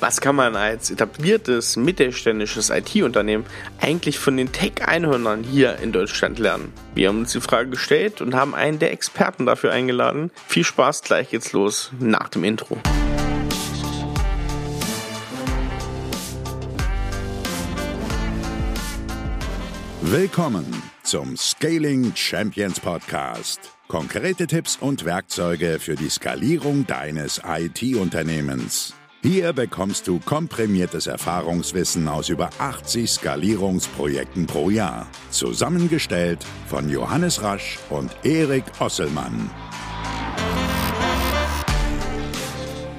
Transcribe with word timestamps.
Was 0.00 0.22
kann 0.22 0.34
man 0.34 0.56
als 0.56 0.90
etabliertes 0.90 1.76
mittelständisches 1.76 2.70
IT-Unternehmen 2.70 3.44
eigentlich 3.82 4.18
von 4.18 4.34
den 4.38 4.50
Tech-Einhörnern 4.50 5.44
hier 5.44 5.76
in 5.76 5.92
Deutschland 5.92 6.38
lernen? 6.38 6.72
Wir 6.94 7.08
haben 7.08 7.18
uns 7.18 7.32
die 7.32 7.40
Frage 7.42 7.68
gestellt 7.68 8.22
und 8.22 8.34
haben 8.34 8.54
einen 8.54 8.78
der 8.78 8.92
Experten 8.92 9.44
dafür 9.44 9.72
eingeladen. 9.72 10.30
Viel 10.46 10.64
Spaß, 10.64 11.02
gleich 11.02 11.28
geht's 11.28 11.52
los 11.52 11.92
nach 12.00 12.30
dem 12.30 12.44
Intro. 12.44 12.78
Willkommen 20.00 20.82
zum 21.02 21.36
Scaling 21.36 22.12
Champions 22.16 22.80
Podcast. 22.80 23.60
Konkrete 23.86 24.46
Tipps 24.46 24.78
und 24.80 25.04
Werkzeuge 25.04 25.78
für 25.78 25.94
die 25.94 26.08
Skalierung 26.08 26.86
deines 26.86 27.42
IT-Unternehmens. 27.46 28.94
Hier 29.22 29.52
bekommst 29.52 30.08
du 30.08 30.18
komprimiertes 30.18 31.06
Erfahrungswissen 31.06 32.08
aus 32.08 32.30
über 32.30 32.48
80 32.58 33.10
Skalierungsprojekten 33.10 34.46
pro 34.46 34.70
Jahr. 34.70 35.06
Zusammengestellt 35.28 36.38
von 36.66 36.88
Johannes 36.88 37.42
Rasch 37.42 37.78
und 37.90 38.16
Erik 38.24 38.64
Osselmann. 38.78 39.50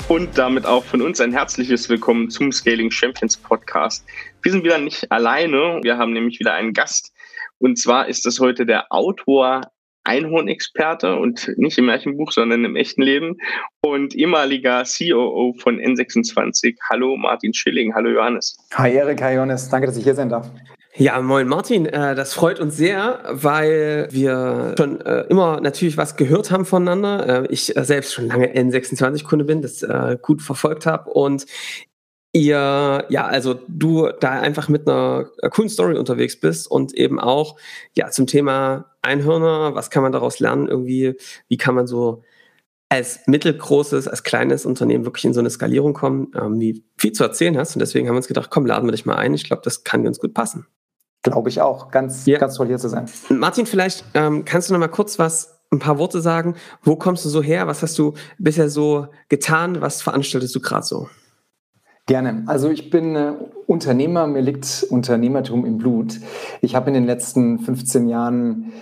Und 0.10 0.38
damit 0.38 0.68
auch 0.68 0.84
von 0.84 1.02
uns 1.02 1.20
ein 1.20 1.32
herzliches 1.32 1.90
Willkommen 1.90 2.30
zum 2.30 2.52
Scaling 2.52 2.92
Champions 2.92 3.36
Podcast. 3.36 4.06
Wir 4.44 4.52
sind 4.52 4.64
wieder 4.64 4.78
nicht 4.78 5.12
alleine, 5.12 5.80
wir 5.82 5.98
haben 5.98 6.14
nämlich 6.14 6.40
wieder 6.40 6.54
einen 6.54 6.74
Gast. 6.74 7.14
Und 7.58 7.80
zwar 7.80 8.08
ist 8.08 8.28
das 8.28 8.40
heute 8.40 8.68
der 8.68 8.92
Autor 8.92 9.72
Einhorn-Experte 10.04 11.16
und 11.16 11.52
nicht 11.58 11.78
im 11.78 11.86
Märchenbuch, 11.86 12.32
sondern 12.32 12.66
im 12.66 12.76
echten 12.76 13.02
Leben 13.02 13.38
und 13.82 14.16
ehemaliger 14.16 14.84
COO 14.84 15.54
von 15.60 15.80
N26. 15.80 16.76
Hallo 16.90 17.18
Martin 17.18 17.54
Schilling, 17.54 17.94
hallo 17.94 18.10
Johannes. 18.10 18.58
Hi 18.74 18.94
Erik, 18.94 19.22
hi 19.22 19.36
Johannes, 19.36 19.70
danke, 19.70 19.88
dass 19.88 19.98
ich 19.98 20.04
hier 20.04 20.16
sein 20.16 20.30
darf. 20.30 20.50
Ja, 20.96 21.22
moin 21.22 21.48
Martin, 21.48 21.86
äh, 21.86 22.16
das 22.16 22.34
freut 22.34 22.60
uns 22.60 22.76
sehr, 22.76 23.22
weil 23.30 24.10
wir 24.12 24.76
schon 24.78 25.00
äh, 25.02 25.22
immer 25.30 25.62
natürlich 25.62 25.96
was 25.96 26.18
gehört 26.18 26.52
haben 26.52 26.66
voneinander. 26.66 27.44
Äh, 27.44 27.48
ich 27.50 27.74
selbst 27.78 28.14
schon 28.14 28.28
lange 28.28 28.54
N26-Kunde 28.54 29.46
bin, 29.46 29.62
das 29.62 29.86
gut 30.22 30.42
verfolgt 30.42 30.86
habe 30.86 31.10
und 31.10 31.46
ihr, 32.34 33.06
ja, 33.10 33.26
also 33.26 33.60
du 33.68 34.10
da 34.20 34.32
einfach 34.32 34.70
mit 34.70 34.88
einer 34.88 35.30
äh, 35.42 35.50
coolen 35.50 35.70
Story 35.70 35.98
unterwegs 35.98 36.40
bist 36.40 36.70
und 36.70 36.94
eben 36.94 37.20
auch, 37.20 37.58
ja, 37.94 38.10
zum 38.10 38.28
Thema 38.28 38.86
Einhörner, 39.02 39.76
was 39.76 39.90
kann 39.90 40.04
man 40.04 40.12
daraus 40.12 40.40
lernen 40.40 40.68
irgendwie, 40.68 41.18
wie 41.50 41.58
kann 41.58 41.76
man 41.76 41.88
so 41.88 42.24
als 42.90 43.22
mittelgroßes, 43.26 44.08
als 44.08 44.24
kleines 44.24 44.66
Unternehmen 44.66 45.06
wirklich 45.06 45.24
in 45.24 45.34
so 45.34 45.40
eine 45.40 45.50
Skalierung 45.50 45.94
kommen, 45.94 46.32
ähm, 46.36 46.60
wie 46.60 46.84
viel 46.98 47.14
zu 47.14 47.24
erzählen 47.24 47.58
hast. 47.58 47.76
Und 47.76 47.80
deswegen 47.80 48.08
haben 48.08 48.16
wir 48.16 48.18
uns 48.18 48.28
gedacht, 48.28 48.50
komm, 48.50 48.66
laden 48.66 48.86
wir 48.88 48.92
dich 48.92 49.06
mal 49.06 49.16
ein. 49.16 49.34
Ich 49.34 49.46
glaube, 49.46 49.62
das 49.64 49.86
kann 49.86 50.04
ganz 50.04 50.20
gut 50.20 50.34
passen. 50.34 50.68
Glaube 51.24 51.50
ich 51.50 51.62
auch. 51.62 51.92
Ganz, 51.92 52.26
ja. 52.26 52.38
ganz 52.38 52.56
toll 52.56 52.68
hier 52.68 52.80
zu 52.80 52.90
sein. 52.90 53.06
Martin, 53.30 53.66
vielleicht 53.66 54.04
ähm, 54.14 54.44
kannst 54.44 54.70
du 54.70 54.74
noch 54.74 54.80
mal 54.80 54.90
kurz 54.90 55.20
was, 55.20 55.62
ein 55.72 55.80
paar 55.80 56.00
Worte 56.00 56.20
sagen. 56.22 56.56
Wo 56.82 56.98
kommst 56.98 57.24
du 57.24 57.30
so 57.30 57.42
her? 57.42 57.66
Was 57.68 57.82
hast 57.82 57.98
du 57.98 58.14
bisher 58.38 58.70
so 58.70 59.08
getan? 59.30 59.80
Was 59.80 60.02
veranstaltest 60.02 60.54
du 60.54 60.60
gerade 60.60 60.86
so? 60.86 61.08
Gerne. 62.08 62.44
Also 62.48 62.70
ich 62.70 62.90
bin 62.90 63.16
äh, 63.16 63.34
Unternehmer, 63.68 64.28
mir 64.28 64.42
liegt 64.42 64.86
Unternehmertum 64.90 65.66
im 65.66 65.78
Blut. 65.78 66.20
Ich 66.62 66.76
habe 66.76 66.90
in 66.90 66.94
den 66.94 67.06
letzten 67.06 67.60
15 67.60 68.08
Jahren 68.08 68.74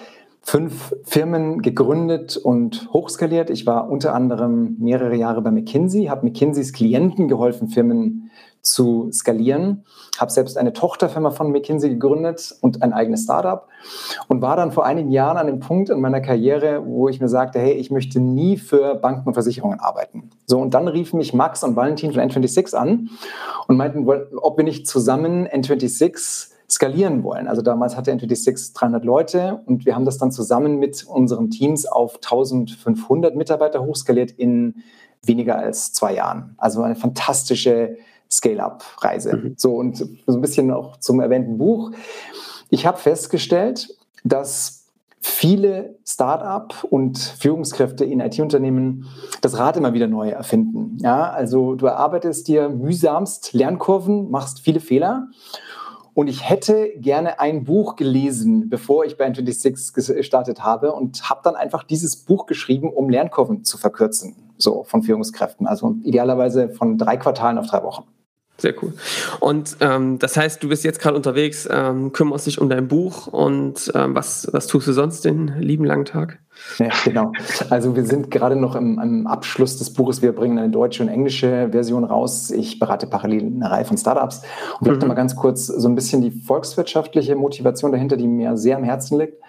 fünf 0.41 0.95
Firmen 1.03 1.61
gegründet 1.61 2.37
und 2.37 2.89
hochskaliert. 2.91 3.49
Ich 3.49 3.67
war 3.67 3.89
unter 3.89 4.15
anderem 4.15 4.77
mehrere 4.79 5.15
Jahre 5.15 5.41
bei 5.41 5.51
McKinsey, 5.51 6.05
habe 6.05 6.25
McKinseys 6.25 6.73
Klienten 6.73 7.27
geholfen, 7.27 7.67
Firmen 7.67 8.28
zu 8.61 9.09
skalieren. 9.11 9.85
Habe 10.17 10.31
selbst 10.31 10.57
eine 10.57 10.73
Tochterfirma 10.73 11.31
von 11.31 11.51
McKinsey 11.51 11.89
gegründet 11.89 12.55
und 12.61 12.81
ein 12.81 12.93
eigenes 12.93 13.23
Startup 13.23 13.67
und 14.27 14.41
war 14.41 14.55
dann 14.55 14.71
vor 14.71 14.85
einigen 14.85 15.11
Jahren 15.11 15.37
an 15.37 15.47
dem 15.47 15.59
Punkt 15.59 15.89
in 15.89 15.99
meiner 16.01 16.21
Karriere, 16.21 16.85
wo 16.85 17.07
ich 17.07 17.21
mir 17.21 17.29
sagte, 17.29 17.59
hey, 17.59 17.73
ich 17.73 17.91
möchte 17.91 18.19
nie 18.19 18.57
für 18.57 18.95
Banken 18.95 19.27
und 19.27 19.33
Versicherungen 19.33 19.79
arbeiten. 19.79 20.29
So, 20.45 20.59
und 20.59 20.73
dann 20.73 20.87
riefen 20.87 21.17
mich 21.17 21.33
Max 21.33 21.63
und 21.63 21.75
Valentin 21.75 22.13
von 22.13 22.21
N26 22.21 22.75
an 22.75 23.09
und 23.67 23.77
meinten, 23.77 24.07
ob 24.07 24.57
wir 24.57 24.63
nicht 24.63 24.87
zusammen 24.87 25.47
N26 25.47 26.49
skalieren 26.69 27.23
wollen. 27.23 27.47
Also 27.47 27.61
damals 27.61 27.97
hatte 27.97 28.11
N26 28.11 28.75
300 28.75 29.03
Leute 29.03 29.61
und 29.65 29.85
wir 29.85 29.95
haben 29.95 30.05
das 30.05 30.17
dann 30.17 30.31
zusammen 30.31 30.77
mit 30.77 31.03
unseren 31.07 31.49
Teams 31.49 31.85
auf 31.85 32.15
1500 32.15 33.35
Mitarbeiter 33.35 33.83
hochskaliert 33.83 34.31
in 34.31 34.83
weniger 35.23 35.57
als 35.57 35.91
zwei 35.91 36.13
Jahren. 36.13 36.55
Also 36.57 36.81
eine 36.83 36.95
fantastische 36.95 37.97
Scale-up-Reise. 38.31 39.35
Mhm. 39.35 39.53
So 39.57 39.75
und 39.75 39.97
so 39.97 40.07
ein 40.27 40.41
bisschen 40.41 40.71
auch 40.71 40.97
zum 40.97 41.19
erwähnten 41.19 41.57
Buch. 41.57 41.91
Ich 42.69 42.85
habe 42.85 42.97
festgestellt, 42.97 43.89
dass 44.23 44.79
viele 45.21 45.97
Start-up 46.05 46.85
und 46.89 47.17
Führungskräfte 47.17 48.05
in 48.05 48.19
IT-Unternehmen 48.19 49.07
das 49.41 49.57
Rad 49.57 49.77
immer 49.77 49.93
wieder 49.93 50.07
neu 50.07 50.29
erfinden. 50.29 50.97
Ja, 51.01 51.29
also 51.29 51.75
du 51.75 51.87
erarbeitest 51.87 52.47
dir 52.47 52.69
mühsamst 52.69 53.53
Lernkurven, 53.53 54.31
machst 54.31 54.61
viele 54.61 54.79
Fehler. 54.79 55.27
Und 56.13 56.27
ich 56.27 56.49
hätte 56.49 56.89
gerne 56.97 57.39
ein 57.39 57.63
Buch 57.63 57.95
gelesen, 57.95 58.69
bevor 58.69 59.05
ich 59.05 59.17
bei 59.17 59.27
N26 59.27 59.93
gestartet 59.93 60.63
habe 60.63 60.91
und 60.93 61.29
habe 61.29 61.41
dann 61.43 61.55
einfach 61.55 61.83
dieses 61.83 62.17
Buch 62.17 62.45
geschrieben, 62.45 62.91
um 62.91 63.09
Lernkurven 63.09 63.63
zu 63.63 63.77
verkürzen, 63.77 64.35
so 64.57 64.83
von 64.83 65.03
Führungskräften. 65.03 65.67
Also 65.67 65.95
idealerweise 66.03 66.69
von 66.69 66.97
drei 66.97 67.15
Quartalen 67.15 67.57
auf 67.57 67.67
drei 67.67 67.83
Wochen. 67.83 68.03
Sehr 68.59 68.73
cool. 68.81 68.93
Und 69.39 69.77
ähm, 69.79 70.19
das 70.19 70.37
heißt, 70.37 70.61
du 70.61 70.69
bist 70.69 70.83
jetzt 70.83 70.99
gerade 70.99 71.15
unterwegs, 71.15 71.67
ähm, 71.71 72.11
kümmerst 72.11 72.45
dich 72.45 72.59
um 72.59 72.69
dein 72.69 72.87
Buch 72.87 73.27
und 73.27 73.91
ähm, 73.95 74.15
was, 74.15 74.47
was 74.51 74.67
tust 74.67 74.87
du 74.87 74.93
sonst 74.93 75.25
den 75.25 75.47
lieben 75.59 75.85
langen 75.85 76.05
Tag? 76.05 76.39
Ja, 76.77 76.89
genau. 77.05 77.31
Also 77.69 77.95
wir 77.95 78.05
sind 78.05 78.31
gerade 78.31 78.55
noch 78.55 78.75
im, 78.75 78.99
im, 78.99 79.27
Abschluss 79.27 79.77
des 79.77 79.93
Buches. 79.93 80.21
Wir 80.21 80.33
bringen 80.33 80.57
eine 80.57 80.69
deutsche 80.69 81.03
und 81.03 81.09
englische 81.09 81.69
Version 81.71 82.03
raus. 82.03 82.51
Ich 82.51 82.79
berate 82.79 83.07
parallel 83.07 83.45
eine 83.45 83.71
Reihe 83.71 83.85
von 83.85 83.97
Startups. 83.97 84.41
Und 84.79 84.85
vielleicht 84.85 85.01
mhm. 85.01 85.07
mal 85.07 85.13
ganz 85.13 85.35
kurz 85.35 85.67
so 85.67 85.87
ein 85.87 85.95
bisschen 85.95 86.21
die 86.21 86.31
volkswirtschaftliche 86.31 87.35
Motivation 87.35 87.91
dahinter, 87.91 88.17
die 88.17 88.27
mir 88.27 88.57
sehr 88.57 88.75
am 88.75 88.83
Herzen 88.83 89.19
liegt. 89.19 89.41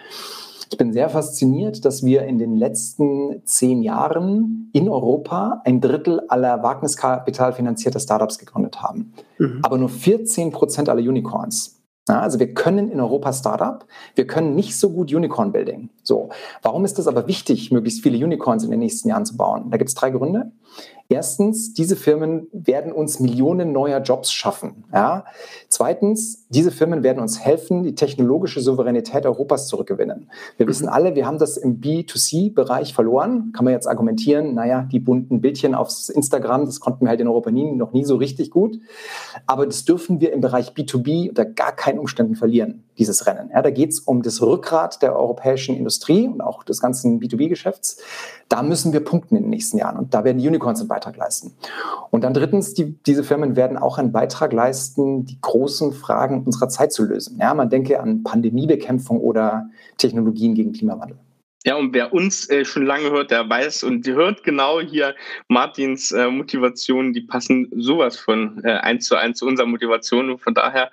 Ich 0.72 0.78
bin 0.78 0.92
sehr 0.92 1.08
fasziniert, 1.08 1.84
dass 1.84 2.04
wir 2.04 2.22
in 2.22 2.38
den 2.38 2.54
letzten 2.54 3.42
zehn 3.44 3.82
Jahren 3.82 4.70
in 4.72 4.88
Europa 4.88 5.62
ein 5.64 5.80
Drittel 5.80 6.22
aller 6.28 6.62
Wagniskapital 6.62 7.52
finanzierter 7.52 7.98
Startups 7.98 8.38
gegründet 8.38 8.80
haben. 8.80 9.12
Mhm. 9.38 9.58
Aber 9.62 9.78
nur 9.78 9.88
14 9.88 10.52
Prozent 10.52 10.88
aller 10.88 11.02
Unicorns. 11.02 11.80
Ja, 12.08 12.20
also 12.20 12.38
wir 12.38 12.54
können 12.54 12.90
in 12.90 13.00
Europa 13.00 13.32
Startup, 13.32 13.84
wir 14.14 14.26
können 14.28 14.54
nicht 14.54 14.78
so 14.78 14.90
gut 14.90 15.12
Unicorn 15.12 15.50
Building. 15.50 15.90
So, 16.04 16.30
warum 16.62 16.84
ist 16.84 16.98
es 17.00 17.08
aber 17.08 17.26
wichtig, 17.26 17.72
möglichst 17.72 18.02
viele 18.02 18.24
Unicorns 18.24 18.62
in 18.62 18.70
den 18.70 18.80
nächsten 18.80 19.08
Jahren 19.08 19.26
zu 19.26 19.36
bauen? 19.36 19.70
Da 19.70 19.76
gibt 19.76 19.88
es 19.88 19.94
drei 19.94 20.10
Gründe. 20.10 20.52
Erstens, 21.12 21.74
diese 21.74 21.96
Firmen 21.96 22.46
werden 22.52 22.92
uns 22.92 23.18
Millionen 23.18 23.72
neuer 23.72 23.98
Jobs 24.00 24.30
schaffen. 24.32 24.84
Ja? 24.92 25.24
Zweitens, 25.68 26.46
diese 26.50 26.70
Firmen 26.70 27.02
werden 27.02 27.18
uns 27.18 27.40
helfen, 27.40 27.82
die 27.82 27.96
technologische 27.96 28.60
Souveränität 28.60 29.26
Europas 29.26 29.66
zurückgewinnen. 29.66 30.30
Wir 30.56 30.68
wissen 30.68 30.86
mhm. 30.86 30.92
alle, 30.92 31.16
wir 31.16 31.26
haben 31.26 31.38
das 31.38 31.56
im 31.56 31.80
B2C-Bereich 31.80 32.94
verloren. 32.94 33.50
Kann 33.52 33.64
man 33.64 33.74
jetzt 33.74 33.88
argumentieren, 33.88 34.54
naja, 34.54 34.82
die 34.82 35.00
bunten 35.00 35.40
Bildchen 35.40 35.74
auf 35.74 35.90
Instagram, 36.14 36.66
das 36.66 36.78
konnten 36.78 37.06
wir 37.06 37.08
halt 37.08 37.20
in 37.20 37.26
Europa 37.26 37.50
nie, 37.50 37.72
noch 37.72 37.92
nie 37.92 38.04
so 38.04 38.14
richtig 38.14 38.52
gut. 38.52 38.78
Aber 39.48 39.66
das 39.66 39.84
dürfen 39.84 40.20
wir 40.20 40.32
im 40.32 40.40
Bereich 40.40 40.74
B2B 40.74 41.30
unter 41.30 41.44
gar 41.44 41.72
keinen 41.72 41.98
Umständen 41.98 42.36
verlieren, 42.36 42.84
dieses 42.98 43.26
Rennen. 43.26 43.50
Ja, 43.52 43.62
da 43.62 43.70
geht 43.70 43.90
es 43.90 44.00
um 44.00 44.22
das 44.22 44.42
Rückgrat 44.42 45.02
der 45.02 45.16
europäischen 45.16 45.76
Industrie 45.76 46.26
und 46.28 46.40
auch 46.40 46.64
des 46.64 46.80
ganzen 46.80 47.20
B2B-Geschäfts. 47.20 48.02
Da 48.48 48.62
müssen 48.62 48.92
wir 48.92 49.00
punkten 49.00 49.36
in 49.36 49.44
den 49.44 49.50
nächsten 49.50 49.78
Jahren 49.78 49.96
und 49.96 50.14
da 50.14 50.24
werden 50.24 50.38
Unicorns 50.38 50.80
einen 50.80 50.88
Beitrag 50.88 51.16
leisten. 51.16 51.52
Und 52.10 52.24
dann 52.24 52.34
drittens, 52.34 52.74
die, 52.74 52.98
diese 53.06 53.24
Firmen 53.24 53.56
werden 53.56 53.76
auch 53.76 53.98
einen 53.98 54.12
Beitrag 54.12 54.52
leisten, 54.52 55.24
die 55.24 55.40
großen 55.40 55.92
Fragen 55.92 56.44
unserer 56.44 56.68
Zeit 56.68 56.92
zu 56.92 57.04
lösen. 57.04 57.38
Ja, 57.40 57.54
man 57.54 57.70
denke 57.70 58.00
an 58.00 58.22
Pandemiebekämpfung 58.22 59.20
oder 59.20 59.70
Technologien 59.96 60.54
gegen 60.54 60.72
Klimawandel. 60.72 61.18
Ja, 61.64 61.76
und 61.76 61.92
wer 61.92 62.14
uns 62.14 62.48
äh, 62.48 62.64
schon 62.64 62.86
lange 62.86 63.10
hört, 63.10 63.30
der 63.30 63.48
weiß 63.48 63.82
und 63.82 64.06
hört 64.06 64.44
genau 64.44 64.80
hier 64.80 65.14
Martins 65.48 66.10
äh, 66.10 66.28
Motivationen, 66.30 67.12
die 67.12 67.20
passen 67.20 67.68
sowas 67.76 68.18
von 68.18 68.64
äh, 68.64 68.72
eins 68.72 69.06
zu 69.06 69.16
eins 69.16 69.38
zu 69.38 69.46
unserer 69.46 69.66
Motivation. 69.66 70.30
Und 70.30 70.38
von 70.38 70.54
daher, 70.54 70.90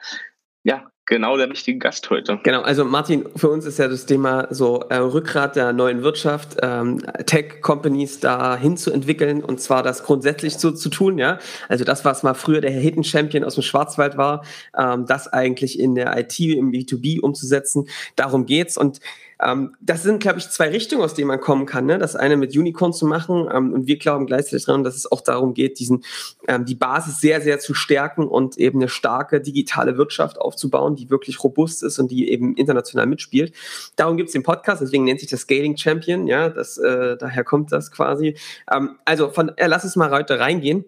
ja, 0.64 0.92
genau 1.08 1.38
der 1.38 1.50
richtige 1.50 1.80
Gast 1.80 2.10
heute. 2.10 2.40
Genau, 2.44 2.62
also 2.62 2.86
Martin, 2.86 3.26
für 3.36 3.50
uns 3.50 3.66
ist 3.66 3.80
ja 3.80 3.88
das 3.88 4.06
Thema 4.06 4.48
so 4.52 4.82
äh, 4.90 4.98
Rückgrat 4.98 5.56
der 5.56 5.74
neuen 5.74 6.04
Wirtschaft, 6.04 6.58
ähm, 6.62 7.02
Tech-Companies 7.26 8.20
da 8.20 8.56
hinzuentwickeln 8.56 9.44
und 9.44 9.60
zwar 9.60 9.82
das 9.82 10.04
grundsätzlich 10.04 10.58
so 10.58 10.72
zu 10.72 10.90
tun, 10.90 11.18
ja. 11.18 11.40
Also 11.70 11.84
das, 11.84 12.06
was 12.06 12.24
mal 12.24 12.36
früher 12.36 12.62
der 12.62 12.72
Hidden 12.72 13.04
Champion 13.04 13.44
aus 13.44 13.56
dem 13.56 13.64
Schwarzwald 13.64 14.18
war, 14.18 14.44
ähm, 14.78 15.06
das 15.08 15.28
eigentlich 15.28 15.80
in 15.80 15.96
der 15.96 16.16
IT, 16.18 16.40
im 16.40 16.72
B2B 16.72 17.22
umzusetzen. 17.22 17.88
Darum 18.16 18.46
geht's 18.46 18.78
und 18.78 19.00
Ähm, 19.40 19.76
das 19.80 20.04
sind, 20.04 20.20
glaube 20.20 20.40
ich, 20.40 20.50
zwei 20.50 20.70
Richtungen, 20.70 21.04
aus 21.04 21.14
denen 21.14 21.28
man 21.28 21.40
kommen 21.40 21.66
kann. 21.66 21.86
Ne? 21.86 21.98
Das 22.00 22.16
eine 22.16 22.38
mit 22.38 22.56
Unicorn 22.56 22.94
zu 22.94 23.06
machen 23.06 23.48
ähm, 23.54 23.74
und 23.74 23.88
wir 23.88 23.98
glauben 23.98 24.26
gleichzeitig 24.26 24.66
daran, 24.66 24.84
dass 24.84 24.96
es 24.96 25.12
auch 25.12 25.22
darum 25.22 25.54
geht, 25.54 25.80
diesen, 25.80 26.04
ähm, 26.48 26.66
die 26.66 26.76
Basis 26.76 27.22
sehr, 27.22 27.42
sehr 27.42 27.60
zu 27.60 27.74
stärken 27.74 28.28
und 28.28 28.58
eben 28.58 28.80
eine 28.80 28.90
starke 28.90 29.40
digitale 29.40 29.98
Wirtschaft 29.98 30.40
aufzubauen, 30.40 30.96
die 30.98 31.10
wirklich 31.10 31.44
robust 31.44 31.84
ist 31.84 32.00
und 32.00 32.12
die 32.12 32.30
eben 32.30 32.56
international 32.56 33.06
mitspielt. 33.06 33.54
Darum 33.96 34.18
gibt 34.18 34.28
es 34.28 34.34
den 34.34 34.44
Podcast, 34.44 34.82
deswegen 34.82 35.06
nennt 35.06 35.20
sich 35.20 35.30
das 35.30 35.42
Scaling 35.42 35.78
Champion. 35.78 36.28
Ja, 36.28 36.50
das, 36.50 36.78
äh, 36.78 37.16
daher 37.18 37.44
kommt 37.44 37.72
das 37.72 37.92
quasi. 37.92 38.38
Ähm, 38.72 38.98
also 39.06 39.30
von, 39.30 39.50
äh, 39.58 39.68
lass 39.68 39.84
uns 39.84 39.96
mal 39.96 40.12
heute 40.12 40.40
reingehen. 40.40 40.86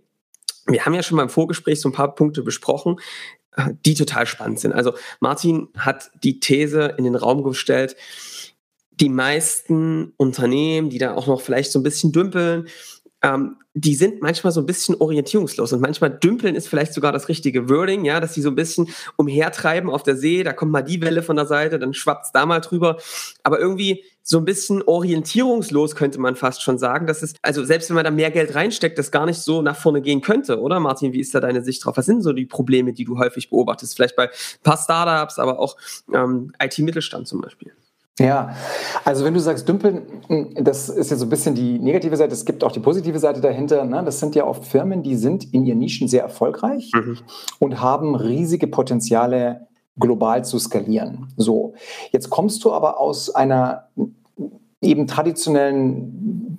Wir 0.68 0.86
haben 0.86 0.94
ja 0.94 1.02
schon 1.02 1.16
mal 1.16 1.24
im 1.24 1.30
Vorgespräch 1.30 1.82
so 1.82 1.90
ein 1.90 1.94
paar 1.94 2.14
Punkte 2.14 2.44
besprochen 2.44 2.98
die 3.86 3.94
total 3.94 4.26
spannend 4.26 4.60
sind. 4.60 4.74
Also 4.74 4.94
Martin 5.20 5.70
hat 5.78 6.12
die 6.24 6.40
These 6.40 6.96
in 6.98 7.04
den 7.04 7.16
Raum 7.16 7.44
gestellt, 7.44 7.96
die 8.92 9.10
meisten 9.10 10.14
Unternehmen, 10.18 10.90
die 10.90 10.98
da 10.98 11.16
auch 11.16 11.28
noch 11.28 11.42
vielleicht 11.42 11.72
so 11.72 11.80
ein 11.80 11.84
bisschen 11.84 12.12
dümpeln, 12.12 12.68
ähm, 13.22 13.58
die 13.74 13.96
sind 13.96 14.22
manchmal 14.22 14.52
so 14.52 14.62
ein 14.62 14.66
bisschen 14.66 14.96
orientierungslos 14.96 15.74
und 15.74 15.82
manchmal 15.82 16.10
dümpeln 16.10 16.56
ist 16.56 16.68
vielleicht 16.68 16.94
sogar 16.94 17.12
das 17.12 17.30
richtige 17.30 17.70
Wording, 17.70 18.06
ja, 18.06 18.20
dass 18.20 18.34
sie 18.34 18.42
so 18.42 18.50
ein 18.50 18.56
bisschen 18.56 18.90
umhertreiben 19.18 19.90
auf 19.90 20.04
der 20.04 20.16
See, 20.16 20.44
da 20.44 20.54
kommt 20.54 20.72
mal 20.72 20.82
die 20.82 21.02
Welle 21.02 21.22
von 21.22 21.36
der 21.36 21.46
Seite, 21.46 21.80
dann 21.80 21.94
schwappt 21.94 22.26
es 22.26 22.32
da 22.32 22.46
mal 22.46 22.60
drüber, 22.60 22.98
aber 23.44 23.60
irgendwie 23.60 24.04
so 24.30 24.38
ein 24.38 24.46
bisschen 24.46 24.84
orientierungslos 24.84 25.96
könnte 25.96 26.20
man 26.20 26.36
fast 26.36 26.62
schon 26.62 26.78
sagen, 26.78 27.08
dass 27.08 27.24
es, 27.24 27.34
also 27.42 27.64
selbst 27.64 27.90
wenn 27.90 27.96
man 27.96 28.06
da 28.06 28.12
mehr 28.12 28.32
Geld 28.32 28.54
reinsteckt, 28.54 28.98
das 29.00 29.12
gar 29.12 29.26
nicht 29.26 29.40
so 29.40 29.62
nach 29.62 29.76
vorne 29.76 30.02
gehen 30.02 30.22
könnte, 30.22 30.60
oder 30.60 30.80
Martin, 30.80 31.14
wie 31.14 31.20
ist 31.20 31.34
da 31.34 31.40
deine 31.40 31.64
Sicht 31.64 31.84
drauf? 31.84 31.98
Was 31.98 32.06
sind 32.06 32.22
so 32.22 32.32
die 32.32 32.46
Probleme, 32.46 32.94
die 32.94 33.06
du 33.06 33.18
häufig 33.18 33.50
beobachtest? 33.50 33.96
Vielleicht 33.96 34.16
bei 34.16 34.26
ein 34.28 34.64
paar 34.64 34.78
Startups, 34.78 35.40
aber 35.40 35.60
auch 35.60 35.78
ähm, 36.14 36.54
IT-Mittelstand 36.62 37.28
zum 37.28 37.42
Beispiel. 37.42 37.74
Ja, 38.20 38.54
also 39.06 39.24
wenn 39.24 39.34
du 39.34 39.40
sagst 39.40 39.68
dümpeln, 39.68 40.02
das 40.56 40.90
ist 40.90 41.10
ja 41.10 41.18
so 41.18 41.26
ein 41.26 41.30
bisschen 41.30 41.56
die 41.56 41.80
negative 41.80 42.18
Seite. 42.18 42.34
Es 42.34 42.46
gibt 42.46 42.64
auch 42.64 42.72
die 42.72 42.82
positive 42.82 43.18
Seite 43.18 43.40
dahinter. 43.40 43.86
Ne? 43.86 44.04
Das 44.04 44.20
sind 44.20 44.36
ja 44.36 44.46
oft 44.46 44.66
Firmen, 44.66 45.04
die 45.04 45.16
sind 45.16 45.54
in 45.54 45.66
ihren 45.66 45.80
Nischen 45.80 46.10
sehr 46.10 46.24
erfolgreich 46.24 46.92
mhm. 46.94 47.18
und 47.60 47.82
haben 47.82 48.16
riesige 48.16 48.68
Potenziale 48.68 49.68
global 49.98 50.44
zu 50.44 50.60
skalieren. 50.60 51.28
So, 51.38 51.74
jetzt 52.12 52.30
kommst 52.30 52.64
du 52.64 52.74
aber 52.74 53.00
aus 53.00 53.34
einer 53.34 53.88
eben 54.82 55.08
traditionellen 55.08 56.58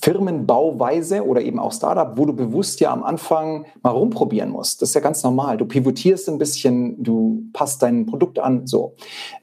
Firmenbauweise 0.00 1.26
oder 1.26 1.42
eben 1.42 1.58
auch 1.58 1.72
Startup, 1.72 2.16
wo 2.16 2.24
du 2.24 2.32
bewusst 2.32 2.80
ja 2.80 2.92
am 2.92 3.02
Anfang 3.02 3.66
mal 3.82 3.90
rumprobieren 3.90 4.50
musst. 4.50 4.80
Das 4.80 4.90
ist 4.90 4.94
ja 4.94 5.00
ganz 5.00 5.22
normal. 5.22 5.56
Du 5.56 5.66
pivotierst 5.66 6.28
ein 6.28 6.38
bisschen, 6.38 7.02
du 7.02 7.42
passt 7.52 7.82
dein 7.82 8.06
Produkt 8.06 8.38
an, 8.38 8.66
so. 8.66 8.94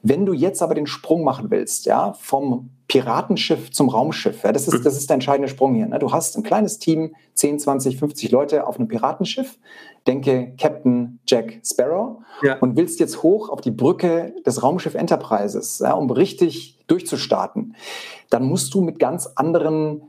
Wenn 0.02 0.26
du 0.26 0.32
jetzt 0.32 0.62
aber 0.62 0.74
den 0.74 0.86
Sprung 0.86 1.24
machen 1.24 1.50
willst, 1.50 1.86
ja, 1.86 2.14
vom 2.14 2.70
Piratenschiff 2.88 3.70
zum 3.72 3.88
Raumschiff, 3.88 4.44
ja, 4.44 4.52
das 4.52 4.68
ist, 4.68 4.86
das 4.86 4.96
ist 4.96 5.10
der 5.10 5.14
entscheidende 5.14 5.48
Sprung 5.48 5.74
hier. 5.74 5.86
Ne? 5.86 5.98
Du 5.98 6.12
hast 6.12 6.36
ein 6.36 6.42
kleines 6.42 6.78
Team, 6.78 7.14
10, 7.34 7.58
20, 7.58 7.98
50 7.98 8.30
Leute 8.30 8.66
auf 8.66 8.78
einem 8.78 8.88
Piratenschiff. 8.88 9.58
Denke 10.06 10.54
Captain 10.56 11.18
Jack 11.26 11.60
Sparrow 11.64 12.22
ja. 12.42 12.58
und 12.60 12.76
willst 12.76 13.00
jetzt 13.00 13.24
hoch 13.24 13.48
auf 13.48 13.60
die 13.60 13.72
Brücke 13.72 14.34
des 14.46 14.62
Raumschiff 14.62 14.94
Enterprises, 14.94 15.80
ja, 15.80 15.92
um 15.92 16.10
richtig 16.10 16.78
durchzustarten. 16.86 17.74
Dann 18.30 18.44
musst 18.44 18.72
du 18.72 18.80
mit 18.80 19.00
ganz 19.00 19.26
anderen 19.34 20.02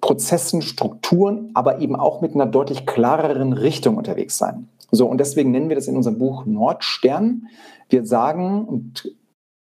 Prozessen, 0.00 0.62
Strukturen, 0.62 1.50
aber 1.54 1.80
eben 1.80 1.96
auch 1.96 2.20
mit 2.20 2.34
einer 2.34 2.46
deutlich 2.46 2.86
klareren 2.86 3.52
Richtung 3.52 3.96
unterwegs 3.96 4.36
sein. 4.36 4.68
So, 4.90 5.06
und 5.06 5.18
deswegen 5.18 5.50
nennen 5.50 5.68
wir 5.68 5.76
das 5.76 5.88
in 5.88 5.96
unserem 5.96 6.18
Buch 6.18 6.46
Nordstern. 6.46 7.48
Wir 7.88 8.06
sagen 8.06 8.64
und 8.64 9.14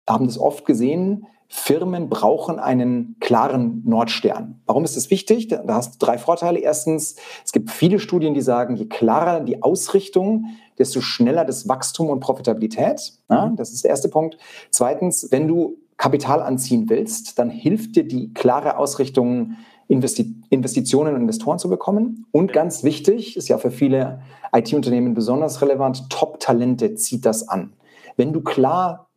haben 0.08 0.26
das 0.26 0.38
oft 0.38 0.64
gesehen, 0.64 1.26
Firmen 1.54 2.08
brauchen 2.08 2.58
einen 2.58 3.16
klaren 3.20 3.82
Nordstern. 3.84 4.62
Warum 4.64 4.84
ist 4.84 4.96
das 4.96 5.10
wichtig? 5.10 5.48
Da 5.48 5.62
hast 5.68 5.94
du 5.94 6.06
drei 6.06 6.16
Vorteile. 6.16 6.58
Erstens, 6.58 7.16
es 7.44 7.52
gibt 7.52 7.70
viele 7.70 7.98
Studien, 7.98 8.32
die 8.32 8.40
sagen, 8.40 8.74
je 8.76 8.86
klarer 8.86 9.40
die 9.40 9.62
Ausrichtung, 9.62 10.46
desto 10.78 11.02
schneller 11.02 11.44
das 11.44 11.68
Wachstum 11.68 12.08
und 12.08 12.20
Profitabilität. 12.20 13.12
Ja, 13.28 13.52
das 13.54 13.70
ist 13.70 13.84
der 13.84 13.90
erste 13.90 14.08
Punkt. 14.08 14.38
Zweitens, 14.70 15.28
wenn 15.30 15.46
du 15.46 15.76
Kapital 15.98 16.40
anziehen 16.40 16.88
willst, 16.88 17.38
dann 17.38 17.50
hilft 17.50 17.96
dir 17.96 18.08
die 18.08 18.32
klare 18.32 18.78
Ausrichtung 18.78 19.56
Investi 19.88 20.34
Investitionen 20.50 21.14
und 21.14 21.22
Investoren 21.22 21.58
zu 21.58 21.68
bekommen. 21.68 22.26
Und 22.30 22.52
ganz 22.52 22.84
wichtig, 22.84 23.36
ist 23.36 23.48
ja 23.48 23.58
für 23.58 23.70
viele 23.70 24.22
IT-Unternehmen 24.54 25.14
besonders 25.14 25.62
relevant, 25.62 26.10
Top-Talente 26.10 26.94
zieht 26.94 27.24
das 27.24 27.48
an. 27.48 27.72
Wenn 28.16 28.32
du 28.32 28.42
klar 28.42 29.08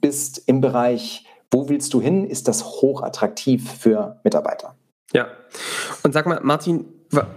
bist 0.00 0.42
im 0.46 0.60
Bereich, 0.60 1.26
wo 1.50 1.68
willst 1.68 1.94
du 1.94 2.00
hin, 2.00 2.24
ist 2.24 2.48
das 2.48 2.64
hochattraktiv 2.64 3.70
für 3.70 4.20
Mitarbeiter. 4.24 4.74
Ja. 5.12 5.26
Und 6.02 6.12
sag 6.12 6.26
mal, 6.26 6.40
Martin, 6.42 6.86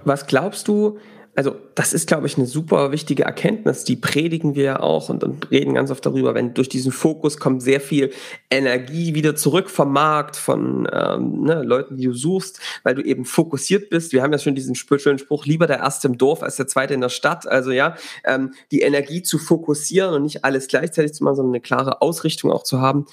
was 0.04 0.28
glaubst 0.28 0.68
du, 0.68 0.98
also 1.35 1.56
das 1.74 1.94
ist, 1.94 2.07
glaube 2.07 2.27
ich, 2.27 2.38
eine 2.38 2.45
super 2.45 2.91
wichtige 2.91 3.24
Erkenntnis, 3.24 3.83
die 3.83 3.95
predigen 3.95 4.53
wir 4.53 4.63
ja 4.63 4.80
auch 4.80 5.09
und, 5.09 5.24
und, 5.24 5.50
reden 5.50 5.74
ganz 5.74 5.89
oft 5.89 6.06
darüber, 6.06 6.35
wenn 6.35 6.53
durch 6.53 6.69
diesen 6.69 6.91
Fokus 6.91 7.38
kommt 7.38 7.63
sehr 7.63 7.81
viel 7.81 8.12
Energie 8.51 9.15
wieder 9.15 9.35
zurück 9.35 9.69
vom 9.69 9.91
Markt, 9.91 10.35
von 10.35 10.88
ähm, 10.91 11.41
ne, 11.41 11.63
Leuten, 11.63 11.97
die 11.97 12.06
du 12.06 12.13
suchst, 12.13 12.59
weil 12.83 12.94
du 12.94 13.01
eben 13.01 13.25
fokussiert 13.25 13.89
bist. 13.89 14.13
Wir 14.13 14.21
haben 14.21 14.31
ja 14.31 14.38
schon 14.38 14.53
diesen 14.53 14.75
schönen 14.75 15.18
Spruch, 15.18 15.45
lieber 15.45 15.65
der 15.65 15.80
Erste 15.80 16.07
im 16.07 16.19
Dorf 16.19 16.44
als 16.44 16.57
der 16.57 16.68
Zweite 16.68 16.94
in 16.94 17.01
der 17.01 17.09
Stadt. 17.09 17.47
Also 17.47 17.71
ja, 17.71 17.95
ähm, 18.25 18.53
die 18.71 18.81
Energie 18.81 19.24
zu 19.24 19.39
fokussieren 19.39 20.13
und 20.13 20.24
nicht 20.24 20.45
alles 20.45 20.68
gleichzeitig 20.68 21.13
zu 21.13 21.24
machen, 21.24 21.38
sondern 21.38 21.53
eine 21.53 21.62
klare 21.62 22.01
Ausrichtung 22.01 22.51
auch 22.51 22.63
zu 22.63 22.80
haben. 22.80 23.07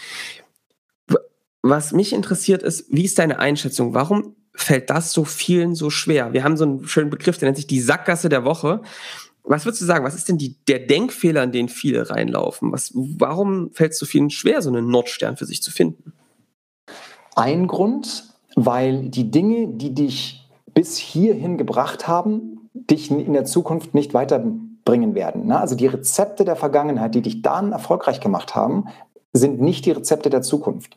Was 1.63 1.93
mich 1.93 2.13
interessiert 2.13 2.63
ist, 2.63 2.87
wie 2.91 3.05
ist 3.05 3.19
deine 3.19 3.39
Einschätzung? 3.39 3.95
Warum 3.95 4.35
fällt 4.55 4.91
das 4.91 5.13
so 5.13 5.25
vielen 5.25 5.75
so 5.75 5.91
schwer? 5.91 6.33
Wir 6.33 6.45
haben 6.45 6.57
so 6.57 6.65
einen 6.65 6.87
schönen 6.87 7.11
Begriff, 7.11 7.39
der 7.39 7.47
nennt 7.47 7.57
sich 7.57 7.67
die 7.67 7.81
Sackgasse 7.81 8.29
der 8.29 8.45
Woche. 8.45 8.83
Was 9.43 9.65
würdest 9.65 9.83
du 9.83 9.87
sagen, 9.87 10.05
was 10.05 10.15
ist 10.15 10.29
denn 10.29 10.39
die, 10.39 10.57
der 10.69 10.81
Denkfehler, 10.81 11.43
in 11.43 11.53
den 11.53 11.69
viele 11.69 12.11
reinlaufen? 12.11 12.73
Was, 12.73 12.93
warum 12.95 13.73
fällt 13.73 13.93
es 13.93 13.99
so 13.99 14.07
vielen 14.07 14.31
schwer, 14.31 14.63
so 14.63 14.71
einen 14.71 14.89
Nordstern 14.89 15.37
für 15.37 15.47
sich 15.47 15.63
zu 15.63 15.71
finden? 15.71 16.13
Ein 17.37 17.67
Grund, 17.67 18.25
weil 18.55 19.09
die 19.09 19.31
Dinge, 19.31 19.69
die 19.69 19.95
dich 19.95 20.49
bis 20.75 20.97
hierhin 20.97 21.59
gebracht 21.59 22.07
haben, 22.07 22.69
dich 22.75 23.11
in 23.11 23.33
der 23.33 23.45
Zukunft 23.45 23.95
nicht 23.95 24.15
weiterbringen 24.15 25.15
werden. 25.15 25.47
Ne? 25.47 25.59
Also 25.59 25.75
die 25.75 25.87
Rezepte 25.87 26.45
der 26.45 26.57
Vergangenheit, 26.57 27.15
die 27.15 27.23
dich 27.23 27.43
dann 27.43 27.73
erfolgreich 27.73 28.21
gemacht 28.21 28.55
haben, 28.55 28.87
sind 29.33 29.61
nicht 29.61 29.87
die 29.87 29.93
Rezepte 29.93 30.31
der 30.31 30.43
Zukunft. 30.43 30.97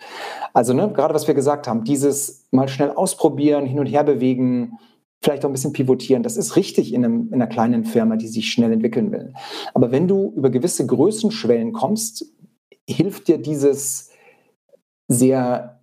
Also 0.54 0.74
ne, 0.74 0.92
gerade 0.94 1.14
was 1.14 1.28
wir 1.28 1.36
gesagt 1.36 1.68
haben, 1.68 1.84
dieses 1.84 2.48
mal 2.52 2.68
schnell 2.68 2.92
ausprobieren, 2.92 3.66
hin 3.66 3.80
und 3.80 3.86
her 3.86 4.04
bewegen, 4.04 4.80
vielleicht 5.22 5.46
auch 5.46 5.50
ein 5.50 5.54
bisschen 5.54 5.74
pivotieren, 5.74 6.24
das 6.24 6.38
ist 6.38 6.56
richtig 6.56 6.94
in, 6.94 7.06
einem, 7.06 7.28
in 7.28 7.36
einer 7.36 7.48
kleinen 7.48 7.86
Firma, 7.86 8.16
die 8.16 8.28
sich 8.28 8.52
schnell 8.52 8.72
entwickeln 8.72 9.12
will. 9.12 9.34
Aber 9.74 9.92
wenn 9.92 10.08
du 10.08 10.34
über 10.36 10.50
gewisse 10.50 10.86
Größenschwellen 10.86 11.74
kommst, 11.74 12.26
hilft 12.88 13.28
dir 13.28 13.38
dieses 13.38 14.10
sehr, 15.08 15.80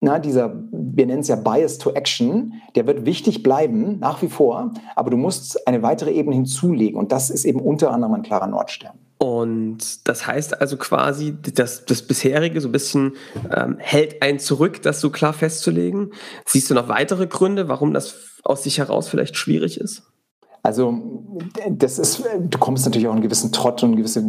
na, 0.00 0.18
dieser, 0.18 0.62
wir 0.70 1.06
nennen 1.06 1.20
es 1.20 1.28
ja 1.28 1.36
Bias 1.36 1.78
to 1.78 1.92
Action, 1.92 2.54
der 2.74 2.86
wird 2.86 3.06
wichtig 3.06 3.42
bleiben, 3.42 3.98
nach 4.00 4.20
wie 4.20 4.28
vor, 4.28 4.74
aber 4.96 5.10
du 5.10 5.16
musst 5.16 5.66
eine 5.66 5.82
weitere 5.82 6.12
Ebene 6.12 6.36
hinzulegen 6.36 6.98
und 6.98 7.12
das 7.12 7.30
ist 7.30 7.44
eben 7.44 7.60
unter 7.60 7.90
anderem 7.90 8.14
ein 8.14 8.22
klarer 8.22 8.48
Nordstern. 8.48 8.98
Und 9.44 10.08
das 10.08 10.26
heißt 10.26 10.58
also 10.58 10.78
quasi, 10.78 11.36
dass 11.54 11.84
das 11.84 12.00
bisherige 12.00 12.62
so 12.62 12.68
ein 12.68 12.72
bisschen 12.72 13.12
ähm, 13.54 13.76
hält 13.78 14.22
einen 14.22 14.38
zurück, 14.38 14.80
das 14.80 15.02
so 15.02 15.10
klar 15.10 15.34
festzulegen. 15.34 16.12
Siehst 16.46 16.70
du 16.70 16.74
noch 16.74 16.88
weitere 16.88 17.26
Gründe, 17.26 17.68
warum 17.68 17.92
das 17.92 18.14
aus 18.42 18.62
sich 18.62 18.78
heraus 18.78 19.06
vielleicht 19.06 19.36
schwierig 19.36 19.78
ist? 19.78 20.02
Also 20.62 20.98
das 21.68 21.98
ist, 21.98 22.24
du 22.40 22.58
kommst 22.58 22.86
natürlich 22.86 23.06
auch 23.06 23.10
in 23.10 23.16
einen 23.16 23.22
gewissen 23.22 23.52
Trott 23.52 23.82
und 23.82 23.90
eine 23.90 23.98
gewisse 23.98 24.24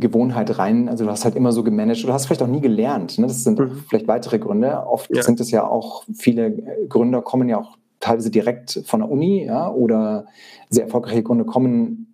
Gewohnheit 0.00 0.58
rein. 0.58 0.88
Also 0.88 1.04
du 1.04 1.10
hast 1.12 1.24
halt 1.24 1.36
immer 1.36 1.52
so 1.52 1.62
gemanagt 1.62 2.02
oder 2.02 2.12
hast 2.12 2.26
vielleicht 2.26 2.42
auch 2.42 2.48
nie 2.48 2.60
gelernt. 2.60 3.18
Ne? 3.18 3.28
Das 3.28 3.44
sind 3.44 3.60
mhm. 3.60 3.84
vielleicht 3.88 4.08
weitere 4.08 4.40
Gründe. 4.40 4.84
Oft 4.84 5.14
ja. 5.14 5.22
sind 5.22 5.38
es 5.38 5.52
ja 5.52 5.64
auch, 5.64 6.02
viele 6.12 6.50
Gründer 6.88 7.22
kommen 7.22 7.48
ja 7.48 7.58
auch 7.58 7.78
teilweise 8.00 8.32
direkt 8.32 8.82
von 8.84 8.98
der 8.98 9.08
Uni 9.08 9.44
ja, 9.44 9.70
oder 9.70 10.26
sehr 10.70 10.84
erfolgreiche 10.86 11.22
Gründer 11.22 11.44
kommen 11.44 12.05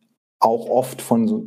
auch 0.43 0.69
oft 0.69 1.01
von 1.01 1.29
so 1.29 1.45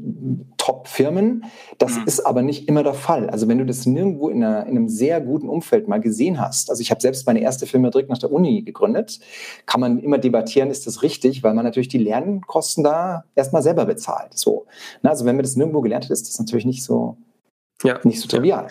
Top-Firmen. 0.58 1.44
Das 1.78 1.98
mhm. 1.98 2.04
ist 2.06 2.22
aber 2.22 2.42
nicht 2.42 2.70
immer 2.70 2.82
der 2.82 2.94
Fall. 2.94 3.30
Also 3.30 3.48
wenn 3.50 3.58
du 3.58 3.66
das 3.66 3.86
nirgendwo 3.86 4.30
in, 4.30 4.42
einer, 4.42 4.66
in 4.66 4.78
einem 4.78 4.88
sehr 4.88 5.20
guten 5.20 5.50
Umfeld 5.50 5.90
mal 5.90 6.00
gesehen 6.00 6.40
hast, 6.40 6.70
also 6.70 6.82
ich 6.82 6.92
habe 6.92 7.02
selbst 7.02 7.28
meine 7.28 7.42
erste 7.42 7.68
Firma 7.68 7.90
direkt 7.90 8.10
nach 8.10 8.18
der 8.18 8.32
Uni 8.32 8.62
gegründet, 8.62 9.20
kann 9.66 9.82
man 9.82 10.00
immer 10.00 10.18
debattieren, 10.18 10.72
ist 10.72 10.88
das 10.88 11.04
richtig, 11.04 11.44
weil 11.44 11.54
man 11.54 11.66
natürlich 11.66 11.90
die 11.90 11.98
Lernkosten 11.98 12.86
da 12.86 13.26
erstmal 13.36 13.62
selber 13.62 13.86
bezahlt. 13.86 14.38
So. 14.38 14.66
Na, 15.02 15.10
also 15.10 15.26
wenn 15.26 15.36
man 15.36 15.44
das 15.44 15.58
nirgendwo 15.58 15.82
gelernt 15.82 16.06
hat, 16.06 16.12
ist 16.12 16.30
das 16.30 16.40
natürlich 16.40 16.66
nicht 16.66 16.84
so, 16.84 17.18
ja. 17.84 18.00
Nicht 18.04 18.22
so 18.22 18.28
trivial. 18.30 18.70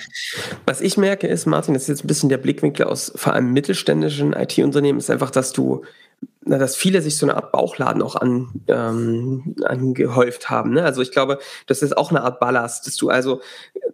Was 0.64 0.80
ich 0.80 0.96
merke 0.96 1.26
ist, 1.26 1.44
Martin, 1.44 1.74
das 1.74 1.82
ist 1.84 1.88
jetzt 1.88 2.04
ein 2.04 2.08
bisschen 2.08 2.30
der 2.30 2.38
Blickwinkel 2.38 2.86
aus 2.86 3.12
vor 3.14 3.34
allem 3.34 3.52
mittelständischen 3.52 4.32
IT-Unternehmen, 4.32 4.98
ist 4.98 5.10
einfach, 5.10 5.30
dass 5.30 5.52
du 5.52 5.82
na, 6.46 6.58
dass 6.58 6.76
viele 6.76 7.00
sich 7.00 7.16
so 7.16 7.26
eine 7.26 7.36
Art 7.36 7.52
Bauchladen 7.52 8.02
auch 8.02 8.16
an, 8.16 8.48
ähm, 8.68 9.54
angehäuft 9.64 10.50
haben. 10.50 10.72
Ne? 10.72 10.84
Also 10.84 11.00
ich 11.00 11.10
glaube, 11.10 11.38
das 11.66 11.82
ist 11.82 11.96
auch 11.96 12.10
eine 12.10 12.22
Art 12.22 12.38
Ballast, 12.38 12.86
dass 12.86 12.96
du 12.96 13.08
also, 13.08 13.40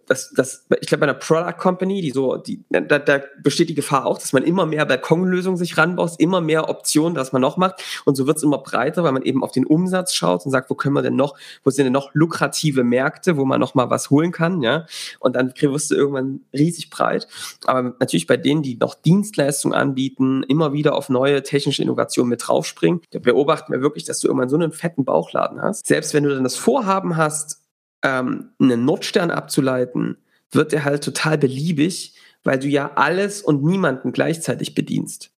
das, 0.07 0.33
das, 0.35 0.65
ich 0.81 0.87
glaube, 0.87 1.01
bei 1.01 1.09
einer 1.09 1.19
Product 1.19 1.57
Company, 1.57 2.01
die 2.01 2.11
so, 2.11 2.35
die, 2.35 2.63
da, 2.69 2.99
da 2.99 3.21
besteht 3.41 3.69
die 3.69 3.75
Gefahr 3.75 4.05
auch, 4.05 4.17
dass 4.17 4.33
man 4.33 4.43
immer 4.43 4.65
mehr 4.65 4.85
Balkonlösungen 4.85 5.57
sich 5.57 5.77
ranbaut, 5.77 6.11
immer 6.17 6.41
mehr 6.41 6.67
Optionen, 6.67 7.15
dass 7.15 7.31
man 7.31 7.41
noch 7.41 7.55
macht. 7.55 7.81
Und 8.03 8.15
so 8.15 8.27
wird 8.27 8.37
es 8.37 8.43
immer 8.43 8.57
breiter, 8.57 9.03
weil 9.03 9.13
man 9.13 9.23
eben 9.23 9.43
auf 9.43 9.51
den 9.51 9.65
Umsatz 9.65 10.13
schaut 10.13 10.45
und 10.45 10.51
sagt, 10.51 10.69
wo 10.69 10.75
können 10.75 10.95
wir 10.95 11.01
denn 11.01 11.15
noch, 11.15 11.37
wo 11.63 11.69
sind 11.69 11.85
denn 11.85 11.93
noch 11.93 12.09
lukrative 12.13 12.83
Märkte, 12.83 13.37
wo 13.37 13.45
man 13.45 13.61
noch 13.61 13.75
mal 13.75 13.89
was 13.89 14.09
holen 14.09 14.31
kann, 14.31 14.61
ja? 14.61 14.85
Und 15.19 15.35
dann 15.35 15.53
wirst 15.61 15.91
du 15.91 15.95
irgendwann 15.95 16.41
riesig 16.53 16.89
breit. 16.89 17.27
Aber 17.65 17.95
natürlich 17.99 18.27
bei 18.27 18.37
denen, 18.37 18.61
die 18.61 18.75
noch 18.75 18.95
Dienstleistungen 18.95 19.77
anbieten, 19.77 20.43
immer 20.43 20.73
wieder 20.73 20.95
auf 20.95 21.07
neue 21.07 21.43
technische 21.43 21.83
Innovationen 21.83 22.29
mit 22.29 22.40
draufspringen, 22.41 23.01
da 23.11 23.19
beobachten 23.19 23.71
wir 23.71 23.81
wirklich, 23.81 24.03
dass 24.03 24.19
du 24.19 24.27
irgendwann 24.27 24.49
so 24.49 24.55
einen 24.55 24.71
fetten 24.71 25.05
Bauchladen 25.05 25.61
hast. 25.61 25.87
Selbst 25.87 26.13
wenn 26.13 26.23
du 26.23 26.33
dann 26.33 26.43
das 26.43 26.55
Vorhaben 26.55 27.17
hast, 27.17 27.61
ähm, 28.03 28.49
einen 28.59 28.85
Notstern 28.85 29.31
abzuleiten, 29.31 30.17
wird 30.51 30.71
der 30.71 30.83
halt 30.83 31.03
total 31.03 31.37
beliebig, 31.37 32.15
weil 32.43 32.59
du 32.59 32.67
ja 32.67 32.91
alles 32.95 33.41
und 33.41 33.63
niemanden 33.63 34.11
gleichzeitig 34.11 34.75
bedienst. 34.75 35.31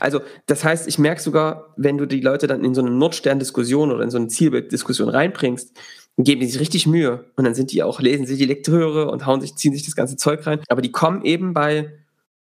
Also, 0.00 0.20
das 0.46 0.64
heißt, 0.64 0.88
ich 0.88 0.98
merke 0.98 1.20
sogar, 1.20 1.72
wenn 1.76 1.98
du 1.98 2.06
die 2.06 2.20
Leute 2.20 2.46
dann 2.46 2.64
in 2.64 2.74
so 2.74 2.80
eine 2.80 2.90
Notstern-Diskussion 2.90 3.92
oder 3.92 4.02
in 4.02 4.10
so 4.10 4.18
eine 4.18 4.28
Zielbilddiskussion 4.28 5.08
reinbringst, 5.08 5.76
geben 6.16 6.40
die 6.40 6.48
sich 6.48 6.60
richtig 6.60 6.86
Mühe 6.86 7.26
und 7.36 7.44
dann 7.44 7.54
sind 7.54 7.70
die 7.70 7.82
auch, 7.84 8.00
lesen 8.00 8.26
sie 8.26 8.36
die 8.36 8.44
Lektüre 8.44 9.10
und 9.10 9.24
hauen 9.24 9.40
sich, 9.40 9.54
ziehen 9.54 9.72
sich 9.72 9.84
das 9.84 9.94
ganze 9.94 10.16
Zeug 10.16 10.46
rein. 10.46 10.60
Aber 10.68 10.82
die 10.82 10.90
kommen 10.90 11.24
eben 11.24 11.54
bei 11.54 11.92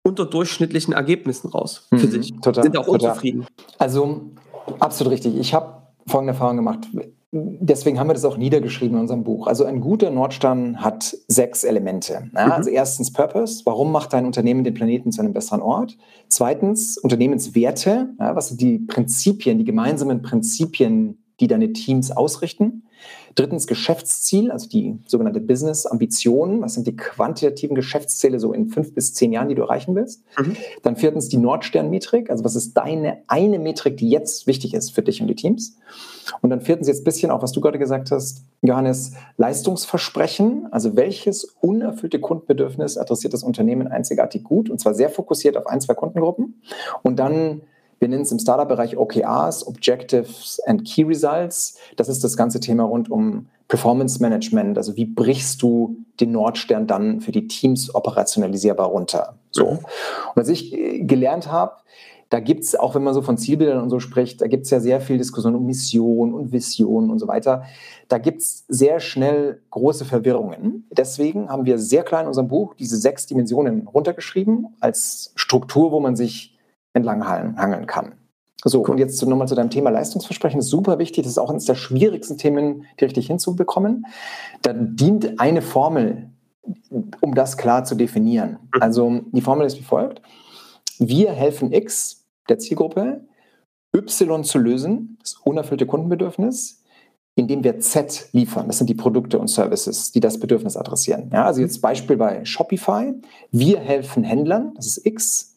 unterdurchschnittlichen 0.04 0.94
Ergebnissen 0.94 1.50
raus 1.50 1.88
für 1.90 2.08
mhm, 2.08 2.12
sich. 2.12 2.34
Total, 2.42 2.64
sind 2.64 2.78
auch 2.78 2.86
total. 2.86 3.10
unzufrieden. 3.10 3.46
Also 3.78 4.32
absolut 4.80 5.14
richtig. 5.14 5.38
Ich 5.38 5.54
habe 5.54 5.82
folgende 6.08 6.34
Erfahrung 6.34 6.58
gemacht. 6.58 6.88
Deswegen 7.34 7.98
haben 7.98 8.10
wir 8.10 8.14
das 8.14 8.26
auch 8.26 8.36
niedergeschrieben 8.36 8.96
in 8.96 9.02
unserem 9.02 9.24
Buch. 9.24 9.48
Also 9.48 9.64
ein 9.64 9.80
guter 9.80 10.10
Nordstern 10.10 10.82
hat 10.82 11.16
sechs 11.28 11.64
Elemente. 11.64 12.30
Ja, 12.36 12.48
mhm. 12.48 12.52
Also 12.52 12.70
erstens 12.70 13.14
Purpose. 13.14 13.62
Warum 13.66 13.92
macht 13.92 14.12
dein 14.12 14.26
Unternehmen 14.26 14.66
den 14.66 14.74
Planeten 14.74 15.12
zu 15.12 15.22
einem 15.22 15.32
besseren 15.32 15.62
Ort? 15.62 15.98
Zweitens 16.28 16.98
Unternehmenswerte. 16.98 18.10
Ja, 18.20 18.36
was 18.36 18.50
sind 18.50 18.60
die 18.60 18.80
Prinzipien, 18.80 19.60
die 19.60 19.64
gemeinsamen 19.64 20.22
Prinzipien, 20.22 21.24
die 21.40 21.48
deine 21.48 21.72
Teams 21.72 22.12
ausrichten? 22.12 22.84
Drittens 23.36 23.68
Geschäftsziel, 23.68 24.52
also 24.52 24.68
die 24.68 25.00
sogenannte 25.08 25.40
Business-Ambition. 25.40 26.62
Was 26.62 26.74
sind 26.74 26.88
die 26.88 26.96
quantitativen 26.96 27.76
Geschäftsziele 27.76 28.40
so 28.40 28.54
in 28.54 28.68
fünf 28.68 28.94
bis 28.94 29.14
zehn 29.14 29.32
Jahren, 29.32 29.48
die 29.48 29.56
du 29.56 29.62
erreichen 29.62 29.96
willst? 29.96 30.24
Mhm. 30.38 30.56
Dann 30.84 30.96
viertens 30.96 31.30
die 31.30 31.38
Nordstern-Metrik, 31.38 32.30
also 32.30 32.44
was 32.44 32.56
ist 32.56 32.74
deine 32.74 33.24
eine 33.28 33.60
Metrik, 33.60 33.98
die 33.98 34.10
jetzt 34.10 34.48
wichtig 34.48 34.74
ist 34.74 34.92
für 34.92 35.02
dich 35.02 35.22
und 35.22 35.28
die 35.28 35.36
Teams? 35.36 35.78
Und 36.42 36.50
dann 36.50 36.62
viertens 36.62 36.88
jetzt 36.88 37.02
ein 37.02 37.04
bisschen 37.06 37.32
auch, 37.32 37.42
was 37.42 37.52
du 37.52 37.62
gerade 37.62 37.80
gesagt 37.80 38.12
hast, 38.12 38.44
Johannes, 38.62 39.14
Leistungsversprechen, 39.38 40.68
also 40.72 40.96
welches 40.96 41.44
unerfüllte 41.62 42.20
Kundenbedürfnis 42.20 42.98
adressiert 42.98 43.34
das 43.34 43.44
Unternehmen 43.44 43.88
einzigartig 43.88 44.44
gut 44.44 44.70
und 44.70 44.80
zwar 44.80 44.94
sehr 44.94 45.10
fokussiert 45.10 45.58
auf 45.58 45.68
ein, 45.68 45.82
zwei 45.82 45.94
Kundengruppen. 45.94 46.62
Und 47.02 47.18
dann 47.18 47.62
wir 48.02 48.08
nennen 48.08 48.24
es 48.24 48.32
im 48.32 48.40
Startup-Bereich 48.40 48.98
OKRs, 48.98 49.68
Objectives 49.68 50.60
and 50.66 50.86
Key 50.86 51.04
Results. 51.04 51.78
Das 51.98 52.10
ist 52.10 52.24
das 52.24 52.36
ganze 52.36 52.60
Thema 52.60 52.84
rund 52.84 53.12
um 53.12 53.46
Performance 53.68 54.20
Management. 54.20 54.80
Also 54.80 54.98
wie 54.98 55.06
brichst 55.06 55.62
du 55.62 55.98
den 56.20 56.32
Nordstern 56.32 56.88
dann 56.88 57.22
für 57.22 57.32
die 57.32 57.48
Teams 57.48 57.94
operationalisierbar 57.94 58.88
runter? 58.88 59.36
So. 59.52 59.66
Mhm. 59.66 59.70
Und 59.78 59.86
was 60.34 60.50
ich 60.50 60.74
äh, 60.74 61.04
gelernt 61.04 61.52
habe, 61.52 61.74
da 62.32 62.40
gibt 62.40 62.64
es, 62.64 62.76
auch 62.76 62.96
wenn 62.96 63.04
man 63.04 63.14
so 63.14 63.22
von 63.22 63.38
Zielbildern 63.38 63.84
und 63.84 63.92
so 63.92 64.00
spricht, 64.00 64.42
da 64.42 64.48
gibt 64.48 64.66
es 64.66 64.72
ja 64.72 64.80
sehr 64.80 65.00
viel 65.00 65.20
Diskussion 65.20 65.54
um 65.54 65.66
Mission 65.68 66.34
und 66.34 66.52
Vision 66.52 67.12
und 67.12 67.20
so 67.20 67.28
weiter. 67.28 67.66
Da 68.08 68.18
gibt 68.18 68.42
es 68.42 68.66
sehr 68.68 69.00
schnell 69.00 69.62
große 69.70 70.06
Verwirrungen. 70.06 70.88
Deswegen 70.90 71.50
haben 71.50 71.66
wir 71.66 71.78
sehr 71.78 72.04
klar 72.04 72.22
in 72.22 72.28
unserem 72.28 72.48
Buch 72.48 72.74
diese 72.74 72.98
sechs 72.98 73.28
Dimensionen 73.28 73.86
runtergeschrieben 73.86 74.76
als 74.80 75.34
Struktur, 75.36 75.92
wo 75.92 76.00
man 76.00 76.16
sich 76.16 76.51
entlang 76.94 77.28
hangeln 77.28 77.86
kann. 77.86 78.14
So, 78.64 78.82
cool. 78.82 78.92
und 78.92 78.98
jetzt 79.00 79.26
nochmal 79.26 79.48
zu 79.48 79.56
deinem 79.56 79.72
Thema 79.72 79.90
Leistungsversprechen. 79.90 80.62
Super 80.62 81.00
wichtig. 81.00 81.24
Das 81.24 81.32
ist 81.32 81.38
auch 81.40 81.50
eines 81.50 81.66
der 81.66 81.76
schwierigsten 81.76 82.38
Themen, 82.38 82.86
die 83.00 83.06
richtig 83.06 83.28
hinzubekommen. 83.28 84.06
Da 84.62 84.74
dient 84.74 85.40
eine 85.40 85.64
Formel, 85.64 86.30
um 87.22 87.34
das 87.34 87.58
klar 87.58 87.84
zu 87.86 87.96
definieren. 87.96 88.60
Mhm. 88.76 88.82
Also 88.82 89.22
die 89.32 89.42
Formel 89.42 89.66
ist 89.66 89.80
wie 89.80 89.84
folgt. 89.84 90.22
Wir 91.00 91.32
helfen 91.32 91.74
X, 91.74 92.26
der 92.50 92.60
Zielgruppe, 92.60 93.26
Y 93.96 94.44
zu 94.44 94.60
lösen, 94.60 95.18
das 95.20 95.34
unerfüllte 95.44 95.88
Kundenbedürfnis, 95.88 96.84
indem 97.36 97.64
wir 97.64 97.80
Z 97.80 98.30
liefern. 98.32 98.68
Das 98.68 98.78
sind 98.78 98.90
die 98.90 98.96
Produkte 98.96 99.40
und 99.40 99.48
Services, 99.48 100.12
die 100.12 100.20
das 100.20 100.40
Bedürfnis 100.40 100.78
adressieren. 100.78 101.32
Ja, 101.34 101.46
also 101.46 101.62
jetzt 101.62 101.82
Beispiel 101.82 102.18
bei 102.18 102.46
Shopify. 102.46 103.14
Wir 103.52 103.80
helfen 103.80 104.24
Händlern, 104.24 104.74
das 104.76 104.86
ist 104.86 105.06
X, 105.06 105.51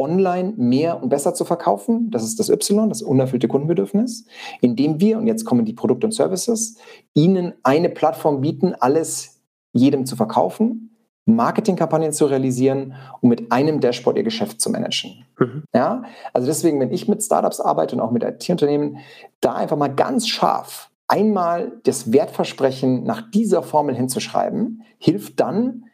online 0.00 0.54
mehr 0.56 1.02
und 1.02 1.08
besser 1.08 1.34
zu 1.34 1.44
verkaufen. 1.44 2.10
Das 2.10 2.24
ist 2.24 2.40
das 2.40 2.48
Y, 2.48 2.88
das 2.88 3.02
unerfüllte 3.02 3.48
Kundenbedürfnis, 3.48 4.26
indem 4.60 5.00
wir, 5.00 5.18
und 5.18 5.26
jetzt 5.26 5.44
kommen 5.44 5.64
die 5.64 5.72
Produkte 5.72 6.06
und 6.06 6.12
Services, 6.12 6.76
ihnen 7.14 7.54
eine 7.62 7.88
Plattform 7.88 8.40
bieten, 8.40 8.74
alles 8.78 9.40
jedem 9.72 10.06
zu 10.06 10.16
verkaufen, 10.16 10.96
Marketingkampagnen 11.26 12.12
zu 12.12 12.26
realisieren 12.26 12.94
und 13.20 13.28
mit 13.28 13.52
einem 13.52 13.80
Dashboard 13.80 14.16
ihr 14.16 14.24
Geschäft 14.24 14.60
zu 14.60 14.70
managen. 14.70 15.24
Mhm. 15.38 15.64
Ja, 15.74 16.02
also 16.32 16.46
deswegen, 16.46 16.80
wenn 16.80 16.92
ich 16.92 17.06
mit 17.06 17.22
Startups 17.22 17.60
arbeite 17.60 17.94
und 17.94 18.02
auch 18.02 18.10
mit 18.10 18.24
IT-Unternehmen, 18.24 18.98
da 19.40 19.54
einfach 19.54 19.76
mal 19.76 19.94
ganz 19.94 20.26
scharf 20.26 20.90
einmal 21.10 21.72
das 21.82 22.12
Wertversprechen 22.12 23.02
nach 23.02 23.30
dieser 23.32 23.64
Formel 23.64 23.96
hinzuschreiben, 23.96 24.82
hilft 24.98 25.40
dann, 25.40 25.86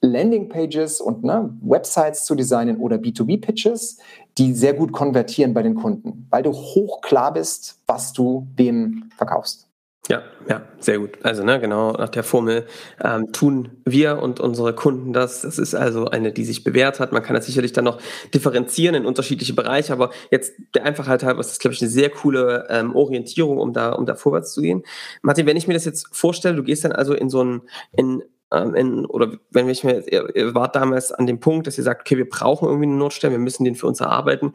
Landingpages 0.00 1.00
und 1.00 1.24
ne, 1.24 1.50
Websites 1.62 2.24
zu 2.24 2.34
designen 2.34 2.78
oder 2.78 2.96
B2B-Pitches, 2.96 3.98
die 4.38 4.52
sehr 4.52 4.74
gut 4.74 4.92
konvertieren 4.92 5.54
bei 5.54 5.62
den 5.62 5.74
Kunden, 5.74 6.26
weil 6.30 6.42
du 6.42 6.52
hoch 6.52 7.00
klar 7.00 7.32
bist, 7.32 7.80
was 7.86 8.12
du 8.12 8.46
dem 8.58 9.10
verkaufst. 9.16 9.66
Ja, 10.08 10.22
ja, 10.48 10.62
sehr 10.78 11.00
gut. 11.00 11.18
Also 11.24 11.42
ne, 11.42 11.58
genau 11.58 11.92
nach 11.92 12.08
der 12.08 12.22
Formel 12.22 12.66
ähm, 13.02 13.32
tun 13.32 13.82
wir 13.84 14.22
und 14.22 14.38
unsere 14.38 14.72
Kunden 14.72 15.12
das. 15.12 15.40
Das 15.42 15.58
ist 15.58 15.74
also 15.74 16.06
eine, 16.06 16.32
die 16.32 16.44
sich 16.44 16.62
bewährt 16.62 17.00
hat. 17.00 17.10
Man 17.10 17.24
kann 17.24 17.34
das 17.34 17.46
sicherlich 17.46 17.72
dann 17.72 17.86
noch 17.86 17.98
differenzieren 18.32 18.94
in 18.94 19.04
unterschiedliche 19.04 19.54
Bereiche, 19.54 19.92
aber 19.92 20.10
jetzt 20.30 20.52
der 20.76 20.84
Einfachheit 20.84 21.24
halber 21.24 21.40
ist 21.40 21.50
das, 21.50 21.58
glaube 21.58 21.74
ich, 21.74 21.82
eine 21.82 21.90
sehr 21.90 22.10
coole 22.10 22.68
ähm, 22.70 22.94
Orientierung, 22.94 23.58
um 23.58 23.72
da, 23.72 23.92
um 23.92 24.06
da 24.06 24.14
vorwärts 24.14 24.52
zu 24.52 24.62
gehen. 24.62 24.84
Martin, 25.22 25.46
wenn 25.46 25.56
ich 25.56 25.66
mir 25.66 25.74
das 25.74 25.84
jetzt 25.84 26.06
vorstelle, 26.12 26.54
du 26.54 26.62
gehst 26.62 26.84
dann 26.84 26.92
also 26.92 27.12
in 27.12 27.28
so 27.28 27.42
ein, 27.42 27.62
in 27.96 28.22
ähm, 28.52 28.74
in, 28.74 29.06
oder 29.06 29.32
wenn 29.50 29.68
ich 29.68 29.84
mir, 29.84 30.06
ihr, 30.10 30.34
ihr 30.34 30.54
wart 30.54 30.76
damals 30.76 31.12
an 31.12 31.26
dem 31.26 31.40
Punkt, 31.40 31.66
dass 31.66 31.78
ihr 31.78 31.84
sagt, 31.84 32.02
okay, 32.02 32.16
wir 32.16 32.28
brauchen 32.28 32.68
irgendwie 32.68 32.86
einen 32.86 32.98
Notstern, 32.98 33.32
wir 33.32 33.38
müssen 33.38 33.64
den 33.64 33.74
für 33.74 33.86
uns 33.86 34.00
erarbeiten. 34.00 34.52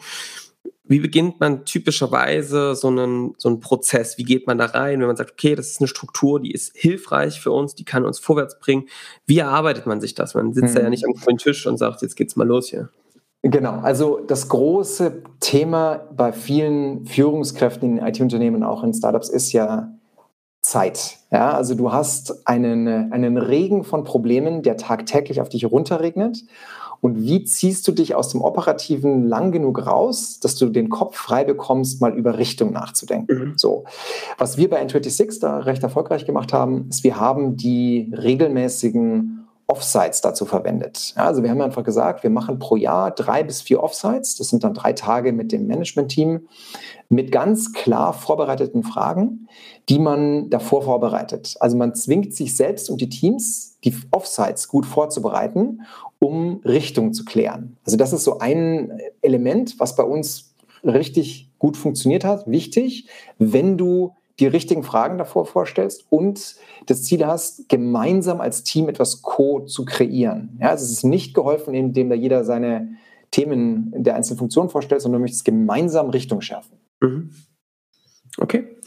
Wie 0.83 0.99
beginnt 0.99 1.39
man 1.39 1.63
typischerweise 1.63 2.75
so 2.75 2.87
einen, 2.87 3.33
so 3.37 3.47
einen 3.47 3.59
Prozess? 3.59 4.17
Wie 4.17 4.23
geht 4.23 4.47
man 4.47 4.57
da 4.57 4.65
rein, 4.65 4.99
wenn 4.99 5.07
man 5.07 5.15
sagt, 5.15 5.31
okay, 5.31 5.55
das 5.55 5.69
ist 5.69 5.79
eine 5.79 5.87
Struktur, 5.87 6.41
die 6.41 6.51
ist 6.51 6.75
hilfreich 6.75 7.39
für 7.39 7.51
uns, 7.51 7.75
die 7.75 7.85
kann 7.85 8.05
uns 8.05 8.19
vorwärts 8.19 8.59
bringen? 8.59 8.87
Wie 9.25 9.39
erarbeitet 9.39 9.85
man 9.85 10.01
sich 10.01 10.15
das? 10.15 10.35
Man 10.35 10.53
sitzt 10.53 10.69
hm. 10.69 10.75
da 10.75 10.81
ja 10.81 10.89
nicht 10.89 11.05
am 11.05 11.13
grünen 11.13 11.37
Tisch 11.37 11.65
und 11.65 11.77
sagt, 11.77 12.01
jetzt 12.01 12.15
geht's 12.15 12.35
mal 12.35 12.47
los 12.47 12.67
hier. 12.67 12.89
Genau, 13.43 13.79
also 13.79 14.19
das 14.19 14.49
große 14.49 15.23
Thema 15.39 16.07
bei 16.15 16.31
vielen 16.31 17.07
Führungskräften 17.07 17.97
in 17.97 18.05
IT-Unternehmen, 18.05 18.61
auch 18.63 18.83
in 18.83 18.93
Startups, 18.93 19.29
ist 19.29 19.51
ja 19.51 19.91
Zeit. 20.61 21.17
Ja, 21.31 21.51
also 21.51 21.75
du 21.75 21.91
hast 21.91 22.47
einen, 22.47 23.11
einen 23.11 23.37
Regen 23.37 23.83
von 23.83 24.03
Problemen, 24.03 24.61
der 24.61 24.77
tagtäglich 24.77 25.41
auf 25.41 25.49
dich 25.49 25.65
runterregnet. 25.65 26.43
Und 27.01 27.23
wie 27.23 27.43
ziehst 27.43 27.87
du 27.87 27.91
dich 27.91 28.13
aus 28.13 28.29
dem 28.29 28.41
Operativen 28.41 29.27
lang 29.27 29.51
genug 29.51 29.87
raus, 29.87 30.39
dass 30.39 30.55
du 30.55 30.67
den 30.67 30.89
Kopf 30.89 31.17
frei 31.17 31.43
bekommst, 31.43 31.99
mal 31.99 32.15
über 32.15 32.37
Richtung 32.37 32.71
nachzudenken? 32.71 33.35
Mhm. 33.35 33.53
So. 33.57 33.85
Was 34.37 34.57
wir 34.57 34.69
bei 34.69 34.85
N26 34.85 35.39
da 35.41 35.57
recht 35.59 35.81
erfolgreich 35.81 36.25
gemacht 36.25 36.53
haben, 36.53 36.87
ist, 36.89 37.03
wir 37.03 37.19
haben 37.19 37.57
die 37.57 38.13
regelmäßigen 38.15 39.40
Offsites 39.71 40.19
dazu 40.19 40.45
verwendet. 40.45 41.13
Ja, 41.15 41.27
also 41.27 41.43
wir 41.43 41.49
haben 41.49 41.61
einfach 41.61 41.85
gesagt, 41.85 42.23
wir 42.23 42.29
machen 42.29 42.59
pro 42.59 42.75
Jahr 42.75 43.09
drei 43.11 43.41
bis 43.41 43.61
vier 43.61 43.81
Offsites. 43.81 44.35
Das 44.35 44.49
sind 44.49 44.65
dann 44.65 44.73
drei 44.73 44.91
Tage 44.91 45.31
mit 45.31 45.53
dem 45.53 45.65
Management-Team 45.65 46.47
mit 47.07 47.31
ganz 47.31 47.71
klar 47.71 48.11
vorbereiteten 48.11 48.83
Fragen, 48.83 49.47
die 49.87 49.97
man 49.97 50.49
davor 50.49 50.81
vorbereitet. 50.81 51.55
Also 51.61 51.77
man 51.77 51.95
zwingt 51.95 52.35
sich 52.35 52.57
selbst 52.57 52.89
und 52.89 52.99
die 52.99 53.07
Teams, 53.07 53.77
die 53.85 53.95
Offsites 54.11 54.67
gut 54.67 54.85
vorzubereiten, 54.85 55.83
um 56.19 56.59
Richtung 56.65 57.13
zu 57.13 57.23
klären. 57.23 57.77
Also 57.85 57.95
das 57.95 58.11
ist 58.11 58.25
so 58.25 58.39
ein 58.39 58.99
Element, 59.21 59.79
was 59.79 59.95
bei 59.95 60.03
uns 60.03 60.53
richtig 60.83 61.49
gut 61.59 61.77
funktioniert 61.77 62.25
hat. 62.25 62.45
Wichtig, 62.45 63.07
wenn 63.37 63.77
du 63.77 64.15
die 64.39 64.47
richtigen 64.47 64.83
Fragen 64.83 65.17
davor 65.17 65.45
vorstellst 65.45 66.05
und 66.09 66.55
das 66.85 67.03
Ziel 67.03 67.25
hast, 67.25 67.69
gemeinsam 67.69 68.41
als 68.41 68.63
Team 68.63 68.89
etwas 68.89 69.21
Co 69.21 69.61
zu 69.61 69.85
kreieren. 69.85 70.57
Ja, 70.61 70.69
also 70.69 70.83
es 70.83 70.91
ist 70.91 71.03
nicht 71.03 71.33
geholfen, 71.33 71.73
indem 71.73 72.09
da 72.09 72.15
jeder 72.15 72.43
seine 72.43 72.95
Themen 73.31 73.93
der 73.95 74.15
einzelnen 74.15 74.39
Funktionen 74.39 74.69
vorstellst, 74.69 75.03
sondern 75.03 75.19
du 75.19 75.23
möchtest 75.23 75.45
gemeinsam 75.45 76.09
Richtung 76.09 76.41
schärfen. 76.41 76.77
Mhm. 77.01 77.31
Okay. 78.37 78.77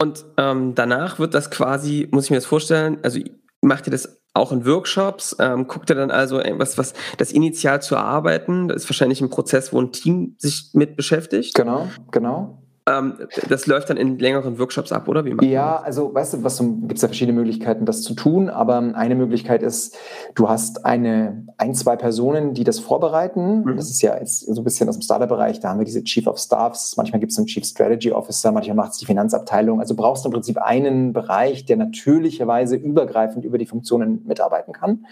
Und 0.00 0.24
ähm, 0.36 0.74
danach 0.74 1.18
wird 1.18 1.34
das 1.34 1.50
quasi, 1.50 2.08
muss 2.10 2.24
ich 2.24 2.30
mir 2.30 2.36
das 2.36 2.46
vorstellen, 2.46 2.98
also 3.02 3.20
macht 3.60 3.86
ihr 3.86 3.90
das 3.90 4.20
auch 4.34 4.52
in 4.52 4.64
Workshops? 4.64 5.36
Ähm, 5.38 5.66
guckt 5.66 5.90
ihr 5.90 5.96
dann 5.96 6.10
also 6.10 6.38
was, 6.38 6.78
was 6.78 6.94
das 7.16 7.32
initial 7.32 7.82
zu 7.82 7.96
erarbeiten? 7.96 8.68
Das 8.68 8.84
ist 8.84 8.90
wahrscheinlich 8.90 9.20
ein 9.20 9.30
Prozess, 9.30 9.72
wo 9.72 9.80
ein 9.80 9.92
Team 9.92 10.36
sich 10.38 10.70
mit 10.72 10.96
beschäftigt. 10.96 11.54
Genau, 11.54 11.88
genau. 12.10 12.62
Ähm, 12.88 13.14
das 13.48 13.66
läuft 13.66 13.90
dann 13.90 13.96
in 13.96 14.18
längeren 14.18 14.58
Workshops 14.58 14.92
ab, 14.92 15.08
oder? 15.08 15.24
Wie 15.24 15.46
ja, 15.46 15.80
also 15.80 16.14
weißt 16.14 16.34
du, 16.34 16.44
was 16.44 16.58
gibt 16.58 16.94
es 16.94 17.02
ja 17.02 17.08
verschiedene 17.08 17.38
Möglichkeiten, 17.38 17.84
das 17.84 18.02
zu 18.02 18.14
tun, 18.14 18.48
aber 18.48 18.78
eine 18.94 19.14
Möglichkeit 19.14 19.62
ist, 19.62 19.96
du 20.34 20.48
hast 20.48 20.84
eine, 20.84 21.46
ein, 21.58 21.74
zwei 21.74 21.96
Personen, 21.96 22.54
die 22.54 22.64
das 22.64 22.78
vorbereiten. 22.78 23.64
Mhm. 23.64 23.76
Das 23.76 23.90
ist 23.90 24.00
ja 24.02 24.16
jetzt 24.18 24.40
so 24.40 24.60
ein 24.60 24.64
bisschen 24.64 24.88
aus 24.88 24.96
dem 24.96 25.02
Startup-Bereich, 25.02 25.60
da 25.60 25.70
haben 25.70 25.78
wir 25.78 25.84
diese 25.84 26.02
Chief 26.04 26.26
of 26.26 26.38
Staffs, 26.38 26.96
manchmal 26.96 27.20
gibt 27.20 27.32
es 27.32 27.38
einen 27.38 27.46
Chief 27.46 27.64
Strategy 27.64 28.12
Officer, 28.12 28.52
manchmal 28.52 28.76
macht 28.76 28.92
es 28.92 28.98
die 28.98 29.06
Finanzabteilung. 29.06 29.80
Also 29.80 29.94
brauchst 29.94 30.24
du 30.24 30.28
im 30.28 30.32
Prinzip 30.32 30.58
einen 30.58 31.12
Bereich, 31.12 31.66
der 31.66 31.76
natürlicherweise 31.76 32.76
übergreifend 32.76 33.44
über 33.44 33.58
die 33.58 33.66
Funktionen 33.66 34.24
mitarbeiten 34.26 34.72
kann. 34.72 35.06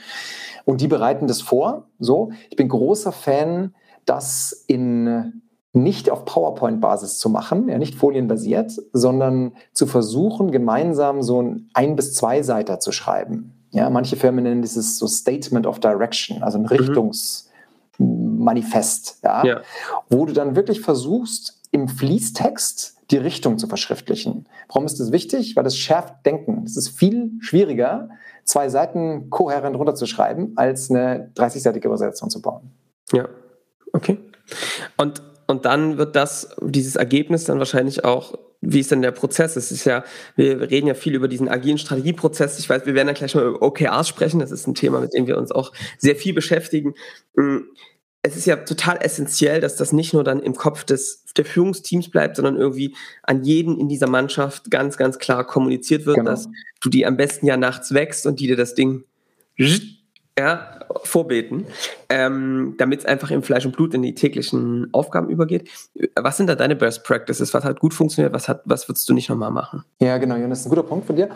Und 0.65 0.81
die 0.81 0.89
bereiten 0.89 1.27
das 1.27 1.43
vor. 1.43 1.87
So, 1.99 2.31
ich 2.51 2.57
bin 2.57 2.69
großer 2.69 3.13
Fan, 3.13 3.75
dass 4.05 4.65
in 4.67 5.43
nicht 5.77 6.11
auf 6.11 6.25
PowerPoint-Basis 6.25 7.19
zu 7.19 7.29
machen, 7.29 7.69
ja, 7.69 7.79
nicht 7.79 7.95
folienbasiert, 7.95 8.73
sondern 8.93 9.53
zu 9.73 9.87
versuchen, 9.87 10.51
gemeinsam 10.51 11.23
so 11.23 11.41
ein 11.43 11.69
ein- 11.75 11.95
bis 11.97 12.15
zwei 12.15 12.43
Seiter 12.43 12.81
zu 12.81 12.93
schreiben. 12.93 13.53
Ja, 13.71 13.91
manche 13.91 14.17
Firmen 14.17 14.45
nennen 14.45 14.63
dieses 14.63 14.99
so 14.99 15.07
Statement 15.07 15.67
of 15.67 15.81
Direction, 15.81 16.43
also 16.43 16.57
ein 16.59 16.63
mhm. 16.63 16.69
Richtungsmanifest, 16.69 19.19
ja, 19.23 19.45
ja. 19.45 19.61
wo 20.09 20.25
du 20.25 20.33
dann 20.33 20.57
wirklich 20.57 20.81
versuchst, 20.81 21.61
im 21.71 21.89
Fließtext 21.89 22.97
die 23.11 23.19
Richtung 23.19 23.59
zu 23.59 23.67
verschriftlichen. 23.67 24.49
Warum 24.69 24.87
ist 24.87 24.99
das 24.99 25.13
wichtig? 25.13 25.57
Weil 25.57 25.65
das 25.65 25.77
schärft 25.77 26.25
Denken. 26.25 26.63
Es 26.65 26.77
ist 26.77 26.89
viel 26.89 27.33
schwieriger, 27.41 28.09
zwei 28.45 28.69
Seiten 28.69 29.31
kohärent 29.31 29.77
runterzuschreiben, 29.77 30.53
als 30.57 30.91
eine 30.91 31.31
30-seitige 31.37 31.87
Übersetzung 31.87 32.31
zu 32.31 32.41
bauen. 32.41 32.71
Ja, 33.13 33.29
okay. 33.93 34.19
Und 34.97 35.23
und 35.47 35.65
dann 35.65 35.99
wird 35.99 36.17
das, 36.17 36.57
dieses 36.61 36.97
Ergebnis 36.97 37.45
dann 37.45 37.59
wahrscheinlich 37.59 38.05
auch, 38.05 38.39
wie 38.61 38.81
ist 38.81 38.91
denn 38.91 39.03
der 39.03 39.13
Prozess? 39.13 39.57
Es 39.57 39.71
ist 39.71 39.85
ja, 39.85 40.03
wir 40.35 40.71
reden 40.71 40.87
ja 40.89 40.95
viel 40.95 41.15
über 41.15 41.29
diesen 41.29 41.49
agilen 41.49 41.79
Strategieprozess. 41.79 42.59
Ich 42.59 42.69
weiß, 42.69 42.87
wir 42.87 42.95
werden 42.95 43.09
ja 43.09 43.15
gleich 43.15 43.35
mal 43.35 43.45
über 43.45 43.63
OKRs 43.63 44.09
sprechen. 44.09 44.41
Das 44.41 44.51
ist 44.51 44.67
ein 44.67 44.75
Thema, 44.75 45.01
mit 45.01 45.15
dem 45.15 45.27
wir 45.27 45.39
uns 45.39 45.53
auch 45.53 45.73
sehr 45.99 46.17
viel 46.17 46.35
beschäftigen. 46.35 46.95
Mm, 47.37 47.59
es 48.23 48.37
ist 48.37 48.47
ja 48.47 48.57
total 48.57 48.99
essentiell, 49.03 49.61
dass 49.61 49.77
das 49.77 49.93
nicht 49.93 50.13
nur 50.13 50.25
dann 50.25 50.41
im 50.41 50.55
Kopf 50.55 50.83
des 50.83 51.23
der 51.37 51.45
Führungsteams 51.45 52.11
bleibt, 52.11 52.37
sondern 52.37 52.57
irgendwie 52.57 52.97
an 53.23 53.45
jeden 53.45 53.79
in 53.79 53.89
dieser 53.89 54.09
Mannschaft 54.09 54.71
ganz, 54.71 54.97
ganz 54.97 55.19
klar 55.19 55.47
kommuniziert 55.47 56.07
wird, 56.07 56.17
genau. 56.17 56.31
dass 56.31 56.49
du 56.81 56.89
die 56.89 57.07
am 57.07 57.17
besten 57.17 57.47
ja 57.47 57.57
nachts 57.57 57.93
wächst 57.93 58.27
und 58.27 58.41
die 58.41 58.47
dir 58.47 58.57
das 58.57 58.75
Ding 58.75 59.05
ja, 60.39 60.81
vorbeten, 61.05 61.67
ähm, 62.11 62.75
damit 62.79 63.01
es 63.01 63.07
einfach 63.07 63.31
im 63.31 63.43
Fleisch 63.43 63.65
und 63.65 63.75
Blut 63.75 63.95
in 63.95 64.03
die 64.03 64.15
täglichen 64.15 64.89
Aufgaben 64.93 65.31
übergeht. 65.31 65.69
Was 66.15 66.37
sind 66.37 66.49
da 66.49 66.55
deine 66.55 66.77
Best 66.77 67.05
Practices? 67.05 67.55
Was 67.55 67.65
hat 67.65 67.81
gut 67.81 67.95
funktioniert? 67.95 68.35
Was, 68.35 68.49
hat, 68.49 68.61
was 68.65 68.89
würdest 68.89 69.09
du 69.09 69.15
nicht 69.15 69.31
nochmal 69.31 69.51
machen? 69.51 69.85
Ja, 70.01 70.19
genau, 70.19 70.37
Jonas, 70.37 70.67
ein 70.67 70.69
guter 70.69 70.83
Punkt 70.83 71.07
von 71.07 71.17
dir. 71.17 71.31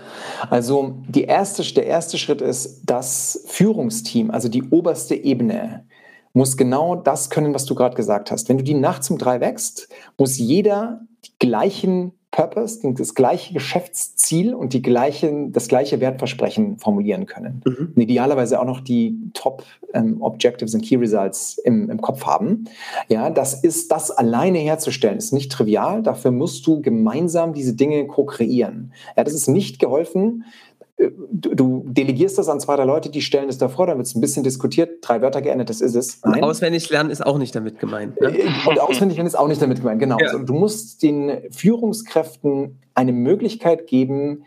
Also 0.50 1.02
die 1.09 1.25
erste, 1.25 1.62
der 1.75 1.87
erste 1.87 2.19
Schritt 2.19 2.42
ist, 2.42 2.83
das 2.85 3.45
Führungsteam, 3.49 4.30
also 4.30 4.49
die 4.49 4.64
oberste 4.64 5.14
Ebene, 5.14 5.87
muss 6.33 6.57
genau 6.57 6.97
das 6.97 7.31
können, 7.31 7.55
was 7.55 7.65
du 7.65 7.75
gerade 7.75 7.97
gesagt 7.97 8.31
hast. 8.31 8.49
Wenn 8.49 8.59
du 8.59 8.65
die 8.65 8.75
nachts 8.75 9.11
um 9.11 9.19
drei 9.19 9.41
wächst, 9.41 9.89
muss 10.17 10.39
jeder 10.39 11.01
die 11.25 11.33
gleichen 11.39 12.13
Purpose, 12.31 12.81
das 12.95 13.17
gleiche 13.17 13.53
Geschäftsziel 13.53 14.55
und 14.55 14.73
die 14.73 14.83
gleichen, 14.83 15.51
das 15.51 15.67
gleiche 15.67 16.01
Wertversprechen 16.01 16.79
formulieren 16.79 17.27
können. 17.27 17.61
Mhm. 17.67 17.93
Und 17.97 18.01
idealerweise 18.01 18.61
auch 18.61 18.65
noch 18.65 18.81
die 18.81 19.19
Top 19.35 19.65
ähm, 19.95 20.23
Objectives 20.23 20.73
und 20.75 20.83
Key 20.83 20.95
Results 20.97 21.59
im, 21.59 21.91
im 21.91 22.01
Kopf 22.01 22.25
haben. 22.25 22.67
Ja, 23.09 23.31
das 23.31 23.65
ist, 23.65 23.91
das 23.91 24.13
alleine 24.13 24.59
herzustellen, 24.59 25.19
ist 25.19 25.33
nicht 25.33 25.51
trivial. 25.51 26.05
Dafür 26.05 26.31
musst 26.31 26.65
du 26.69 26.81
gemeinsam 26.81 27.53
diese 27.53 27.75
Dinge 27.75 28.07
co-kreieren. 28.07 28.93
Ja, 29.17 29.25
das 29.25 29.35
ist 29.35 29.49
nicht 29.49 29.81
geholfen, 29.81 30.45
du, 31.33 31.85
delegierst 31.87 32.38
das 32.38 32.49
an 32.49 32.61
zwei, 32.61 32.76
drei 32.76 32.85
Leute, 32.85 33.11
die 33.11 33.22
stellen 33.22 33.46
das 33.46 33.59
davor, 33.59 33.87
dann 33.87 33.96
wird 33.96 34.07
es 34.07 34.14
ein 34.14 34.20
bisschen 34.20 34.42
diskutiert, 34.42 34.98
drei 35.03 35.22
Wörter 35.22 35.42
geändert, 35.42 35.70
das 35.70 35.81
ist 35.81 35.94
es. 35.94 36.20
Nein. 36.25 36.42
auswendig 36.44 36.90
lernen 36.90 37.11
ist 37.11 37.25
auch 37.25 37.38
nicht 37.38 37.55
damit 37.55 37.79
gemeint. 37.79 38.20
Ne? 38.20 38.29
Äh, 38.29 38.68
und 38.68 38.81
auswendig 38.81 39.16
lernen 39.16 39.29
ist 39.29 39.38
auch 39.38 39.48
nicht 39.48 39.62
damit 39.62 39.79
gemeint, 39.79 40.01
genau. 40.01 40.18
Ja. 40.18 40.27
Also, 40.27 40.38
du 40.38 40.55
musst 40.55 41.03
den 41.03 41.51
Führungskräften 41.51 42.81
eine 42.94 43.12
Möglichkeit 43.12 43.87
geben, 43.87 44.44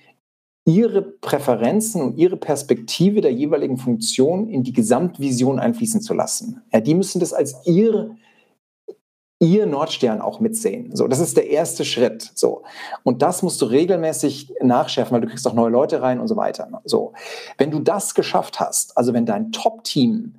ihre 0.65 1.01
Präferenzen 1.01 2.01
und 2.01 2.17
ihre 2.17 2.37
Perspektive 2.37 3.21
der 3.21 3.33
jeweiligen 3.33 3.77
Funktion 3.77 4.47
in 4.47 4.63
die 4.63 4.71
Gesamtvision 4.71 5.59
einfließen 5.59 6.01
zu 6.01 6.13
lassen. 6.13 6.61
Ja, 6.71 6.79
die 6.79 6.95
müssen 6.95 7.19
das 7.19 7.33
als 7.33 7.55
ihre 7.65 8.15
ihr 9.43 9.65
Nordstern 9.65 10.21
auch 10.21 10.39
mitsehen. 10.39 10.95
So, 10.95 11.07
das 11.07 11.19
ist 11.19 11.35
der 11.35 11.49
erste 11.49 11.83
Schritt. 11.83 12.31
So. 12.33 12.63
Und 13.03 13.21
das 13.21 13.43
musst 13.43 13.61
du 13.61 13.65
regelmäßig 13.65 14.53
nachschärfen, 14.61 15.13
weil 15.13 15.21
du 15.21 15.27
kriegst 15.27 15.45
auch 15.45 15.53
neue 15.53 15.69
Leute 15.69 16.01
rein 16.01 16.19
und 16.19 16.27
so 16.27 16.37
weiter. 16.37 16.81
So. 16.85 17.13
Wenn 17.57 17.69
du 17.69 17.79
das 17.79 18.15
geschafft 18.15 18.59
hast, 18.59 18.97
also 18.97 19.13
wenn 19.13 19.25
dein 19.25 19.51
Top-Team 19.51 20.35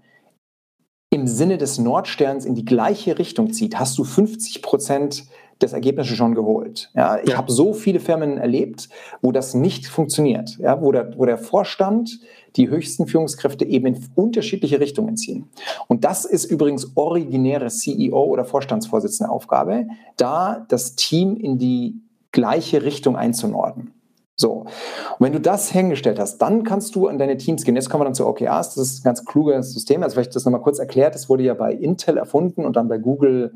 im 1.10 1.26
Sinne 1.26 1.58
des 1.58 1.78
Nordsterns 1.78 2.44
in 2.44 2.54
die 2.54 2.64
gleiche 2.64 3.18
Richtung 3.18 3.52
zieht, 3.52 3.78
hast 3.78 3.98
du 3.98 4.04
50 4.04 4.62
Prozent 4.62 5.24
des 5.62 5.72
Ergebnisses 5.72 6.16
schon 6.16 6.34
geholt. 6.34 6.90
Ja, 6.94 7.18
ich 7.22 7.30
ja. 7.30 7.36
habe 7.36 7.52
so 7.52 7.72
viele 7.72 8.00
Firmen 8.00 8.38
erlebt, 8.38 8.88
wo 9.22 9.30
das 9.30 9.54
nicht 9.54 9.86
funktioniert, 9.86 10.58
ja, 10.58 10.80
wo, 10.80 10.90
der, 10.90 11.16
wo 11.16 11.24
der 11.24 11.38
Vorstand 11.38 12.18
die 12.56 12.68
höchsten 12.68 13.06
Führungskräfte 13.06 13.64
eben 13.64 13.86
in 13.86 14.06
unterschiedliche 14.14 14.80
Richtungen 14.80 15.16
ziehen. 15.16 15.48
Und 15.88 16.04
das 16.04 16.24
ist 16.24 16.44
übrigens 16.44 16.92
originäre 16.94 17.68
CEO 17.68 18.24
oder 18.24 18.44
Vorstandsvorsitzende 18.44 19.30
Aufgabe, 19.30 19.86
da 20.16 20.64
das 20.68 20.94
Team 20.94 21.36
in 21.36 21.58
die 21.58 22.00
gleiche 22.32 22.82
Richtung 22.82 23.16
einzunorden. 23.16 23.92
So. 24.36 24.62
Und 24.62 25.20
wenn 25.20 25.32
du 25.32 25.40
das 25.40 25.70
hingestellt 25.70 26.18
hast, 26.18 26.38
dann 26.38 26.64
kannst 26.64 26.96
du 26.96 27.06
an 27.06 27.18
deine 27.18 27.36
Teams 27.36 27.62
gehen. 27.64 27.76
Jetzt 27.76 27.88
kommen 27.88 28.00
wir 28.00 28.06
dann 28.06 28.14
zu 28.14 28.26
OKRs. 28.26 28.74
Das 28.74 28.88
ist 28.88 28.98
ein 29.00 29.04
ganz 29.04 29.24
kluges 29.24 29.72
System. 29.72 30.02
Also 30.02 30.14
vielleicht 30.14 30.34
das 30.34 30.44
nochmal 30.44 30.60
kurz 30.60 30.80
erklärt. 30.80 31.14
Das 31.14 31.28
wurde 31.28 31.44
ja 31.44 31.54
bei 31.54 31.72
Intel 31.72 32.16
erfunden 32.16 32.64
und 32.64 32.74
dann 32.74 32.88
bei 32.88 32.98
Google 32.98 33.54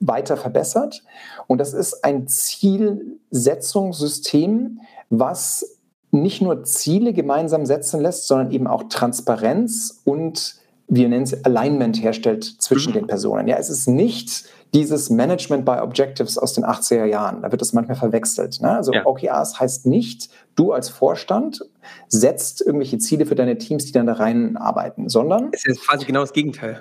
weiter 0.00 0.38
verbessert. 0.38 1.04
Und 1.46 1.58
das 1.58 1.74
ist 1.74 2.04
ein 2.04 2.26
Zielsetzungssystem, 2.26 4.80
was 5.10 5.78
nicht 6.12 6.42
nur 6.42 6.62
Ziele 6.64 7.12
gemeinsam 7.12 7.66
setzen 7.66 8.00
lässt, 8.00 8.28
sondern 8.28 8.52
eben 8.52 8.66
auch 8.66 8.84
Transparenz 8.84 10.02
und 10.04 10.56
wir 10.88 11.08
nennen 11.08 11.24
es 11.24 11.44
Alignment 11.44 12.02
herstellt 12.02 12.44
zwischen 12.44 12.90
mhm. 12.90 12.96
den 12.96 13.06
Personen. 13.06 13.48
Ja, 13.48 13.56
es 13.56 13.70
ist 13.70 13.88
nicht 13.88 14.44
dieses 14.74 15.10
Management 15.10 15.64
by 15.64 15.78
Objectives 15.80 16.38
aus 16.38 16.52
den 16.52 16.64
80er 16.64 17.04
Jahren. 17.04 17.42
Da 17.42 17.50
wird 17.50 17.60
das 17.60 17.72
manchmal 17.72 17.96
verwechselt. 17.96 18.60
Ne? 18.60 18.76
Also 18.76 18.92
ja. 18.92 19.06
OKRs 19.06 19.58
heißt 19.58 19.86
nicht, 19.86 20.30
du 20.54 20.72
als 20.72 20.88
Vorstand 20.88 21.60
setzt 22.08 22.60
irgendwelche 22.60 22.98
Ziele 22.98 23.26
für 23.26 23.34
deine 23.34 23.58
Teams, 23.58 23.86
die 23.86 23.92
dann 23.92 24.06
da 24.06 24.14
rein 24.14 24.56
arbeiten, 24.56 25.08
sondern 25.08 25.50
es 25.52 25.64
ist 25.66 25.86
quasi 25.86 26.04
genau 26.04 26.20
das 26.20 26.32
Gegenteil. 26.32 26.80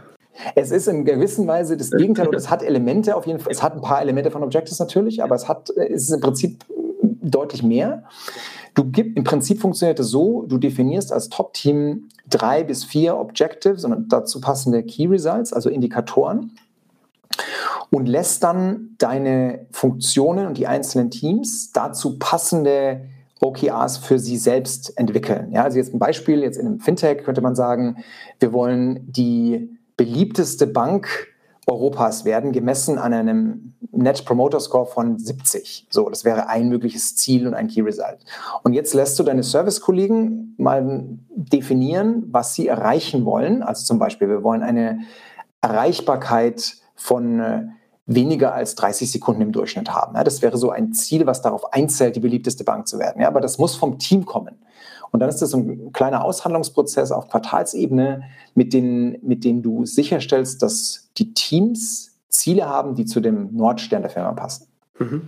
Es 0.55 0.71
ist 0.71 0.87
in 0.87 1.03
gewisser 1.03 1.45
Weise 1.47 1.75
das 1.75 1.91
Gegenteil 1.91 2.27
und 2.27 2.35
es 2.35 2.49
hat 2.49 2.63
Elemente 2.63 3.15
auf 3.15 3.27
jeden 3.27 3.39
Fall. 3.39 3.51
Es 3.51 3.61
hat 3.61 3.75
ein 3.75 3.81
paar 3.81 4.01
Elemente 4.01 4.31
von 4.31 4.43
Objectives 4.43 4.79
natürlich, 4.79 5.21
aber 5.21 5.35
es 5.35 5.47
hat 5.47 5.69
es 5.69 6.03
ist 6.03 6.11
im 6.11 6.21
Prinzip 6.21 6.63
deutlich 7.03 7.63
mehr. 7.63 8.03
Du 8.73 8.85
gib, 8.85 9.17
im 9.17 9.23
Prinzip 9.23 9.59
funktioniert 9.59 9.99
es 9.99 10.07
so, 10.07 10.43
du 10.47 10.57
definierst 10.57 11.11
als 11.11 11.29
Top-Team 11.29 12.09
drei 12.29 12.63
bis 12.63 12.85
vier 12.85 13.17
Objectives 13.17 13.83
und 13.83 14.11
dazu 14.11 14.39
passende 14.39 14.83
Key 14.83 15.07
Results, 15.07 15.51
also 15.51 15.69
Indikatoren 15.69 16.51
und 17.91 18.07
lässt 18.07 18.43
dann 18.43 18.95
deine 18.97 19.67
Funktionen 19.71 20.47
und 20.47 20.57
die 20.57 20.67
einzelnen 20.67 21.11
Teams 21.11 21.71
dazu 21.73 22.17
passende 22.17 23.09
OKRs 23.41 23.97
für 23.97 24.19
sie 24.19 24.37
selbst 24.37 24.97
entwickeln. 24.97 25.51
Ja, 25.51 25.63
also 25.63 25.77
jetzt 25.77 25.93
ein 25.93 25.99
Beispiel, 25.99 26.41
jetzt 26.41 26.57
in 26.57 26.67
einem 26.67 26.79
Fintech 26.79 27.23
könnte 27.23 27.41
man 27.41 27.55
sagen, 27.55 27.97
wir 28.39 28.53
wollen 28.53 29.11
die 29.11 29.77
beliebteste 29.97 30.67
Bank 30.67 31.27
Europas 31.67 32.25
werden, 32.25 32.51
gemessen 32.51 32.97
an 32.97 33.13
einem 33.13 33.73
Net 33.91 34.25
Promoter 34.25 34.59
Score 34.59 34.85
von 34.85 35.19
70. 35.19 35.87
So, 35.89 36.09
das 36.09 36.25
wäre 36.25 36.47
ein 36.47 36.69
mögliches 36.69 37.15
Ziel 37.15 37.47
und 37.47 37.53
ein 37.53 37.67
Key 37.67 37.81
Result. 37.81 38.19
Und 38.63 38.73
jetzt 38.73 38.93
lässt 38.93 39.19
du 39.19 39.23
deine 39.23 39.43
Service-Kollegen 39.43 40.55
mal 40.57 41.03
definieren, 41.35 42.23
was 42.31 42.55
sie 42.55 42.67
erreichen 42.67 43.25
wollen. 43.25 43.63
Also 43.63 43.85
zum 43.85 43.99
Beispiel, 43.99 44.29
wir 44.29 44.43
wollen 44.43 44.63
eine 44.63 45.01
Erreichbarkeit 45.61 46.77
von 46.95 47.39
äh, 47.39 47.67
weniger 48.05 48.53
als 48.53 48.75
30 48.75 49.11
Sekunden 49.11 49.41
im 49.41 49.51
Durchschnitt 49.51 49.89
haben. 49.89 50.15
Das 50.23 50.41
wäre 50.41 50.57
so 50.57 50.71
ein 50.71 50.93
Ziel, 50.93 51.25
was 51.25 51.41
darauf 51.41 51.73
einzählt, 51.73 52.15
die 52.15 52.19
beliebteste 52.19 52.63
Bank 52.63 52.87
zu 52.87 52.97
werden. 52.97 53.23
Aber 53.23 53.41
das 53.41 53.57
muss 53.57 53.75
vom 53.75 53.99
Team 53.99 54.25
kommen. 54.25 54.55
Und 55.11 55.19
dann 55.19 55.29
ist 55.29 55.41
das 55.41 55.51
so 55.51 55.57
ein 55.57 55.91
kleiner 55.91 56.23
Aushandlungsprozess 56.23 57.11
auf 57.11 57.27
Quartalsebene, 57.27 58.23
mit, 58.55 58.73
den, 58.73 59.17
mit 59.21 59.43
dem 59.43 59.61
du 59.61 59.85
sicherstellst, 59.85 60.61
dass 60.61 61.00
die 61.17 61.33
Teams 61.33 62.11
Ziele 62.29 62.67
haben, 62.67 62.95
die 62.95 63.05
zu 63.05 63.19
dem 63.19 63.53
Nordstern 63.55 64.01
der 64.01 64.11
Firma 64.11 64.31
passen. 64.31 64.67
Mhm. 64.99 65.27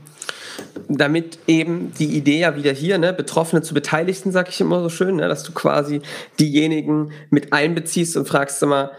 Damit 0.88 1.40
eben 1.48 1.94
die 2.00 2.16
Idee 2.16 2.40
ja 2.40 2.56
wieder 2.56 2.72
hier, 2.72 2.98
ne, 2.98 3.12
Betroffene 3.14 3.62
zu 3.62 3.74
Beteiligten, 3.74 4.32
sag 4.32 4.50
ich 4.50 4.62
immer 4.62 4.82
so 4.82 4.90
schön, 4.90 5.18
ne, 5.18 5.28
dass 5.28 5.44
du 5.44 5.52
quasi 5.52 6.02
diejenigen 6.40 7.12
mit 7.30 7.54
einbeziehst 7.54 8.16
und 8.18 8.28
fragst 8.28 8.62
immer, 8.64 8.92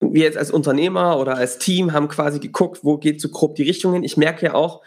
wir 0.00 0.24
jetzt 0.24 0.38
als 0.38 0.50
Unternehmer 0.50 1.18
oder 1.18 1.36
als 1.36 1.58
Team 1.58 1.92
haben 1.92 2.08
quasi 2.08 2.40
geguckt, 2.40 2.80
wo 2.82 2.96
geht 2.96 3.20
so 3.20 3.28
grob 3.28 3.54
die 3.54 3.64
Richtung 3.64 3.92
hin. 3.92 4.02
Ich 4.02 4.16
merke 4.16 4.46
ja 4.46 4.54
auch, 4.54 4.82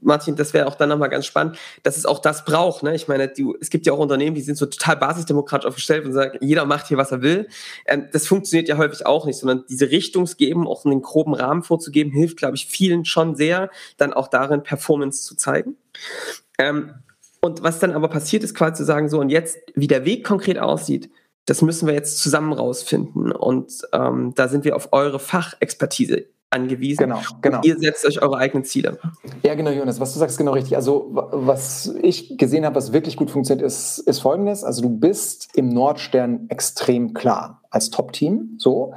Martin, 0.00 0.34
das 0.34 0.52
wäre 0.52 0.66
auch 0.66 0.74
dann 0.74 0.88
nochmal 0.88 1.08
ganz 1.08 1.26
spannend, 1.26 1.56
dass 1.84 1.96
es 1.96 2.04
auch 2.04 2.18
das 2.18 2.44
braucht. 2.44 2.82
Ne? 2.82 2.94
Ich 2.94 3.06
meine, 3.06 3.28
die, 3.28 3.46
es 3.60 3.70
gibt 3.70 3.86
ja 3.86 3.92
auch 3.92 3.98
Unternehmen, 3.98 4.34
die 4.34 4.42
sind 4.42 4.56
so 4.56 4.66
total 4.66 4.96
basisdemokratisch 4.96 5.66
aufgestellt 5.66 6.04
und 6.04 6.12
sagen, 6.12 6.38
jeder 6.40 6.64
macht 6.64 6.88
hier, 6.88 6.96
was 6.96 7.12
er 7.12 7.22
will. 7.22 7.48
Ähm, 7.86 8.08
das 8.12 8.26
funktioniert 8.26 8.68
ja 8.68 8.76
häufig 8.76 9.06
auch 9.06 9.26
nicht, 9.26 9.38
sondern 9.38 9.64
diese 9.68 9.90
Richtungsgeben, 9.90 10.66
auch 10.66 10.84
einen 10.84 11.02
groben 11.02 11.34
Rahmen 11.34 11.62
vorzugeben, 11.62 12.10
hilft, 12.10 12.38
glaube 12.38 12.56
ich, 12.56 12.66
vielen 12.66 13.04
schon 13.04 13.36
sehr, 13.36 13.70
dann 13.96 14.12
auch 14.12 14.28
darin 14.28 14.62
Performance 14.62 15.22
zu 15.22 15.36
zeigen. 15.36 15.76
Ähm, 16.58 16.94
und 17.40 17.62
was 17.62 17.78
dann 17.78 17.92
aber 17.92 18.08
passiert, 18.08 18.42
ist 18.42 18.54
quasi 18.54 18.74
zu 18.74 18.84
sagen, 18.84 19.08
so 19.08 19.20
und 19.20 19.30
jetzt, 19.30 19.58
wie 19.76 19.86
der 19.86 20.04
Weg 20.04 20.24
konkret 20.24 20.58
aussieht, 20.58 21.08
das 21.48 21.62
müssen 21.62 21.86
wir 21.86 21.94
jetzt 21.94 22.18
zusammen 22.18 22.52
rausfinden. 22.52 23.32
Und 23.32 23.72
ähm, 23.92 24.32
da 24.34 24.48
sind 24.48 24.64
wir 24.64 24.76
auf 24.76 24.88
eure 24.92 25.18
Fachexpertise 25.18 26.26
angewiesen. 26.50 27.04
Genau, 27.04 27.20
genau. 27.40 27.58
Und 27.58 27.64
ihr 27.64 27.78
setzt 27.78 28.06
euch 28.06 28.20
eure 28.20 28.36
eigenen 28.36 28.64
Ziele. 28.64 28.98
Ja, 29.42 29.54
genau, 29.54 29.70
Jonas, 29.70 29.98
was 29.98 30.12
du 30.12 30.18
sagst, 30.18 30.34
ist 30.34 30.38
genau 30.38 30.52
richtig. 30.52 30.76
Also, 30.76 31.08
was 31.10 31.94
ich 32.02 32.36
gesehen 32.36 32.66
habe, 32.66 32.76
was 32.76 32.92
wirklich 32.92 33.16
gut 33.16 33.30
funktioniert, 33.30 33.66
ist, 33.66 33.98
ist 33.98 34.20
folgendes. 34.20 34.62
Also, 34.62 34.82
du 34.82 34.90
bist 34.90 35.48
im 35.54 35.70
Nordstern 35.70 36.46
extrem 36.50 37.14
klar 37.14 37.62
als 37.70 37.90
Top-Team, 37.90 38.56
so, 38.58 38.94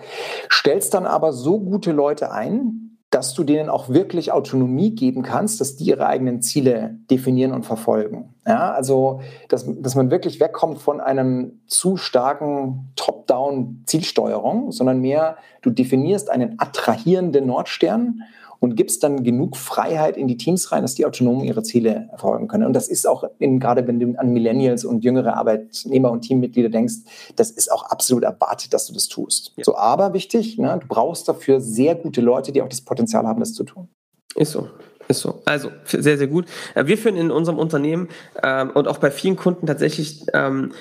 stellst 0.50 0.94
dann 0.94 1.06
aber 1.06 1.34
so 1.34 1.60
gute 1.60 1.92
Leute 1.92 2.32
ein, 2.32 2.98
dass 3.10 3.34
du 3.34 3.44
denen 3.44 3.70
auch 3.70 3.90
wirklich 3.90 4.32
Autonomie 4.32 4.96
geben 4.96 5.22
kannst, 5.22 5.60
dass 5.60 5.76
die 5.76 5.86
ihre 5.86 6.08
eigenen 6.08 6.42
Ziele 6.42 6.98
definieren 7.10 7.52
und 7.52 7.66
verfolgen. 7.66 8.31
Ja, 8.46 8.72
also, 8.72 9.22
dass, 9.50 9.66
dass 9.68 9.94
man 9.96 10.10
wirklich 10.10 10.40
wegkommt 10.40 10.80
von 10.80 11.00
einem 11.00 11.62
zu 11.68 11.96
starken 11.96 12.92
Top-Down-Zielsteuerung, 12.96 14.72
sondern 14.72 15.00
mehr, 15.00 15.38
du 15.62 15.70
definierst 15.70 16.32
einen 16.32 16.56
attrahierenden 16.58 17.46
Nordstern 17.46 18.24
und 18.62 18.76
gibst 18.76 19.04
dann 19.04 19.24
genug 19.24 19.58
Freiheit 19.58 20.18
in 20.18 20.28
die 20.28 20.38
Teams 20.38 20.72
rein, 20.72 20.84
dass 20.84 20.94
die 20.96 21.06
autonom 21.06 21.44
ihre 21.44 21.64
Ziele 21.64 22.08
verfolgen 22.10 22.48
können. 22.48 22.66
Und 22.66 22.74
das 22.74 22.88
ist 22.88 23.08
auch, 23.08 23.24
in, 23.40 23.60
gerade 23.60 23.88
wenn 23.88 24.00
du 24.00 24.18
an 24.20 24.34
Millennials 24.34 24.86
und 24.86 25.04
jüngere 25.04 25.36
Arbeitnehmer 25.36 26.12
und 26.12 26.22
Teammitglieder 26.22 26.70
denkst, 26.70 26.94
das 27.36 27.50
ist 27.50 27.72
auch 27.72 27.84
absolut 27.84 28.24
erwartet, 28.24 28.74
dass 28.74 28.86
du 28.86 28.94
das 28.94 29.08
tust. 29.08 29.54
Ja. 29.56 29.64
So, 29.64 29.76
aber 29.76 30.14
wichtig, 30.14 30.60
ne, 30.60 30.78
du 30.80 30.88
brauchst 30.88 31.28
dafür 31.28 31.60
sehr 31.60 31.96
gute 31.96 32.22
Leute, 32.22 32.52
die 32.52 32.62
auch 32.62 32.70
das 32.70 32.82
Potenzial 32.82 33.26
haben, 33.28 33.40
das 33.40 33.54
zu 33.54 33.64
tun. 33.64 33.90
Ist 34.36 34.52
so. 34.52 34.68
Ist 35.12 35.20
so. 35.20 35.42
Also 35.46 35.72
sehr, 35.86 36.18
sehr 36.18 36.28
gut. 36.28 36.46
Äh, 36.74 36.88
wir 36.88 36.98
führen 36.98 37.18
in 37.18 37.32
unserem 37.32 37.60
Unternehmen 37.60 38.08
ähm, 38.42 38.72
und 38.72 38.88
auch 38.88 38.98
bei 38.98 39.12
vielen 39.12 39.36
Kunden 39.36 39.68
tatsächlich 39.68 40.24
ähm, 40.34 40.72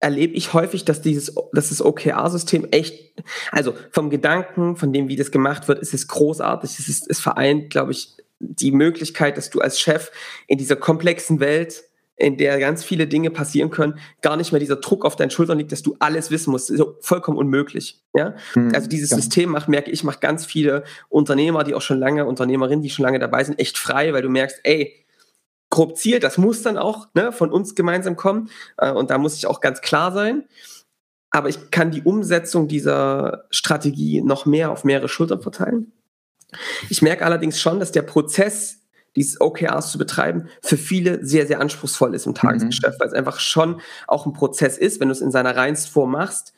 erlebe 0.00 0.34
ich 0.34 0.54
häufig, 0.54 0.84
dass 0.84 1.02
dieses, 1.02 1.34
dass 1.52 1.68
das 1.68 1.84
OKR-System 1.84 2.68
echt, 2.70 3.22
also 3.52 3.74
vom 3.90 4.10
Gedanken, 4.10 4.76
von 4.76 4.92
dem, 4.92 5.08
wie 5.08 5.16
das 5.16 5.30
gemacht 5.30 5.68
wird, 5.68 5.80
ist 5.80 5.92
es 5.92 6.08
großartig. 6.08 6.78
Es, 6.78 6.88
ist, 6.88 7.10
es 7.10 7.20
vereint, 7.20 7.70
glaube 7.70 7.92
ich, 7.92 8.16
die 8.40 8.70
Möglichkeit, 8.70 9.36
dass 9.36 9.50
du 9.50 9.60
als 9.60 9.80
Chef 9.80 10.10
in 10.46 10.56
dieser 10.56 10.76
komplexen 10.76 11.40
Welt, 11.40 11.84
in 12.18 12.36
der 12.36 12.58
ganz 12.58 12.84
viele 12.84 13.06
Dinge 13.06 13.30
passieren 13.30 13.70
können, 13.70 13.98
gar 14.22 14.36
nicht 14.36 14.52
mehr 14.52 14.58
dieser 14.58 14.76
Druck 14.76 15.04
auf 15.04 15.16
deinen 15.16 15.30
Schultern 15.30 15.58
liegt, 15.58 15.70
dass 15.70 15.82
du 15.82 15.96
alles 16.00 16.30
wissen 16.30 16.50
musst. 16.50 16.68
Das 16.68 16.78
ist 16.78 16.86
vollkommen 17.00 17.38
unmöglich. 17.38 18.02
Ja? 18.14 18.34
Hm, 18.54 18.72
also 18.74 18.88
dieses 18.88 19.10
ja. 19.10 19.16
System 19.16 19.50
macht, 19.50 19.68
merke 19.68 19.90
ich, 19.90 20.02
macht 20.02 20.20
ganz 20.20 20.44
viele 20.44 20.82
Unternehmer, 21.08 21.62
die 21.62 21.74
auch 21.74 21.82
schon 21.82 21.98
lange, 21.98 22.26
Unternehmerinnen, 22.26 22.82
die 22.82 22.90
schon 22.90 23.04
lange 23.04 23.20
dabei 23.20 23.44
sind, 23.44 23.58
echt 23.60 23.78
frei, 23.78 24.12
weil 24.12 24.22
du 24.22 24.28
merkst, 24.28 24.60
ey, 24.64 25.06
grob 25.70 25.96
Ziel, 25.96 26.18
das 26.18 26.38
muss 26.38 26.62
dann 26.62 26.76
auch 26.76 27.06
ne, 27.14 27.30
von 27.30 27.52
uns 27.52 27.74
gemeinsam 27.74 28.16
kommen 28.16 28.50
äh, 28.78 28.90
und 28.90 29.10
da 29.10 29.18
muss 29.18 29.36
ich 29.36 29.46
auch 29.46 29.60
ganz 29.60 29.80
klar 29.80 30.12
sein. 30.12 30.44
Aber 31.30 31.48
ich 31.48 31.70
kann 31.70 31.90
die 31.90 32.02
Umsetzung 32.02 32.68
dieser 32.68 33.44
Strategie 33.50 34.22
noch 34.22 34.46
mehr 34.46 34.70
auf 34.70 34.84
mehrere 34.84 35.08
Schultern 35.08 35.42
verteilen. 35.42 35.92
Ich 36.88 37.02
merke 37.02 37.26
allerdings 37.26 37.60
schon, 37.60 37.78
dass 37.78 37.92
der 37.92 38.02
Prozess, 38.02 38.77
dieses 39.18 39.40
OKRs 39.40 39.92
zu 39.92 39.98
betreiben, 39.98 40.48
für 40.62 40.76
viele 40.76 41.24
sehr, 41.24 41.46
sehr 41.46 41.60
anspruchsvoll 41.60 42.14
ist 42.14 42.26
im. 42.26 42.34
Tagesgeschäft, 42.34 42.98
mhm. 42.98 43.00
weil 43.00 43.08
es 43.08 43.14
einfach 43.14 43.40
schon 43.40 43.80
auch 44.06 44.26
ein 44.26 44.32
Prozess 44.32 44.78
ist, 44.78 45.00
wenn 45.00 45.08
du 45.08 45.12
es 45.12 45.20
in 45.20 45.30
seiner 45.30 45.56
Reinsform 45.56 46.12
machst, 46.12 46.52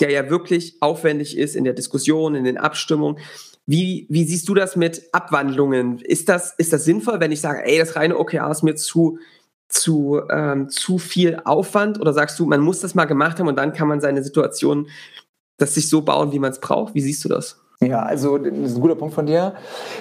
der 0.00 0.10
ja 0.10 0.30
wirklich 0.30 0.78
aufwendig 0.80 1.36
ist 1.36 1.54
in 1.54 1.64
der 1.64 1.74
Diskussion, 1.74 2.34
in 2.34 2.44
den 2.44 2.56
Abstimmungen. 2.56 3.18
Wie, 3.66 4.06
wie 4.08 4.24
siehst 4.24 4.48
du 4.48 4.54
das 4.54 4.76
mit 4.76 5.02
Abwandlungen? 5.12 5.98
Ist 5.98 6.28
das, 6.28 6.54
ist 6.56 6.72
das 6.72 6.84
sinnvoll, 6.84 7.20
wenn 7.20 7.32
ich 7.32 7.40
sage, 7.40 7.64
ey, 7.64 7.78
das 7.78 7.96
reine 7.96 8.18
OKR 8.18 8.50
ist 8.50 8.62
mir 8.62 8.74
zu, 8.74 9.18
zu, 9.68 10.22
ähm, 10.30 10.70
zu 10.70 10.98
viel 10.98 11.40
Aufwand? 11.44 12.00
Oder 12.00 12.12
sagst 12.12 12.38
du, 12.38 12.46
man 12.46 12.60
muss 12.60 12.80
das 12.80 12.94
mal 12.94 13.04
gemacht 13.04 13.38
haben 13.38 13.48
und 13.48 13.56
dann 13.56 13.72
kann 13.72 13.88
man 13.88 14.00
seine 14.00 14.24
Situation 14.24 14.88
das 15.58 15.74
sich 15.74 15.88
so 15.90 16.00
bauen, 16.00 16.32
wie 16.32 16.38
man 16.38 16.52
es 16.52 16.60
braucht? 16.60 16.94
Wie 16.94 17.02
siehst 17.02 17.22
du 17.24 17.28
das? 17.28 17.60
Ja, 17.82 18.02
also 18.02 18.36
das 18.36 18.52
ist 18.52 18.76
ein 18.76 18.80
guter 18.82 18.94
Punkt 18.94 19.14
von 19.14 19.24
dir. 19.24 19.54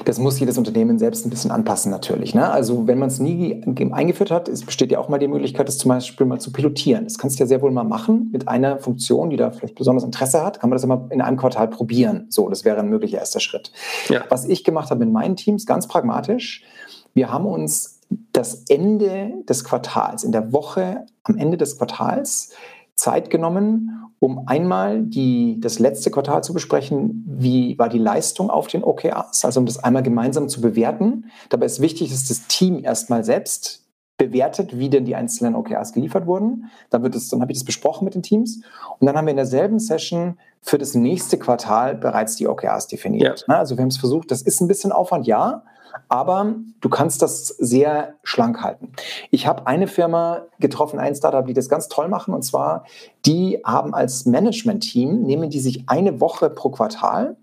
Das 0.04 0.20
muss 0.20 0.38
jedes 0.38 0.58
Unternehmen 0.58 1.00
selbst 1.00 1.26
ein 1.26 1.30
bisschen 1.30 1.50
anpassen 1.50 1.90
natürlich. 1.90 2.36
Ne? 2.36 2.50
Also 2.52 2.88
wenn 2.88 3.00
man 3.00 3.08
es 3.08 3.20
nie 3.20 3.64
eingeführt 3.94 4.32
hat, 4.32 4.50
es 4.50 4.66
besteht 4.66 4.92
ja 4.92 5.00
auch 5.00 5.08
mal 5.08 5.18
die 5.18 5.30
Möglichkeit, 5.30 5.70
das 5.70 5.78
zum 5.78 5.88
Beispiel 5.88 6.26
mal 6.26 6.42
zu 6.42 6.52
pilotieren. 6.52 7.06
Das 7.06 7.18
kannst 7.18 7.40
du 7.40 7.44
ja 7.44 7.48
sehr 7.48 7.62
wohl 7.62 7.72
mal 7.72 7.86
machen 7.86 8.32
mit 8.34 8.50
einer 8.50 8.80
Funktion, 8.80 9.30
die 9.30 9.38
da 9.38 9.52
vielleicht 9.52 9.76
besonders 9.76 10.04
Interesse 10.04 10.44
hat, 10.44 10.60
kann 10.60 10.70
man 10.70 10.76
das 10.76 10.84
immer 10.84 11.08
in 11.10 11.22
einem 11.22 11.38
Quartal 11.38 11.70
probieren. 11.70 12.26
So, 12.30 12.50
das 12.50 12.66
wäre 12.66 12.80
ein 12.80 12.90
möglicher 12.90 13.20
erster 13.20 13.40
Schritt. 13.40 13.72
Ja. 14.10 14.26
Was 14.28 14.44
ich 14.44 14.66
gemacht 14.66 14.92
habe 14.92 15.04
in 15.04 15.14
meinen 15.14 15.38
Teams, 15.38 15.66
ganz 15.66 15.88
pragmatisch, 15.88 16.66
wir 17.14 17.32
haben 17.32 17.46
uns 17.46 18.02
das 18.34 18.66
Ende 18.68 19.36
des 19.48 19.64
Quartals, 19.64 20.26
in 20.26 20.34
der 20.34 20.52
Woche 20.52 21.06
am 21.24 21.38
Ende 21.38 21.56
des 21.56 21.78
Quartals 21.78 22.52
Zeit 22.96 23.30
genommen, 23.30 24.09
um 24.20 24.48
einmal 24.48 25.02
die, 25.02 25.60
das 25.60 25.80
letzte 25.80 26.12
Quartal 26.12 26.44
zu 26.44 26.54
besprechen, 26.54 27.24
wie 27.26 27.78
war 27.80 27.90
die 27.90 28.00
Leistung 28.00 28.50
auf 28.50 28.68
den 28.68 28.84
OKRs, 28.84 29.46
also 29.46 29.60
um 29.60 29.66
das 29.66 29.82
einmal 29.84 30.04
gemeinsam 30.04 30.50
zu 30.50 30.62
bewerten. 30.62 31.26
Dabei 31.50 31.66
ist 31.66 31.82
wichtig, 31.82 32.12
dass 32.12 32.26
das 32.26 32.48
Team 32.48 32.84
erstmal 32.84 33.24
selbst 33.24 33.89
bewertet, 34.20 34.78
wie 34.78 34.90
denn 34.90 35.06
die 35.06 35.16
einzelnen 35.16 35.56
OKRs 35.56 35.94
geliefert 35.94 36.28
wurden. 36.28 36.70
Dann, 36.92 37.02
wird 37.02 37.16
es, 37.16 37.30
dann 37.30 37.42
habe 37.42 37.52
ich 37.52 37.58
das 37.58 37.66
besprochen 37.66 38.06
mit 38.06 38.14
den 38.14 38.22
Teams. 38.22 38.62
Und 39.00 39.08
dann 39.08 39.18
haben 39.18 39.26
wir 39.26 39.32
in 39.32 39.38
derselben 39.38 39.80
Session 39.80 40.38
für 40.62 40.78
das 40.78 40.94
nächste 40.94 41.40
Quartal 41.40 41.96
bereits 41.96 42.36
die 42.36 42.48
OKRs 42.48 42.88
definiert. 42.88 43.46
Ja. 43.48 43.56
Also 43.56 43.78
wir 43.78 43.82
haben 43.82 43.90
es 43.90 43.98
versucht, 43.98 44.30
das 44.30 44.44
ist 44.44 44.62
ein 44.62 44.68
bisschen 44.68 44.92
Aufwand, 44.92 45.26
ja, 45.26 45.64
aber 46.10 46.56
du 46.82 46.90
kannst 46.90 47.22
das 47.22 47.48
sehr 47.48 48.16
schlank 48.24 48.62
halten. 48.62 48.92
Ich 49.32 49.48
habe 49.48 49.66
eine 49.68 49.88
Firma 49.88 50.44
getroffen, 50.60 51.00
ein 51.00 51.16
Startup, 51.16 51.46
die 51.46 51.54
das 51.54 51.70
ganz 51.70 51.88
toll 51.88 52.10
machen. 52.10 52.34
Und 52.34 52.44
zwar, 52.44 52.84
die 53.26 53.62
haben 53.66 53.94
als 53.94 54.26
Management-Team, 54.26 55.24
nehmen 55.24 55.50
die 55.50 55.60
sich 55.60 55.84
eine 55.88 56.20
Woche 56.20 56.50
pro 56.50 56.70
Quartal, 56.70 57.38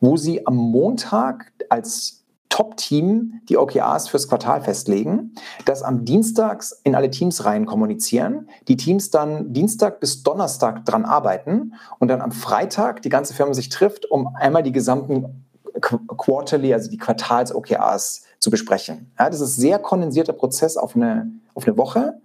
wo 0.00 0.16
sie 0.16 0.46
am 0.46 0.56
Montag 0.56 1.52
als 1.68 2.21
Top-Team 2.52 3.40
die 3.48 3.56
OKRs 3.56 4.08
fürs 4.08 4.28
Quartal 4.28 4.60
festlegen, 4.60 5.34
das 5.64 5.82
am 5.82 6.04
Dienstags 6.04 6.78
in 6.84 6.94
alle 6.94 7.10
Teams 7.10 7.46
rein 7.46 7.64
kommunizieren, 7.64 8.46
die 8.68 8.76
Teams 8.76 9.10
dann 9.10 9.54
Dienstag 9.54 10.00
bis 10.00 10.22
Donnerstag 10.22 10.84
dran 10.84 11.06
arbeiten 11.06 11.72
und 11.98 12.08
dann 12.08 12.20
am 12.20 12.30
Freitag 12.30 13.00
die 13.00 13.08
ganze 13.08 13.32
Firma 13.32 13.54
sich 13.54 13.70
trifft, 13.70 14.04
um 14.10 14.36
einmal 14.36 14.62
die 14.62 14.72
gesamten 14.72 15.46
Quarterly, 15.80 16.74
also 16.74 16.90
die 16.90 16.98
Quartals-OKRs 16.98 18.24
zu 18.38 18.50
besprechen. 18.50 19.10
Ja, 19.18 19.30
das 19.30 19.40
ist 19.40 19.56
ein 19.56 19.60
sehr 19.62 19.78
kondensierter 19.78 20.34
Prozess 20.34 20.76
auf 20.76 20.94
eine, 20.94 21.32
auf 21.54 21.66
eine 21.66 21.78
Woche 21.78 22.20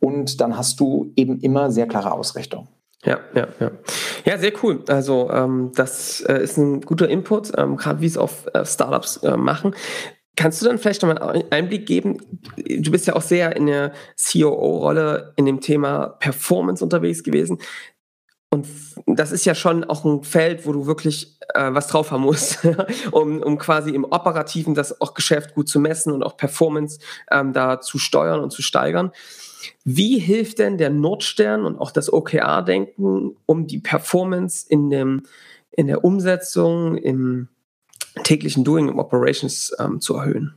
und 0.00 0.40
dann 0.40 0.58
hast 0.58 0.80
du 0.80 1.12
eben 1.14 1.38
immer 1.38 1.70
sehr 1.70 1.86
klare 1.86 2.10
Ausrichtung. 2.10 2.66
Ja, 3.04 3.20
ja, 3.34 3.48
ja. 3.60 3.70
Ja, 4.24 4.38
sehr 4.38 4.52
cool. 4.62 4.82
Also 4.88 5.30
ähm, 5.30 5.72
das 5.74 6.20
äh, 6.22 6.42
ist 6.42 6.56
ein 6.56 6.80
guter 6.80 7.08
Input, 7.08 7.52
ähm, 7.56 7.76
gerade 7.76 8.00
wie 8.00 8.06
es 8.06 8.18
auch 8.18 8.30
äh, 8.52 8.64
Startups 8.64 9.18
äh, 9.18 9.36
machen. 9.36 9.74
Kannst 10.36 10.62
du 10.62 10.66
dann 10.66 10.78
vielleicht 10.78 11.02
noch 11.02 11.08
mal 11.08 11.18
einen 11.20 11.50
Einblick 11.50 11.86
geben? 11.86 12.18
Du 12.56 12.90
bist 12.90 13.06
ja 13.06 13.16
auch 13.16 13.22
sehr 13.22 13.56
in 13.56 13.66
der 13.66 13.92
COO-Rolle 14.16 15.32
in 15.36 15.46
dem 15.46 15.60
Thema 15.60 16.08
Performance 16.20 16.82
unterwegs 16.82 17.24
gewesen. 17.24 17.58
Und 18.50 18.66
das 19.06 19.30
ist 19.30 19.44
ja 19.44 19.54
schon 19.54 19.84
auch 19.84 20.04
ein 20.04 20.24
Feld, 20.24 20.66
wo 20.66 20.72
du 20.72 20.86
wirklich 20.86 21.38
äh, 21.54 21.72
was 21.72 21.88
drauf 21.88 22.10
haben 22.10 22.22
musst, 22.22 22.66
um, 23.12 23.42
um 23.42 23.58
quasi 23.58 23.90
im 23.90 24.04
Operativen 24.04 24.74
das 24.74 25.00
auch 25.00 25.14
Geschäft 25.14 25.54
gut 25.54 25.68
zu 25.68 25.80
messen 25.80 26.12
und 26.12 26.22
auch 26.22 26.36
Performance 26.36 26.98
ähm, 27.30 27.52
da 27.52 27.80
zu 27.80 27.98
steuern 27.98 28.40
und 28.40 28.50
zu 28.50 28.62
steigern. 28.62 29.12
Wie 29.84 30.18
hilft 30.18 30.60
denn 30.60 30.78
der 30.78 30.90
Nordstern 30.90 31.64
und 31.64 31.78
auch 31.78 31.90
das 31.90 32.10
OKR-Denken, 32.12 33.36
um 33.44 33.66
die 33.66 33.80
Performance 33.80 34.64
in, 34.68 34.88
dem, 34.88 35.24
in 35.70 35.86
der 35.86 36.04
Umsetzung, 36.04 36.96
im 36.96 37.48
täglichen 38.22 38.64
Doing, 38.64 38.88
im 38.88 38.98
Operations 38.98 39.74
ähm, 39.78 40.00
zu 40.00 40.16
erhöhen? 40.16 40.54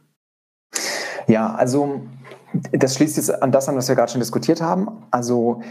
Ja, 1.28 1.54
also 1.56 2.02
Das 2.72 2.96
schließt 2.96 3.18
jetzt 3.18 3.42
an 3.42 3.52
das 3.52 3.70
an, 3.70 3.76
was 3.76 3.88
wir 3.88 3.96
gerade 3.96 4.12
schon 4.12 4.22
diskutiert 4.22 4.62
haben. 4.62 5.06
Also 5.12 5.62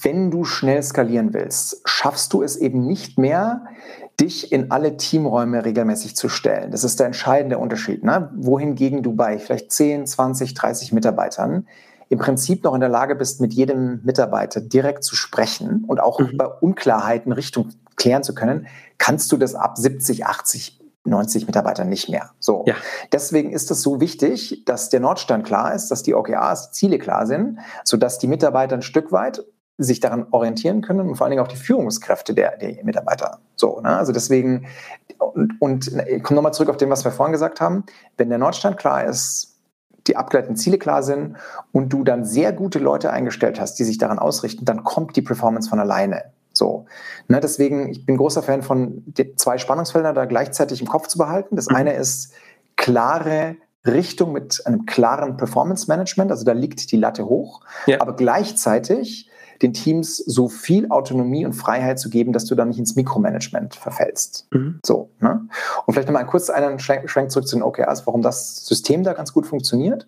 wenn 0.00 0.30
du 0.30 0.44
schnell 0.44 0.82
skalieren 0.82 1.32
willst, 1.32 1.80
schaffst 1.84 2.32
du 2.32 2.42
es 2.42 2.56
eben 2.56 2.86
nicht 2.86 3.18
mehr, 3.18 3.64
dich 4.20 4.52
in 4.52 4.70
alle 4.70 4.96
Teamräume 4.96 5.64
regelmäßig 5.64 6.16
zu 6.16 6.28
stellen. 6.28 6.70
Das 6.70 6.84
ist 6.84 7.00
der 7.00 7.06
entscheidende 7.06 7.58
Unterschied. 7.58 8.04
Ne? 8.04 8.30
Wohingegen 8.36 9.02
du 9.02 9.14
bei 9.14 9.38
vielleicht 9.38 9.72
10, 9.72 10.06
20, 10.06 10.54
30 10.54 10.92
Mitarbeitern 10.92 11.66
im 12.08 12.18
Prinzip 12.18 12.62
noch 12.64 12.74
in 12.74 12.80
der 12.80 12.90
Lage 12.90 13.16
bist, 13.16 13.40
mit 13.40 13.54
jedem 13.54 14.00
Mitarbeiter 14.04 14.60
direkt 14.60 15.04
zu 15.04 15.16
sprechen 15.16 15.84
und 15.86 16.00
auch 16.00 16.20
mhm. 16.20 16.36
bei 16.36 16.46
Unklarheiten 16.46 17.32
Richtung 17.32 17.70
klären 17.96 18.22
zu 18.22 18.34
können, 18.34 18.66
kannst 18.98 19.32
du 19.32 19.36
das 19.36 19.54
ab 19.54 19.78
70, 19.78 20.26
80 20.26 20.80
90 21.06 21.46
Mitarbeitern 21.46 21.88
nicht 21.88 22.08
mehr. 22.08 22.30
So. 22.40 22.64
Ja. 22.66 22.74
Deswegen 23.12 23.52
ist 23.52 23.70
es 23.70 23.82
so 23.82 24.00
wichtig, 24.00 24.64
dass 24.64 24.88
der 24.88 25.00
Nordstand 25.00 25.44
klar 25.44 25.74
ist, 25.74 25.90
dass 25.90 26.02
die 26.02 26.14
OKRs, 26.14 26.72
Ziele 26.72 26.98
klar 26.98 27.26
sind, 27.26 27.58
sodass 27.84 28.18
die 28.18 28.26
Mitarbeiter 28.26 28.76
ein 28.76 28.82
Stück 28.82 29.12
weit 29.12 29.44
sich 29.76 30.00
daran 30.00 30.26
orientieren 30.30 30.82
können 30.82 31.00
und 31.00 31.16
vor 31.16 31.24
allen 31.24 31.32
Dingen 31.32 31.42
auch 31.42 31.48
die 31.48 31.56
Führungskräfte 31.56 32.32
der, 32.32 32.56
der 32.56 32.84
Mitarbeiter. 32.84 33.38
So, 33.56 33.80
ne? 33.80 33.96
Also 33.96 34.12
deswegen, 34.12 34.66
und, 35.18 35.60
und 35.60 35.90
ich 36.08 36.22
komme 36.22 36.36
nochmal 36.36 36.54
zurück 36.54 36.68
auf 36.68 36.76
dem, 36.76 36.90
was 36.90 37.04
wir 37.04 37.10
vorhin 37.10 37.32
gesagt 37.32 37.60
haben. 37.60 37.84
Wenn 38.16 38.28
der 38.28 38.38
Nordstand 38.38 38.76
klar 38.76 39.04
ist, 39.04 39.56
die 40.06 40.16
abgeleiteten 40.16 40.56
Ziele 40.56 40.78
klar 40.78 41.02
sind 41.02 41.36
und 41.72 41.92
du 41.92 42.04
dann 42.04 42.24
sehr 42.24 42.52
gute 42.52 42.78
Leute 42.78 43.10
eingestellt 43.10 43.60
hast, 43.60 43.78
die 43.78 43.84
sich 43.84 43.98
daran 43.98 44.18
ausrichten, 44.18 44.64
dann 44.64 44.84
kommt 44.84 45.16
die 45.16 45.22
Performance 45.22 45.68
von 45.68 45.80
alleine. 45.80 46.24
So. 46.52 46.86
Ne, 47.26 47.40
deswegen, 47.40 47.88
ich 47.90 48.06
bin 48.06 48.16
großer 48.16 48.42
Fan 48.42 48.62
von 48.62 49.12
zwei 49.36 49.58
Spannungsfeldern 49.58 50.14
da 50.14 50.26
gleichzeitig 50.26 50.80
im 50.80 50.86
Kopf 50.86 51.08
zu 51.08 51.18
behalten. 51.18 51.56
Das 51.56 51.68
mhm. 51.68 51.76
eine 51.76 51.94
ist 51.94 52.32
klare 52.76 53.56
Richtung 53.86 54.32
mit 54.32 54.62
einem 54.66 54.86
klaren 54.86 55.36
Performance 55.36 55.86
Management, 55.88 56.30
also 56.30 56.44
da 56.44 56.52
liegt 56.52 56.90
die 56.90 56.96
Latte 56.96 57.26
hoch, 57.26 57.60
ja. 57.86 58.00
aber 58.00 58.16
gleichzeitig 58.16 59.30
den 59.62 59.72
Teams 59.72 60.16
so 60.16 60.48
viel 60.48 60.90
Autonomie 60.90 61.44
und 61.44 61.52
Freiheit 61.52 61.98
zu 61.98 62.10
geben, 62.10 62.32
dass 62.32 62.44
du 62.44 62.54
dann 62.54 62.68
nicht 62.68 62.78
ins 62.78 62.96
Mikromanagement 62.96 63.74
verfällst. 63.74 64.46
Mhm. 64.50 64.80
So, 64.84 65.10
ne? 65.20 65.46
Und 65.86 65.94
vielleicht 65.94 66.08
nochmal 66.08 66.26
kurz 66.26 66.50
einen 66.50 66.78
Schwenk, 66.78 67.08
Schwenk 67.10 67.30
zurück 67.30 67.48
zu 67.48 67.56
den 67.56 67.62
OKRs, 67.62 68.06
warum 68.06 68.22
das 68.22 68.66
System 68.66 69.04
da 69.04 69.12
ganz 69.12 69.32
gut 69.32 69.46
funktioniert, 69.46 70.06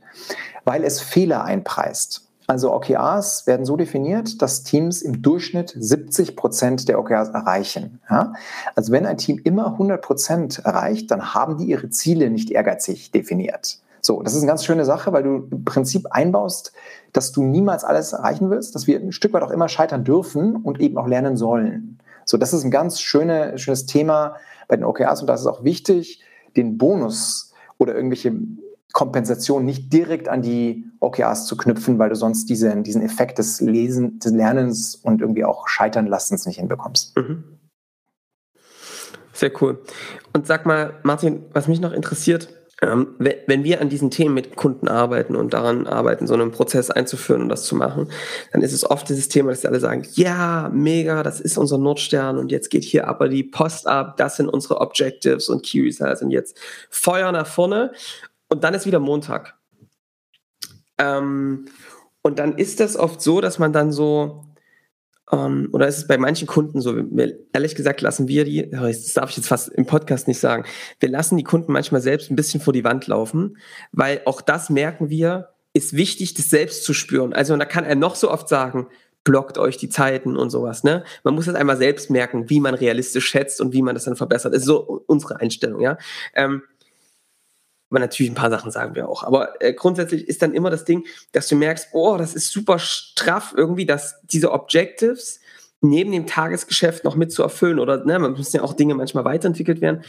weil 0.64 0.84
es 0.84 1.00
Fehler 1.00 1.44
einpreist. 1.44 2.26
Also 2.48 2.72
OKRs 2.72 3.46
werden 3.46 3.66
so 3.66 3.76
definiert, 3.76 4.40
dass 4.40 4.62
Teams 4.62 5.02
im 5.02 5.20
Durchschnitt 5.20 5.74
70 5.76 6.36
Prozent 6.36 6.88
der 6.88 7.00
OKRs 7.00 7.30
erreichen. 7.30 8.00
Ja? 8.08 8.34
Also 8.76 8.92
wenn 8.92 9.04
ein 9.04 9.18
Team 9.18 9.40
immer 9.42 9.72
100 9.72 10.00
Prozent 10.00 10.60
erreicht, 10.60 11.10
dann 11.10 11.34
haben 11.34 11.58
die 11.58 11.64
ihre 11.64 11.90
Ziele 11.90 12.30
nicht 12.30 12.50
ehrgeizig 12.50 13.10
definiert. 13.10 13.80
So, 14.06 14.22
das 14.22 14.34
ist 14.34 14.42
eine 14.42 14.46
ganz 14.46 14.64
schöne 14.64 14.84
Sache, 14.84 15.12
weil 15.12 15.24
du 15.24 15.48
im 15.50 15.64
Prinzip 15.64 16.06
einbaust, 16.12 16.72
dass 17.12 17.32
du 17.32 17.42
niemals 17.42 17.82
alles 17.82 18.12
erreichen 18.12 18.50
willst, 18.50 18.76
dass 18.76 18.86
wir 18.86 19.00
ein 19.00 19.10
Stück 19.10 19.32
weit 19.32 19.42
auch 19.42 19.50
immer 19.50 19.68
scheitern 19.68 20.04
dürfen 20.04 20.54
und 20.54 20.80
eben 20.80 20.96
auch 20.96 21.08
lernen 21.08 21.36
sollen. 21.36 21.98
So, 22.24 22.36
das 22.36 22.52
ist 22.52 22.62
ein 22.62 22.70
ganz 22.70 23.00
schöne, 23.00 23.58
schönes 23.58 23.86
Thema 23.86 24.36
bei 24.68 24.76
den 24.76 24.84
OKRs 24.84 25.22
und 25.22 25.26
das 25.26 25.40
ist 25.40 25.48
auch 25.48 25.64
wichtig, 25.64 26.22
den 26.56 26.78
Bonus 26.78 27.52
oder 27.78 27.96
irgendwelche 27.96 28.32
Kompensation 28.92 29.64
nicht 29.64 29.92
direkt 29.92 30.28
an 30.28 30.40
die 30.40 30.84
OKRs 31.00 31.46
zu 31.46 31.56
knüpfen, 31.56 31.98
weil 31.98 32.08
du 32.08 32.14
sonst 32.14 32.48
diesen, 32.48 32.84
diesen 32.84 33.02
Effekt 33.02 33.38
des, 33.38 33.60
Lesen, 33.60 34.20
des 34.20 34.30
Lernens 34.30 34.94
und 34.94 35.20
irgendwie 35.20 35.44
auch 35.44 35.66
Scheitern 35.66 36.06
lassens 36.06 36.46
nicht 36.46 36.60
hinbekommst. 36.60 37.16
Mhm. 37.16 37.42
Sehr 39.32 39.50
cool. 39.60 39.80
Und 40.32 40.46
sag 40.46 40.64
mal, 40.64 40.94
Martin, 41.02 41.44
was 41.52 41.66
mich 41.66 41.80
noch 41.80 41.92
interessiert, 41.92 42.55
wenn 42.80 43.64
wir 43.64 43.80
an 43.80 43.88
diesen 43.88 44.10
Themen 44.10 44.34
mit 44.34 44.54
Kunden 44.54 44.86
arbeiten 44.86 45.34
und 45.34 45.54
daran 45.54 45.86
arbeiten, 45.86 46.26
so 46.26 46.34
einen 46.34 46.52
Prozess 46.52 46.90
einzuführen 46.90 47.40
und 47.42 47.48
das 47.48 47.64
zu 47.64 47.74
machen, 47.74 48.10
dann 48.52 48.60
ist 48.60 48.74
es 48.74 48.88
oft 48.88 49.08
dieses 49.08 49.28
Thema, 49.28 49.50
dass 49.50 49.62
sie 49.62 49.68
alle 49.68 49.80
sagen, 49.80 50.06
ja, 50.12 50.70
mega, 50.72 51.22
das 51.22 51.40
ist 51.40 51.56
unser 51.56 51.78
Nordstern 51.78 52.36
und 52.38 52.52
jetzt 52.52 52.70
geht 52.70 52.84
hier 52.84 53.08
aber 53.08 53.28
die 53.28 53.44
Post 53.44 53.86
ab, 53.86 54.18
das 54.18 54.36
sind 54.36 54.48
unsere 54.48 54.80
Objectives 54.80 55.48
und 55.48 55.64
Key 55.64 55.80
Results 55.82 56.20
und 56.20 56.30
jetzt 56.30 56.58
Feuer 56.90 57.32
nach 57.32 57.46
vorne 57.46 57.92
und 58.48 58.62
dann 58.62 58.74
ist 58.74 58.84
wieder 58.84 59.00
Montag. 59.00 59.54
Ähm, 60.98 61.66
und 62.22 62.38
dann 62.38 62.58
ist 62.58 62.80
das 62.80 62.96
oft 62.96 63.22
so, 63.22 63.40
dass 63.40 63.58
man 63.58 63.72
dann 63.72 63.92
so, 63.92 64.45
ähm, 65.32 65.68
oder 65.72 65.88
ist 65.88 65.98
es 65.98 66.06
bei 66.06 66.18
manchen 66.18 66.46
Kunden 66.46 66.80
so, 66.80 66.96
wir, 66.96 67.38
ehrlich 67.52 67.74
gesagt 67.74 68.00
lassen 68.00 68.28
wir 68.28 68.44
die, 68.44 68.70
das 68.70 69.12
darf 69.14 69.30
ich 69.30 69.36
jetzt 69.36 69.48
fast 69.48 69.68
im 69.70 69.86
Podcast 69.86 70.28
nicht 70.28 70.38
sagen, 70.38 70.64
wir 71.00 71.08
lassen 71.08 71.36
die 71.36 71.44
Kunden 71.44 71.72
manchmal 71.72 72.00
selbst 72.00 72.30
ein 72.30 72.36
bisschen 72.36 72.60
vor 72.60 72.72
die 72.72 72.84
Wand 72.84 73.06
laufen, 73.06 73.56
weil 73.92 74.20
auch 74.24 74.40
das 74.40 74.70
merken 74.70 75.10
wir, 75.10 75.50
ist 75.72 75.94
wichtig, 75.94 76.34
das 76.34 76.48
selbst 76.48 76.84
zu 76.84 76.94
spüren. 76.94 77.32
Also 77.32 77.56
da 77.56 77.64
kann 77.64 77.84
er 77.84 77.96
noch 77.96 78.14
so 78.14 78.30
oft 78.30 78.48
sagen, 78.48 78.86
blockt 79.24 79.58
euch 79.58 79.76
die 79.76 79.88
Zeiten 79.88 80.36
und 80.36 80.50
sowas. 80.50 80.84
Ne? 80.84 81.04
Man 81.24 81.34
muss 81.34 81.46
das 81.46 81.56
einmal 81.56 81.76
selbst 81.76 82.10
merken, 82.10 82.48
wie 82.48 82.60
man 82.60 82.74
realistisch 82.74 83.26
schätzt 83.26 83.60
und 83.60 83.72
wie 83.74 83.82
man 83.82 83.94
das 83.94 84.04
dann 84.04 84.16
verbessert. 84.16 84.54
Das 84.54 84.60
ist 84.60 84.66
so 84.66 85.02
unsere 85.06 85.40
Einstellung, 85.40 85.80
ja. 85.80 85.98
Ähm, 86.34 86.62
aber 87.90 88.00
natürlich 88.00 88.32
ein 88.32 88.36
paar 88.36 88.50
Sachen 88.50 88.70
sagen 88.70 88.94
wir 88.94 89.08
auch. 89.08 89.22
Aber 89.22 89.62
äh, 89.62 89.72
grundsätzlich 89.72 90.26
ist 90.26 90.42
dann 90.42 90.54
immer 90.54 90.70
das 90.70 90.84
Ding, 90.84 91.06
dass 91.32 91.48
du 91.48 91.56
merkst, 91.56 91.88
oh, 91.92 92.16
das 92.16 92.34
ist 92.34 92.50
super 92.50 92.78
straff 92.78 93.54
irgendwie, 93.56 93.86
dass 93.86 94.20
diese 94.24 94.52
Objectives 94.52 95.40
neben 95.80 96.10
dem 96.10 96.26
Tagesgeschäft 96.26 97.04
noch 97.04 97.16
mit 97.16 97.32
zu 97.32 97.42
erfüllen 97.42 97.78
oder 97.78 98.04
ne, 98.04 98.18
man 98.18 98.32
müssen 98.32 98.56
ja 98.56 98.62
auch 98.62 98.74
Dinge 98.74 98.94
manchmal 98.94 99.24
weiterentwickelt 99.24 99.80
werden. 99.80 100.02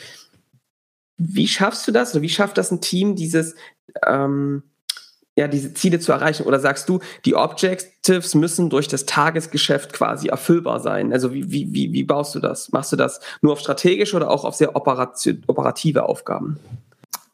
Wie 1.17 1.47
schaffst 1.47 1.87
du 1.87 1.91
das 1.91 2.13
oder 2.13 2.21
wie 2.21 2.29
schafft 2.29 2.57
das 2.57 2.71
ein 2.71 2.81
Team, 2.81 3.15
dieses 3.15 3.55
ähm, 4.05 4.63
ja, 5.37 5.47
diese 5.47 5.73
Ziele 5.73 5.99
zu 5.99 6.11
erreichen? 6.11 6.43
Oder 6.43 6.59
sagst 6.59 6.89
du, 6.89 6.99
die 7.25 7.35
Objectives 7.35 8.33
müssen 8.33 8.71
durch 8.71 8.87
das 8.87 9.05
Tagesgeschäft 9.05 9.93
quasi 9.93 10.29
erfüllbar 10.29 10.79
sein? 10.79 11.13
Also 11.13 11.31
wie, 11.31 11.51
wie, 11.51 11.71
wie, 11.73 11.93
wie 11.93 12.03
baust 12.03 12.33
du 12.33 12.39
das? 12.39 12.71
Machst 12.71 12.91
du 12.91 12.95
das 12.95 13.19
nur 13.41 13.53
auf 13.53 13.59
strategische 13.59 14.15
oder 14.15 14.31
auch 14.31 14.45
auf 14.45 14.55
sehr 14.55 14.75
operative 14.75 16.03
Aufgaben? 16.03 16.59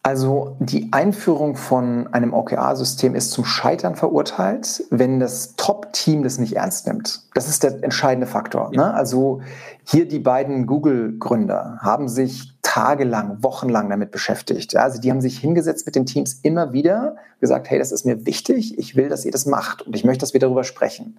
Also 0.05 0.57
die 0.59 0.89
Einführung 0.91 1.55
von 1.55 2.13
einem 2.13 2.33
OKR-System 2.33 3.15
ist 3.15 3.31
zum 3.31 3.45
Scheitern 3.45 3.95
verurteilt, 3.95 4.83
wenn 4.89 5.21
das 5.21 5.55
Top-Team 5.55 6.23
das 6.23 6.37
nicht 6.39 6.57
ernst 6.57 6.87
nimmt. 6.87 7.21
Das 7.33 7.47
ist 7.47 7.63
der 7.63 7.81
entscheidende 7.85 8.27
Faktor. 8.27 8.69
Ja. 8.73 8.87
Ne? 8.87 8.93
Also 8.93 9.39
hier 9.85 10.05
die 10.05 10.19
beiden 10.19 10.67
Google-Gründer 10.67 11.77
haben 11.79 12.09
sich 12.09 12.53
tagelang, 12.63 13.43
wochenlang 13.43 13.89
damit 13.89 14.11
beschäftigt. 14.11 14.73
Ja? 14.73 14.81
Also 14.81 14.99
die 14.99 15.09
haben 15.09 15.21
sich 15.21 15.39
hingesetzt 15.39 15.85
mit 15.85 15.95
den 15.95 16.05
Teams 16.05 16.39
immer 16.41 16.73
wieder, 16.73 17.15
gesagt, 17.39 17.69
hey, 17.69 17.79
das 17.79 17.93
ist 17.93 18.05
mir 18.05 18.25
wichtig, 18.25 18.77
ich 18.77 18.97
will, 18.97 19.07
dass 19.07 19.23
ihr 19.23 19.31
das 19.31 19.45
macht 19.45 19.83
und 19.83 19.95
ich 19.95 20.03
möchte, 20.03 20.21
dass 20.21 20.33
wir 20.33 20.41
darüber 20.41 20.65
sprechen. 20.65 21.17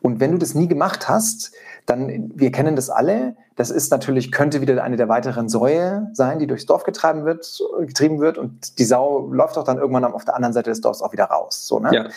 Und 0.00 0.20
wenn 0.20 0.32
du 0.32 0.38
das 0.38 0.54
nie 0.54 0.68
gemacht 0.68 1.10
hast, 1.10 1.52
dann, 1.84 2.30
wir 2.34 2.52
kennen 2.52 2.74
das 2.74 2.88
alle, 2.88 3.36
das 3.56 3.70
ist 3.70 3.90
natürlich, 3.90 4.32
könnte 4.32 4.60
wieder 4.60 4.82
eine 4.82 4.96
der 4.96 5.08
weiteren 5.08 5.48
Säue 5.48 6.08
sein, 6.12 6.38
die 6.38 6.46
durchs 6.46 6.66
Dorf 6.66 6.84
getrieben 6.84 7.24
wird, 7.24 7.62
getrieben 7.80 8.20
wird 8.20 8.36
und 8.36 8.78
die 8.78 8.84
Sau 8.84 9.28
läuft 9.32 9.56
auch 9.58 9.64
dann 9.64 9.78
irgendwann 9.78 10.04
auf 10.04 10.24
der 10.24 10.34
anderen 10.34 10.52
Seite 10.52 10.70
des 10.70 10.80
Dorfs 10.80 11.02
auch 11.02 11.12
wieder 11.12 11.24
raus. 11.24 11.66
So, 11.66 11.78
ne? 11.78 11.94
Ja. 11.94 12.08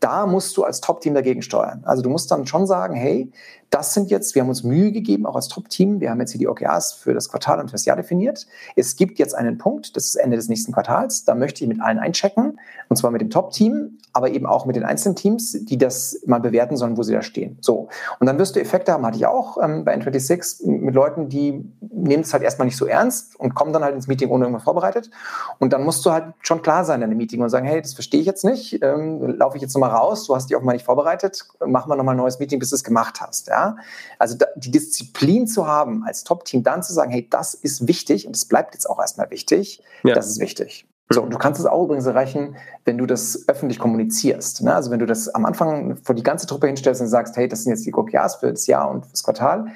Da 0.00 0.26
musst 0.26 0.56
du 0.56 0.64
als 0.64 0.80
Top-Team 0.80 1.14
dagegen 1.14 1.42
steuern. 1.42 1.82
Also 1.84 2.02
du 2.02 2.10
musst 2.10 2.30
dann 2.30 2.46
schon 2.46 2.66
sagen, 2.66 2.94
hey, 2.94 3.32
das 3.70 3.92
sind 3.92 4.08
jetzt, 4.08 4.36
wir 4.36 4.42
haben 4.42 4.48
uns 4.48 4.62
Mühe 4.62 4.92
gegeben, 4.92 5.26
auch 5.26 5.34
als 5.34 5.48
Top-Team. 5.48 5.98
Wir 5.98 6.10
haben 6.10 6.20
jetzt 6.20 6.30
hier 6.30 6.38
die 6.38 6.46
OKRs 6.46 6.92
für 6.92 7.12
das 7.12 7.28
Quartal 7.28 7.58
und 7.58 7.66
für 7.66 7.72
das 7.72 7.84
Jahr 7.84 7.96
definiert. 7.96 8.46
Es 8.76 8.94
gibt 8.94 9.18
jetzt 9.18 9.34
einen 9.34 9.58
Punkt, 9.58 9.96
das 9.96 10.06
ist 10.06 10.14
Ende 10.14 10.36
des 10.36 10.48
nächsten 10.48 10.72
Quartals. 10.72 11.24
Da 11.24 11.34
möchte 11.34 11.64
ich 11.64 11.68
mit 11.68 11.80
allen 11.80 11.98
einchecken, 11.98 12.60
und 12.88 12.96
zwar 12.96 13.10
mit 13.10 13.20
dem 13.20 13.30
Top-Team, 13.30 13.98
aber 14.12 14.30
eben 14.30 14.46
auch 14.46 14.64
mit 14.64 14.76
den 14.76 14.84
einzelnen 14.84 15.16
Teams, 15.16 15.58
die 15.64 15.76
das 15.76 16.20
mal 16.24 16.38
bewerten 16.38 16.76
sollen, 16.76 16.96
wo 16.96 17.02
sie 17.02 17.14
da 17.14 17.22
stehen. 17.22 17.58
So. 17.60 17.88
Und 18.20 18.28
dann 18.28 18.38
wirst 18.38 18.54
du 18.54 18.60
Effekte 18.60 18.92
haben, 18.92 19.04
hatte 19.04 19.16
ich 19.16 19.26
auch 19.26 19.58
ähm, 19.60 19.84
bei 19.84 19.92
N26 19.96 20.62
mit 20.84 20.94
Leuten, 20.94 21.28
die 21.28 21.64
nehmen 21.80 22.22
es 22.22 22.32
halt 22.32 22.42
erstmal 22.42 22.66
nicht 22.66 22.76
so 22.76 22.86
ernst 22.86 23.38
und 23.38 23.54
kommen 23.54 23.72
dann 23.72 23.82
halt 23.82 23.94
ins 23.94 24.06
Meeting 24.06 24.28
ohne 24.30 24.44
irgendwas 24.44 24.64
vorbereitet. 24.64 25.10
Und 25.58 25.72
dann 25.72 25.82
musst 25.82 26.04
du 26.04 26.12
halt 26.12 26.34
schon 26.40 26.62
klar 26.62 26.84
sein 26.84 27.02
in 27.02 27.10
dem 27.10 27.16
Meeting 27.16 27.40
und 27.40 27.48
sagen, 27.48 27.66
hey, 27.66 27.80
das 27.80 27.94
verstehe 27.94 28.20
ich 28.20 28.26
jetzt 28.26 28.44
nicht, 28.44 28.82
ähm, 28.82 29.36
laufe 29.38 29.56
ich 29.56 29.62
jetzt 29.62 29.74
nochmal 29.74 29.90
raus, 29.90 30.26
du 30.26 30.34
hast 30.34 30.50
dich 30.50 30.56
auch 30.56 30.62
mal 30.62 30.72
nicht 30.74 30.84
vorbereitet, 30.84 31.46
machen 31.64 31.90
wir 31.90 31.96
nochmal 31.96 32.14
ein 32.14 32.18
neues 32.18 32.38
Meeting, 32.38 32.58
bis 32.58 32.70
du 32.70 32.76
es 32.76 32.84
gemacht 32.84 33.20
hast. 33.20 33.48
Ja? 33.48 33.76
Also 34.18 34.36
die 34.56 34.70
Disziplin 34.70 35.46
zu 35.46 35.66
haben, 35.66 36.04
als 36.04 36.24
Top-Team 36.24 36.62
dann 36.62 36.82
zu 36.82 36.92
sagen, 36.92 37.10
hey, 37.10 37.26
das 37.28 37.54
ist 37.54 37.88
wichtig 37.88 38.26
und 38.26 38.36
es 38.36 38.44
bleibt 38.44 38.74
jetzt 38.74 38.88
auch 38.88 39.00
erstmal 39.00 39.30
wichtig, 39.30 39.82
ja. 40.02 40.14
das 40.14 40.28
ist 40.28 40.40
wichtig. 40.40 40.86
So, 41.10 41.22
und 41.22 41.30
du 41.30 41.38
kannst 41.38 41.60
es 41.60 41.66
auch 41.66 41.84
übrigens 41.84 42.06
erreichen, 42.06 42.56
wenn 42.86 42.96
du 42.96 43.04
das 43.04 43.44
öffentlich 43.46 43.78
kommunizierst. 43.78 44.62
Ne? 44.62 44.74
Also 44.74 44.90
wenn 44.90 45.00
du 45.00 45.06
das 45.06 45.28
am 45.28 45.44
Anfang 45.44 45.96
vor 46.02 46.14
die 46.14 46.22
ganze 46.22 46.46
Truppe 46.46 46.66
hinstellst 46.66 47.02
und 47.02 47.08
sagst, 47.08 47.36
hey, 47.36 47.46
das 47.46 47.62
sind 47.62 47.72
jetzt 47.72 47.84
die 47.84 47.92
OKRs 47.92 48.36
für 48.36 48.50
das 48.50 48.66
Jahr 48.66 48.90
und 48.90 49.04
das 49.12 49.22
Quartal. 49.22 49.66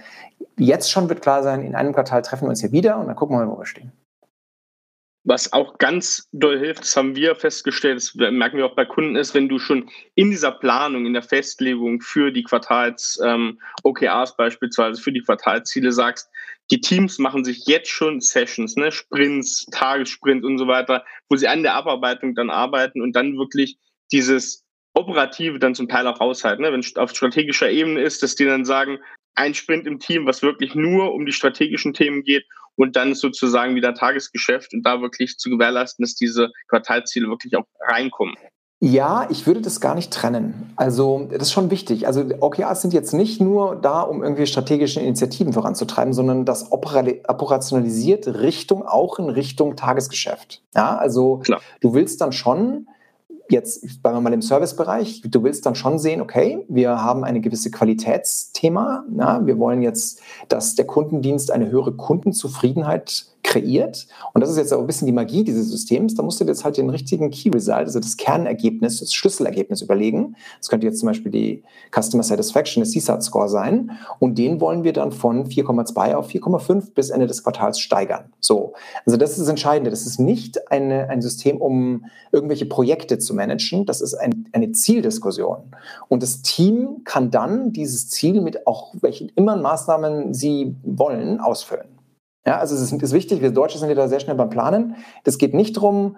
Jetzt 0.58 0.90
schon 0.90 1.08
wird 1.08 1.22
klar 1.22 1.42
sein, 1.42 1.62
in 1.62 1.74
einem 1.74 1.92
Quartal 1.92 2.22
treffen 2.22 2.44
wir 2.44 2.50
uns 2.50 2.60
hier 2.60 2.72
wieder 2.72 2.98
und 2.98 3.06
dann 3.06 3.16
gucken 3.16 3.36
wir 3.36 3.46
mal, 3.46 3.52
wo 3.52 3.58
wir 3.58 3.66
stehen. 3.66 3.92
Was 5.24 5.52
auch 5.52 5.78
ganz 5.78 6.28
doll 6.32 6.58
hilft, 6.58 6.80
das 6.80 6.96
haben 6.96 7.14
wir 7.14 7.36
festgestellt, 7.36 7.96
das 7.96 8.14
merken 8.14 8.56
wir 8.56 8.66
auch 8.66 8.74
bei 8.74 8.86
Kunden, 8.86 9.14
ist, 9.14 9.34
wenn 9.34 9.48
du 9.48 9.58
schon 9.58 9.90
in 10.14 10.30
dieser 10.30 10.52
Planung, 10.52 11.06
in 11.06 11.12
der 11.12 11.22
Festlegung 11.22 12.00
für 12.00 12.32
die 12.32 12.42
Quartals 12.42 13.20
ähm, 13.22 13.60
beispielsweise, 14.36 15.00
für 15.00 15.12
die 15.12 15.20
Quartalsziele 15.20 15.92
sagst, 15.92 16.30
die 16.70 16.80
Teams 16.80 17.18
machen 17.18 17.44
sich 17.44 17.66
jetzt 17.66 17.90
schon 17.90 18.20
Sessions, 18.20 18.76
ne, 18.76 18.90
Sprints, 18.90 19.66
Tagessprints 19.70 20.46
und 20.46 20.58
so 20.58 20.66
weiter, 20.66 21.04
wo 21.28 21.36
sie 21.36 21.48
an 21.48 21.62
der 21.62 21.74
Abarbeitung 21.74 22.34
dann 22.34 22.50
arbeiten 22.50 23.02
und 23.02 23.14
dann 23.14 23.36
wirklich 23.36 23.78
dieses 24.12 24.64
Operative 24.94 25.58
dann 25.58 25.74
zum 25.74 25.88
Teil 25.88 26.06
auch 26.06 26.20
aushalten. 26.20 26.62
Ne? 26.62 26.72
Wenn 26.72 26.80
es 26.80 26.96
auf 26.96 27.10
strategischer 27.10 27.70
Ebene 27.70 28.00
ist, 28.00 28.22
dass 28.22 28.34
die 28.34 28.44
dann 28.44 28.64
sagen, 28.64 28.98
ein 29.38 29.54
Sprint 29.54 29.86
im 29.86 29.98
Team, 29.98 30.26
was 30.26 30.42
wirklich 30.42 30.74
nur 30.74 31.14
um 31.14 31.24
die 31.24 31.32
strategischen 31.32 31.94
Themen 31.94 32.22
geht 32.22 32.44
und 32.76 32.96
dann 32.96 33.12
ist 33.12 33.20
sozusagen 33.20 33.74
wieder 33.74 33.94
Tagesgeschäft 33.94 34.72
und 34.74 34.82
da 34.84 35.00
wirklich 35.00 35.38
zu 35.38 35.50
gewährleisten, 35.50 36.02
dass 36.02 36.14
diese 36.14 36.50
Quartalsziele 36.68 37.28
wirklich 37.28 37.56
auch 37.56 37.64
reinkommen. 37.80 38.34
Ja, 38.80 39.26
ich 39.28 39.44
würde 39.44 39.60
das 39.60 39.80
gar 39.80 39.96
nicht 39.96 40.12
trennen. 40.12 40.72
Also 40.76 41.26
das 41.30 41.42
ist 41.48 41.52
schon 41.52 41.72
wichtig. 41.72 42.06
Also 42.06 42.24
OKRs 42.38 42.80
sind 42.80 42.94
jetzt 42.94 43.12
nicht 43.12 43.40
nur 43.40 43.74
da, 43.74 44.02
um 44.02 44.22
irgendwie 44.22 44.46
strategische 44.46 45.00
Initiativen 45.00 45.52
voranzutreiben, 45.52 46.12
sondern 46.12 46.44
das 46.44 46.70
operationalisiert 46.70 48.28
Richtung 48.28 48.86
auch 48.86 49.18
in 49.18 49.30
Richtung 49.30 49.74
Tagesgeschäft. 49.74 50.62
Ja, 50.76 50.96
also 50.96 51.38
Klar. 51.38 51.60
du 51.80 51.94
willst 51.94 52.20
dann 52.20 52.30
schon 52.30 52.86
jetzt, 53.50 53.80
sagen 54.02 54.16
wir 54.16 54.20
mal 54.20 54.32
im 54.32 54.42
Servicebereich, 54.42 55.22
du 55.24 55.42
willst 55.42 55.66
dann 55.66 55.74
schon 55.74 55.98
sehen, 55.98 56.20
okay, 56.20 56.64
wir 56.68 57.02
haben 57.02 57.24
eine 57.24 57.40
gewisse 57.40 57.70
Qualitätsthema. 57.70 59.04
Ja, 59.16 59.44
wir 59.46 59.58
wollen 59.58 59.82
jetzt, 59.82 60.20
dass 60.48 60.74
der 60.74 60.86
Kundendienst 60.86 61.50
eine 61.50 61.70
höhere 61.70 61.92
Kundenzufriedenheit 61.92 63.26
kreiert. 63.48 64.06
Und 64.34 64.42
das 64.42 64.50
ist 64.50 64.58
jetzt 64.58 64.72
auch 64.74 64.80
ein 64.80 64.86
bisschen 64.86 65.06
die 65.06 65.12
Magie 65.12 65.42
dieses 65.42 65.70
Systems. 65.70 66.14
Da 66.14 66.22
musst 66.22 66.38
du 66.38 66.44
jetzt 66.44 66.64
halt 66.64 66.76
den 66.76 66.90
richtigen 66.90 67.30
Key 67.30 67.48
Result, 67.48 67.78
also 67.78 67.98
das 67.98 68.18
Kernergebnis, 68.18 69.00
das 69.00 69.14
Schlüsselergebnis 69.14 69.80
überlegen. 69.80 70.36
Das 70.58 70.68
könnte 70.68 70.86
jetzt 70.86 71.00
zum 71.00 71.08
Beispiel 71.08 71.32
die 71.32 71.62
Customer 71.90 72.22
Satisfaction, 72.22 72.84
der 72.84 72.92
CSAT 72.92 73.22
Score 73.22 73.48
sein. 73.48 73.92
Und 74.18 74.36
den 74.36 74.60
wollen 74.60 74.84
wir 74.84 74.92
dann 74.92 75.12
von 75.12 75.46
4,2 75.46 76.14
auf 76.14 76.28
4,5 76.28 76.92
bis 76.92 77.08
Ende 77.08 77.26
des 77.26 77.42
Quartals 77.42 77.80
steigern. 77.80 78.32
So. 78.38 78.74
Also 79.06 79.16
das 79.16 79.30
ist 79.30 79.40
das 79.40 79.48
Entscheidende. 79.48 79.90
Das 79.90 80.04
ist 80.04 80.20
nicht 80.20 80.70
eine, 80.70 81.08
ein 81.08 81.22
System, 81.22 81.56
um 81.56 82.04
irgendwelche 82.32 82.66
Projekte 82.66 83.18
zu 83.18 83.34
managen. 83.34 83.86
Das 83.86 84.02
ist 84.02 84.12
ein, 84.12 84.46
eine 84.52 84.72
Zieldiskussion. 84.72 85.74
Und 86.08 86.22
das 86.22 86.42
Team 86.42 87.02
kann 87.04 87.30
dann 87.30 87.72
dieses 87.72 88.10
Ziel 88.10 88.42
mit 88.42 88.66
auch 88.66 88.94
welchen 89.00 89.30
immer 89.36 89.56
Maßnahmen 89.56 90.34
sie 90.34 90.76
wollen 90.82 91.40
ausfüllen. 91.40 91.97
Ja, 92.46 92.58
also 92.58 92.74
es 92.74 92.80
ist, 92.80 93.02
ist 93.02 93.12
wichtig, 93.12 93.42
wir 93.42 93.50
Deutsche 93.50 93.78
sind 93.78 93.88
ja 93.88 93.94
da 93.94 94.08
sehr 94.08 94.20
schnell 94.20 94.36
beim 94.36 94.50
Planen. 94.50 94.96
Das 95.24 95.38
geht 95.38 95.54
nicht 95.54 95.76
darum, 95.76 96.16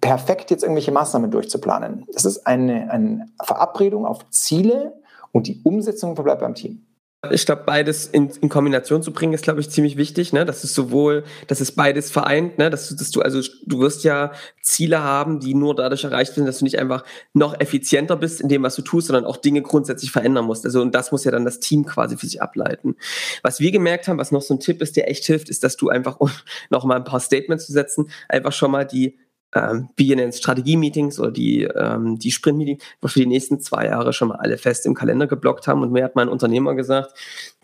perfekt 0.00 0.50
jetzt 0.50 0.62
irgendwelche 0.62 0.92
Maßnahmen 0.92 1.30
durchzuplanen. 1.30 2.04
Das 2.12 2.24
ist 2.24 2.46
eine, 2.46 2.90
eine 2.90 3.26
Verabredung 3.42 4.06
auf 4.06 4.28
Ziele 4.30 4.94
und 5.32 5.46
die 5.46 5.60
Umsetzung 5.64 6.14
bleibt 6.14 6.40
beim 6.40 6.54
Team. 6.54 6.86
Ich 7.32 7.46
glaube, 7.46 7.62
beides 7.64 8.06
in, 8.06 8.30
in, 8.40 8.48
Kombination 8.48 9.02
zu 9.02 9.12
bringen, 9.12 9.32
ist, 9.32 9.42
glaube 9.42 9.60
ich, 9.60 9.70
ziemlich 9.70 9.96
wichtig, 9.96 10.32
ne? 10.32 10.44
Dass 10.44 10.64
es 10.64 10.74
sowohl, 10.74 11.24
dass 11.46 11.60
es 11.60 11.72
beides 11.72 12.10
vereint, 12.10 12.58
ne? 12.58 12.70
Dass, 12.70 12.94
dass 12.94 13.10
du, 13.10 13.20
also 13.20 13.40
du 13.64 13.80
wirst 13.80 14.04
ja 14.04 14.32
Ziele 14.62 15.02
haben, 15.02 15.40
die 15.40 15.54
nur 15.54 15.74
dadurch 15.74 16.04
erreicht 16.04 16.36
werden, 16.36 16.46
dass 16.46 16.58
du 16.58 16.64
nicht 16.64 16.78
einfach 16.78 17.04
noch 17.32 17.58
effizienter 17.60 18.16
bist 18.16 18.40
in 18.40 18.48
dem, 18.48 18.62
was 18.62 18.76
du 18.76 18.82
tust, 18.82 19.08
sondern 19.08 19.24
auch 19.24 19.36
Dinge 19.36 19.62
grundsätzlich 19.62 20.10
verändern 20.10 20.44
musst. 20.44 20.64
Also, 20.64 20.82
und 20.82 20.94
das 20.94 21.12
muss 21.12 21.24
ja 21.24 21.30
dann 21.30 21.44
das 21.44 21.60
Team 21.60 21.84
quasi 21.86 22.16
für 22.16 22.26
sich 22.26 22.42
ableiten. 22.42 22.96
Was 23.42 23.60
wir 23.60 23.72
gemerkt 23.72 24.08
haben, 24.08 24.18
was 24.18 24.32
noch 24.32 24.42
so 24.42 24.54
ein 24.54 24.60
Tipp 24.60 24.82
ist, 24.82 24.96
der 24.96 25.10
echt 25.10 25.24
hilft, 25.24 25.48
ist, 25.48 25.64
dass 25.64 25.76
du 25.76 25.88
einfach, 25.88 26.20
um 26.20 26.30
noch 26.70 26.84
mal 26.84 26.96
ein 26.96 27.04
paar 27.04 27.20
Statements 27.20 27.66
zu 27.66 27.72
setzen, 27.72 28.10
einfach 28.28 28.52
schon 28.52 28.70
mal 28.70 28.84
die 28.84 29.18
ähm, 29.54 29.88
wie 29.96 30.08
ihr 30.08 30.16
nennt 30.16 30.34
Strategie-Meetings 30.34 31.18
oder 31.18 31.30
die, 31.30 31.62
ähm, 31.62 32.18
die 32.18 32.30
Sprint-Meetings, 32.30 32.82
wo 33.00 33.06
wir 33.06 33.10
für 33.10 33.20
die 33.20 33.26
nächsten 33.26 33.60
zwei 33.60 33.86
Jahre 33.86 34.12
schon 34.12 34.28
mal 34.28 34.36
alle 34.36 34.58
fest 34.58 34.84
im 34.84 34.94
Kalender 34.94 35.26
geblockt 35.26 35.66
haben. 35.66 35.82
Und 35.82 35.90
mir 35.90 36.04
hat 36.04 36.16
mein 36.16 36.28
Unternehmer 36.28 36.74
gesagt, 36.74 37.14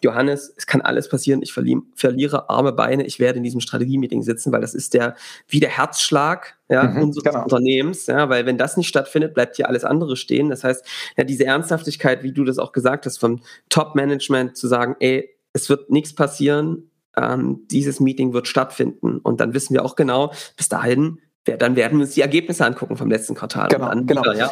Johannes, 0.02 0.52
es 0.56 0.66
kann 0.66 0.80
alles 0.80 1.08
passieren, 1.08 1.42
ich 1.42 1.52
verli 1.52 1.76
verliere 1.94 2.48
arme 2.48 2.72
Beine, 2.72 3.04
ich 3.04 3.18
werde 3.18 3.38
in 3.38 3.44
diesem 3.44 3.60
Strategie-Meeting 3.60 4.22
sitzen, 4.22 4.50
weil 4.52 4.60
das 4.62 4.74
ist 4.74 4.94
der, 4.94 5.14
wie 5.48 5.60
der 5.60 5.70
Herzschlag 5.70 6.56
ja, 6.68 6.84
mhm, 6.84 7.02
unseres 7.02 7.24
genau. 7.24 7.42
Unternehmens, 7.42 8.06
ja, 8.06 8.28
weil 8.28 8.46
wenn 8.46 8.56
das 8.56 8.76
nicht 8.76 8.88
stattfindet, 8.88 9.34
bleibt 9.34 9.56
hier 9.56 9.68
alles 9.68 9.84
andere 9.84 10.16
stehen. 10.16 10.48
Das 10.48 10.64
heißt, 10.64 10.86
ja, 11.16 11.24
diese 11.24 11.44
Ernsthaftigkeit, 11.44 12.22
wie 12.22 12.32
du 12.32 12.44
das 12.44 12.58
auch 12.58 12.72
gesagt 12.72 13.04
hast, 13.04 13.18
vom 13.18 13.42
Top-Management 13.68 14.56
zu 14.56 14.68
sagen, 14.68 14.96
ey, 15.00 15.30
es 15.52 15.68
wird 15.68 15.90
nichts 15.90 16.14
passieren, 16.14 16.90
ähm, 17.16 17.66
dieses 17.70 18.00
Meeting 18.00 18.32
wird 18.32 18.48
stattfinden. 18.48 19.18
Und 19.18 19.40
dann 19.40 19.54
wissen 19.54 19.74
wir 19.74 19.84
auch 19.84 19.96
genau, 19.96 20.32
bis 20.56 20.68
dahin 20.68 21.20
ja, 21.46 21.56
dann 21.56 21.76
werden 21.76 21.98
wir 21.98 22.04
uns 22.04 22.14
die 22.14 22.22
Ergebnisse 22.22 22.64
angucken 22.64 22.96
vom 22.96 23.10
letzten 23.10 23.34
Quartal. 23.34 23.68
Genau, 23.68 23.90
genau. 24.04 24.22
Wieder, 24.22 24.34
ja. 24.34 24.50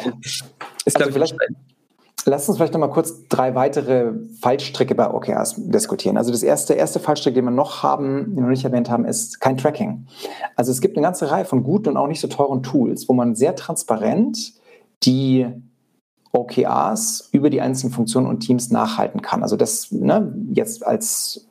Ist, 0.85 0.97
also 0.97 1.11
vielleicht, 1.11 1.35
Lass 2.25 2.47
uns 2.47 2.57
vielleicht 2.57 2.73
noch 2.73 2.79
mal 2.79 2.87
kurz 2.87 3.27
drei 3.27 3.53
weitere 3.53 4.13
Fallstricke 4.39 4.95
bei 4.95 5.11
OKRs 5.11 5.55
diskutieren. 5.57 6.17
Also 6.17 6.31
das 6.31 6.41
erste, 6.41 6.73
erste 6.73 6.99
Fallstrick, 6.99 7.35
den 7.35 7.43
wir 7.43 7.51
noch 7.51 7.83
haben, 7.83 8.27
den 8.27 8.35
wir 8.35 8.43
noch 8.43 8.49
nicht 8.49 8.63
erwähnt 8.63 8.89
haben, 8.89 9.03
ist 9.03 9.41
kein 9.41 9.57
Tracking. 9.57 10.07
Also 10.55 10.71
es 10.71 10.79
gibt 10.79 10.95
eine 10.95 11.03
ganze 11.03 11.31
Reihe 11.31 11.43
von 11.43 11.63
guten 11.63 11.89
und 11.89 11.97
auch 11.97 12.07
nicht 12.07 12.21
so 12.21 12.27
teuren 12.27 12.63
Tools, 12.63 13.09
wo 13.09 13.13
man 13.13 13.35
sehr 13.35 13.55
transparent 13.55 14.53
die 15.03 15.47
OKRs 16.31 17.29
über 17.33 17.49
die 17.49 17.59
einzelnen 17.59 17.93
Funktionen 17.93 18.27
und 18.27 18.39
Teams 18.39 18.71
nachhalten 18.71 19.21
kann. 19.21 19.43
Also 19.43 19.57
das 19.57 19.91
ne, 19.91 20.33
jetzt 20.53 20.85
als 20.85 21.49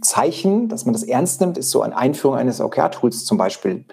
Zeichen, 0.00 0.68
dass 0.68 0.84
man 0.84 0.94
das 0.94 1.04
ernst 1.04 1.40
nimmt, 1.40 1.56
ist 1.56 1.70
so 1.70 1.80
eine 1.82 1.96
Einführung 1.96 2.36
eines 2.36 2.60
OKR-Tools 2.60 3.24
zum 3.24 3.38
Beispiel 3.38 3.84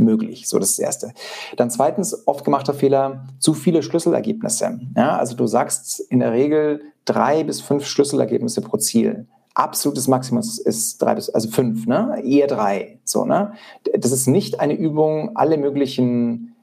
möglich. 0.00 0.48
So, 0.48 0.58
das 0.58 0.70
ist 0.70 0.78
das 0.78 0.84
Erste. 0.84 1.12
Dann 1.56 1.70
zweitens, 1.70 2.26
oft 2.26 2.44
gemachter 2.44 2.74
Fehler, 2.74 3.26
zu 3.38 3.54
viele 3.54 3.82
Schlüsselergebnisse. 3.82 4.80
Ja, 4.96 5.16
also 5.16 5.36
du 5.36 5.46
sagst 5.46 6.00
in 6.00 6.20
der 6.20 6.32
Regel 6.32 6.82
drei 7.04 7.44
bis 7.44 7.60
fünf 7.60 7.86
Schlüsselergebnisse 7.86 8.60
pro 8.60 8.76
Ziel. 8.76 9.26
Absolutes 9.54 10.08
Maximum 10.08 10.42
ist 10.42 11.02
drei 11.02 11.14
bis, 11.14 11.28
also 11.28 11.50
fünf, 11.50 11.86
ne? 11.86 12.22
Eher 12.24 12.46
drei. 12.46 13.00
So, 13.04 13.24
ne? 13.24 13.52
Das 13.98 14.12
ist 14.12 14.26
nicht 14.26 14.60
eine 14.60 14.74
Übung, 14.74 15.36
alle 15.36 15.58
möglichen 15.58 16.54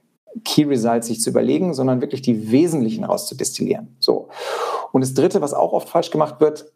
Key 0.46 0.64
Results 0.64 1.08
sich 1.08 1.22
zu 1.22 1.30
überlegen, 1.30 1.74
sondern 1.74 2.02
wirklich 2.02 2.22
die 2.22 2.52
wesentlichen 2.52 3.04
rauszudestillieren. 3.04 3.96
So. 4.00 4.30
Und 4.92 5.02
das 5.02 5.14
dritte, 5.14 5.42
was 5.42 5.54
auch 5.54 5.74
oft 5.74 5.90
falsch 5.90 6.12
gemacht 6.12 6.40
wird, 6.40 6.72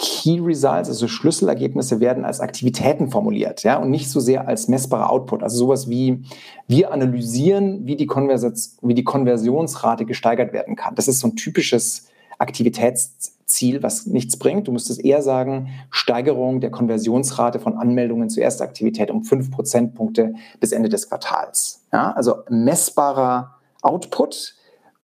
Key 0.00 0.40
Results, 0.40 0.88
also 0.88 1.08
Schlüsselergebnisse, 1.08 2.00
werden 2.00 2.24
als 2.24 2.40
Aktivitäten 2.40 3.10
formuliert, 3.10 3.64
ja, 3.64 3.76
und 3.76 3.90
nicht 3.90 4.08
so 4.08 4.18
sehr 4.18 4.48
als 4.48 4.66
messbarer 4.66 5.10
Output. 5.10 5.42
Also 5.42 5.58
sowas 5.58 5.90
wie, 5.90 6.22
wir 6.68 6.90
analysieren, 6.90 7.86
wie 7.86 7.96
die, 7.96 8.08
wie 8.08 8.94
die 8.94 9.04
Konversionsrate 9.04 10.06
gesteigert 10.06 10.54
werden 10.54 10.74
kann. 10.74 10.94
Das 10.94 11.06
ist 11.06 11.20
so 11.20 11.28
ein 11.28 11.36
typisches 11.36 12.08
Aktivitätsziel, 12.38 13.82
was 13.82 14.06
nichts 14.06 14.38
bringt. 14.38 14.68
Du 14.68 14.72
müsstest 14.72 15.04
eher 15.04 15.20
sagen, 15.20 15.68
Steigerung 15.90 16.62
der 16.62 16.70
Konversionsrate 16.70 17.60
von 17.60 17.76
Anmeldungen 17.76 18.30
zur 18.30 18.42
ersten 18.42 18.62
Aktivität 18.62 19.10
um 19.10 19.24
fünf 19.24 19.50
Prozentpunkte 19.50 20.32
bis 20.60 20.72
Ende 20.72 20.88
des 20.88 21.10
Quartals. 21.10 21.84
Ja, 21.92 22.12
also 22.12 22.36
messbarer 22.48 23.56
Output, 23.82 24.54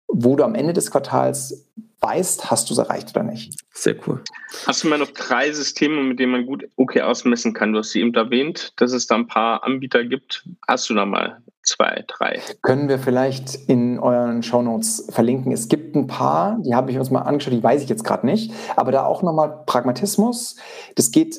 wo 0.08 0.36
du 0.36 0.44
am 0.44 0.54
Ende 0.54 0.72
des 0.72 0.90
Quartals 0.90 1.66
weißt, 2.06 2.50
hast 2.50 2.70
du 2.70 2.74
es 2.74 2.78
erreicht 2.78 3.10
oder 3.10 3.24
nicht. 3.24 3.58
Sehr 3.72 3.96
cool. 4.06 4.22
Hast 4.66 4.84
du 4.84 4.88
mal 4.88 4.98
noch 4.98 5.10
drei 5.10 5.50
Systeme, 5.50 6.02
mit 6.04 6.18
denen 6.20 6.32
man 6.32 6.46
gut 6.46 6.64
okay 6.76 7.02
ausmessen 7.02 7.52
kann? 7.52 7.72
Du 7.72 7.80
hast 7.80 7.90
sie 7.90 8.00
eben 8.00 8.14
erwähnt, 8.14 8.72
dass 8.76 8.92
es 8.92 9.06
da 9.06 9.16
ein 9.16 9.26
paar 9.26 9.64
Anbieter 9.64 10.04
gibt. 10.04 10.48
Hast 10.68 10.88
du 10.88 10.94
da 10.94 11.04
mal 11.04 11.42
zwei, 11.64 12.04
drei? 12.06 12.40
Können 12.62 12.88
wir 12.88 12.98
vielleicht 12.98 13.56
in 13.68 13.98
euren 13.98 14.42
Shownotes 14.42 15.08
verlinken. 15.10 15.50
Es 15.50 15.68
gibt 15.68 15.96
ein 15.96 16.06
paar, 16.06 16.58
die 16.64 16.74
habe 16.74 16.92
ich 16.92 16.98
uns 16.98 17.10
mal 17.10 17.22
angeschaut, 17.22 17.52
die 17.52 17.62
weiß 17.62 17.82
ich 17.82 17.88
jetzt 17.88 18.04
gerade 18.04 18.24
nicht. 18.24 18.52
Aber 18.76 18.92
da 18.92 19.04
auch 19.04 19.22
nochmal 19.22 19.64
Pragmatismus. 19.66 20.56
Das 20.94 21.10
geht 21.10 21.36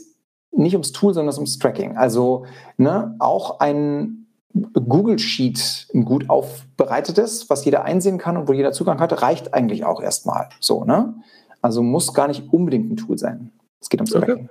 nicht 0.52 0.74
ums 0.74 0.92
Tool, 0.92 1.14
sondern 1.14 1.34
ums 1.36 1.60
Tracking. 1.60 1.96
Also 1.96 2.46
ne, 2.78 3.16
auch 3.20 3.62
ein 3.62 4.27
Google 4.74 5.20
Sheet 5.20 5.88
ein 5.94 6.06
gut 6.06 6.30
aufbereitetes, 6.30 7.50
was 7.50 7.66
jeder 7.66 7.84
einsehen 7.84 8.18
kann 8.18 8.38
und 8.38 8.48
wo 8.48 8.54
jeder 8.54 8.72
Zugang 8.72 9.00
hat, 9.00 9.22
reicht 9.22 9.54
eigentlich 9.54 9.86
auch 9.86 10.02
erstmal. 10.02 10.50
So, 10.60 10.84
ne? 10.84 11.16
Also 11.62 11.84
muss 11.84 12.14
gar 12.14 12.28
nicht 12.28 12.52
unbedingt 12.52 12.92
ein 12.92 12.98
Tool 12.98 13.18
sein. 13.18 13.52
Es 13.82 13.90
geht 13.90 14.00
ums 14.00 14.12
Tracking. 14.12 14.36
Okay. 14.36 14.50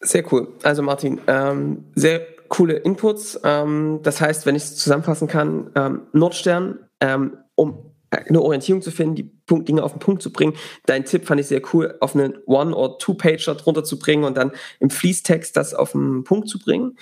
Sehr 0.00 0.32
cool. 0.32 0.48
Also 0.62 0.82
Martin, 0.82 1.20
ähm, 1.26 1.84
sehr 1.94 2.20
coole 2.48 2.74
Inputs. 2.74 3.38
Ähm, 3.44 4.00
das 4.02 4.20
heißt, 4.20 4.46
wenn 4.46 4.54
ich 4.54 4.62
es 4.62 4.76
zusammenfassen 4.76 5.28
kann, 5.28 5.70
ähm, 5.74 6.02
Nordstern, 6.12 6.78
ähm, 7.00 7.38
um 7.54 7.88
eine 8.10 8.40
Orientierung 8.40 8.80
zu 8.80 8.90
finden, 8.90 9.16
die 9.16 9.24
Punkt, 9.24 9.68
Dinge 9.68 9.82
auf 9.82 9.92
den 9.92 9.98
Punkt 9.98 10.22
zu 10.22 10.32
bringen. 10.32 10.54
Dein 10.86 11.04
Tipp 11.04 11.26
fand 11.26 11.40
ich 11.40 11.46
sehr 11.46 11.60
cool, 11.72 11.96
auf 12.00 12.14
einen 12.14 12.38
One- 12.46 12.74
oder 12.74 12.96
Two-Pager 12.98 13.54
drunter 13.54 13.84
zu 13.84 13.98
bringen 13.98 14.24
und 14.24 14.36
dann 14.36 14.52
im 14.80 14.88
Fließtext 14.88 15.54
das 15.56 15.74
auf 15.74 15.92
den 15.92 16.24
Punkt 16.24 16.48
zu 16.48 16.58
bringen. 16.58 16.96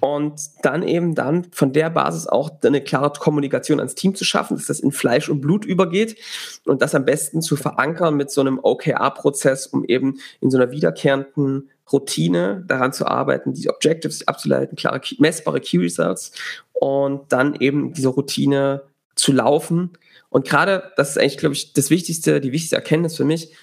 Und 0.00 0.40
dann 0.62 0.82
eben 0.82 1.14
dann 1.14 1.46
von 1.52 1.72
der 1.72 1.90
Basis 1.90 2.26
auch 2.26 2.50
eine 2.62 2.80
klare 2.80 3.12
Kommunikation 3.18 3.78
ans 3.78 3.94
Team 3.94 4.14
zu 4.14 4.24
schaffen, 4.24 4.56
dass 4.56 4.66
das 4.66 4.80
in 4.80 4.92
Fleisch 4.92 5.28
und 5.28 5.40
Blut 5.40 5.64
übergeht 5.64 6.16
und 6.64 6.82
das 6.82 6.94
am 6.94 7.04
besten 7.04 7.40
zu 7.40 7.56
verankern 7.56 8.16
mit 8.16 8.30
so 8.30 8.40
einem 8.40 8.58
OKR-Prozess, 8.62 9.66
um 9.66 9.84
eben 9.84 10.18
in 10.40 10.50
so 10.50 10.58
einer 10.58 10.70
wiederkehrenden 10.70 11.70
Routine 11.92 12.64
daran 12.66 12.92
zu 12.92 13.06
arbeiten, 13.06 13.52
diese 13.54 13.70
Objectives 13.70 14.26
abzuleiten, 14.26 14.76
klare, 14.76 15.00
messbare 15.18 15.60
Key 15.60 15.78
Results 15.78 16.32
und 16.72 17.32
dann 17.32 17.54
eben 17.54 17.92
diese 17.92 18.08
Routine 18.08 18.82
zu 19.14 19.32
laufen. 19.32 19.90
Und 20.28 20.46
gerade, 20.46 20.92
das 20.96 21.10
ist 21.10 21.18
eigentlich, 21.18 21.38
glaube 21.38 21.54
ich, 21.54 21.72
das 21.72 21.90
Wichtigste, 21.90 22.40
die 22.40 22.52
wichtigste 22.52 22.76
Erkenntnis 22.76 23.16
für 23.16 23.24
mich, 23.24 23.54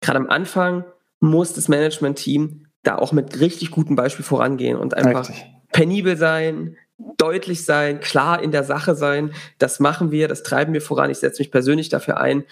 gerade 0.00 0.18
am 0.18 0.28
Anfang 0.28 0.84
muss 1.20 1.52
das 1.52 1.68
Management-Team 1.68 2.66
da 2.82 2.96
auch 2.96 3.12
mit 3.12 3.40
richtig 3.40 3.70
gutem 3.70 3.94
Beispiel 3.94 4.24
vorangehen 4.24 4.78
und 4.78 4.94
einfach 4.94 5.28
Richtig 5.28 5.55
penibel 5.76 6.16
sein, 6.16 6.76
deutlich 7.18 7.66
sein, 7.66 8.00
klar 8.00 8.42
in 8.42 8.50
der 8.50 8.64
Sache 8.64 8.94
sein. 8.94 9.32
Das 9.58 9.78
machen 9.78 10.10
wir, 10.10 10.26
das 10.26 10.42
treiben 10.42 10.72
wir 10.72 10.80
voran. 10.80 11.10
Ich 11.10 11.18
setze 11.18 11.42
mich 11.42 11.50
persönlich 11.50 11.90
dafür 11.90 12.18
ein, 12.18 12.44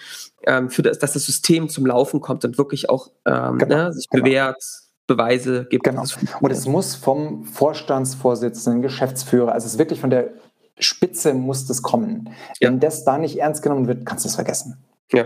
ähm, 0.45 0.69
für 0.69 0.83
das, 0.83 0.99
dass 0.99 1.13
das 1.13 1.25
System 1.25 1.67
zum 1.67 1.87
Laufen 1.87 2.21
kommt 2.21 2.45
und 2.45 2.57
wirklich 2.59 2.89
auch 2.89 3.09
ähm, 3.25 3.57
genau, 3.57 3.75
ne, 3.75 3.93
sich 3.93 4.07
genau. 4.09 4.23
bewährt, 4.23 4.63
Beweise 5.07 5.65
gibt. 5.69 5.83
Genau. 5.83 6.03
Und 6.39 6.51
es 6.51 6.67
muss 6.67 6.95
vom 6.95 7.45
Vorstandsvorsitzenden, 7.45 8.81
Geschäftsführer, 8.83 9.51
also 9.53 9.65
es 9.65 9.73
ist 9.73 9.79
wirklich 9.79 10.01
von 10.01 10.11
der 10.11 10.29
Spitze 10.77 11.33
muss 11.33 11.65
das 11.65 11.81
kommen. 11.81 12.29
Ja. 12.59 12.69
Wenn 12.69 12.79
das 12.79 13.05
da 13.05 13.17
nicht 13.17 13.39
ernst 13.39 13.63
genommen 13.63 13.87
wird, 13.87 14.05
kannst 14.05 14.25
du 14.25 14.29
es 14.29 14.35
vergessen. 14.35 14.77
Ja. 15.11 15.25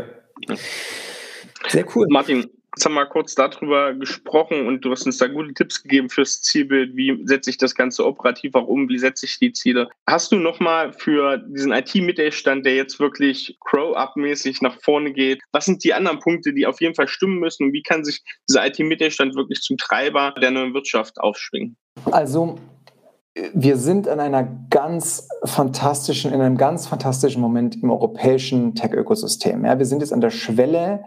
Sehr 1.67 1.85
cool. 1.95 2.07
Martin, 2.09 2.49
Jetzt 2.75 2.85
haben 2.85 2.93
wir 2.93 3.05
kurz 3.07 3.35
darüber 3.35 3.93
gesprochen 3.93 4.67
und 4.67 4.85
du 4.85 4.91
hast 4.91 5.05
uns 5.05 5.17
da 5.17 5.27
gute 5.27 5.53
Tipps 5.53 5.81
gegeben 5.81 6.09
fürs 6.09 6.41
Zielbild. 6.41 6.95
Wie 6.95 7.19
setze 7.25 7.49
ich 7.49 7.57
das 7.57 7.73
Ganze 7.75 8.05
operativ 8.05 8.55
auch 8.55 8.67
um? 8.67 8.87
Wie 8.87 8.99
setze 8.99 9.25
ich 9.25 9.39
die 9.39 9.51
Ziele? 9.51 9.89
Hast 10.07 10.31
du 10.31 10.37
nochmal 10.37 10.93
für 10.93 11.37
diesen 11.37 11.71
IT-Mittelstand, 11.71 12.65
der 12.65 12.75
jetzt 12.75 12.99
wirklich 12.99 13.57
Crow-Up-mäßig 13.61 14.61
nach 14.61 14.79
vorne 14.81 15.11
geht, 15.11 15.41
was 15.51 15.65
sind 15.65 15.83
die 15.83 15.93
anderen 15.93 16.19
Punkte, 16.19 16.53
die 16.53 16.67
auf 16.67 16.79
jeden 16.79 16.95
Fall 16.95 17.07
stimmen 17.07 17.39
müssen 17.39 17.65
und 17.65 17.73
wie 17.73 17.81
kann 17.81 18.05
sich 18.05 18.23
dieser 18.47 18.65
IT-Mittelstand 18.67 19.35
wirklich 19.35 19.61
zum 19.61 19.77
Treiber 19.77 20.33
der 20.39 20.51
neuen 20.51 20.73
Wirtschaft 20.73 21.19
aufschwingen? 21.19 21.75
Also 22.05 22.59
wir 23.53 23.77
sind 23.77 24.07
in 24.07 24.19
einer 24.19 24.47
ganz 24.69 25.27
fantastischen, 25.43 26.33
in 26.33 26.41
einem 26.41 26.57
ganz 26.57 26.87
fantastischen 26.87 27.41
Moment 27.41 27.81
im 27.81 27.89
europäischen 27.89 28.75
Tech-Ökosystem. 28.75 29.65
Ja, 29.65 29.77
wir 29.77 29.85
sind 29.85 30.01
jetzt 30.01 30.13
an 30.13 30.21
der 30.21 30.29
Schwelle, 30.29 31.05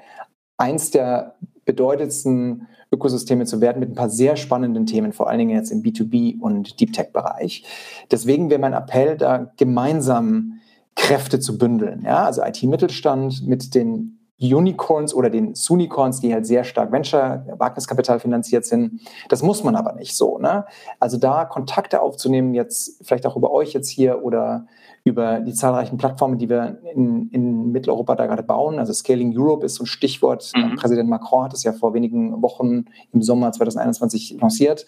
eins 0.56 0.90
der 0.90 1.36
bedeutendsten 1.64 2.66
Ökosysteme 2.90 3.46
zu 3.46 3.60
werden 3.60 3.80
mit 3.80 3.90
ein 3.90 3.94
paar 3.94 4.10
sehr 4.10 4.36
spannenden 4.36 4.86
Themen, 4.86 5.12
vor 5.12 5.28
allen 5.28 5.38
Dingen 5.38 5.56
jetzt 5.56 5.70
im 5.70 5.82
B2B 5.82 6.40
und 6.40 6.80
Deep 6.80 6.92
Tech-Bereich. 6.92 7.64
Deswegen 8.10 8.50
wäre 8.50 8.60
mein 8.60 8.74
Appell, 8.74 9.16
da 9.16 9.50
gemeinsam 9.56 10.60
Kräfte 10.94 11.40
zu 11.40 11.56
bündeln. 11.56 12.02
Ja? 12.04 12.24
Also 12.24 12.42
IT-Mittelstand 12.42 13.46
mit 13.46 13.74
den 13.74 14.18
Unicorns 14.40 15.14
oder 15.14 15.30
den 15.30 15.54
Sunicorns, 15.54 16.20
die 16.20 16.34
halt 16.34 16.46
sehr 16.46 16.64
stark 16.64 16.90
Venture, 16.90 17.46
Wagniskapital 17.58 18.18
finanziert 18.18 18.64
sind. 18.64 19.00
Das 19.28 19.42
muss 19.42 19.62
man 19.62 19.76
aber 19.76 19.92
nicht 19.92 20.16
so. 20.16 20.38
Ne? 20.38 20.66
Also 20.98 21.16
da 21.16 21.44
Kontakte 21.44 22.00
aufzunehmen, 22.00 22.52
jetzt 22.52 23.06
vielleicht 23.06 23.24
auch 23.26 23.36
über 23.36 23.52
euch 23.52 23.72
jetzt 23.72 23.88
hier 23.88 24.24
oder 24.24 24.66
über 25.04 25.40
die 25.40 25.52
zahlreichen 25.52 25.96
Plattformen, 25.96 26.38
die 26.38 26.48
wir 26.48 26.78
in, 26.94 27.28
in 27.30 27.72
Mitteleuropa 27.72 28.14
da 28.14 28.26
gerade 28.26 28.44
bauen. 28.44 28.78
Also 28.78 28.92
Scaling 28.92 29.36
Europe 29.36 29.66
ist 29.66 29.74
so 29.74 29.84
ein 29.84 29.86
Stichwort. 29.86 30.52
Mhm. 30.54 30.76
Präsident 30.76 31.08
Macron 31.08 31.44
hat 31.44 31.54
es 31.54 31.64
ja 31.64 31.72
vor 31.72 31.92
wenigen 31.94 32.40
Wochen 32.40 32.84
im 33.12 33.22
Sommer 33.22 33.50
2021 33.50 34.38
lanciert. 34.40 34.86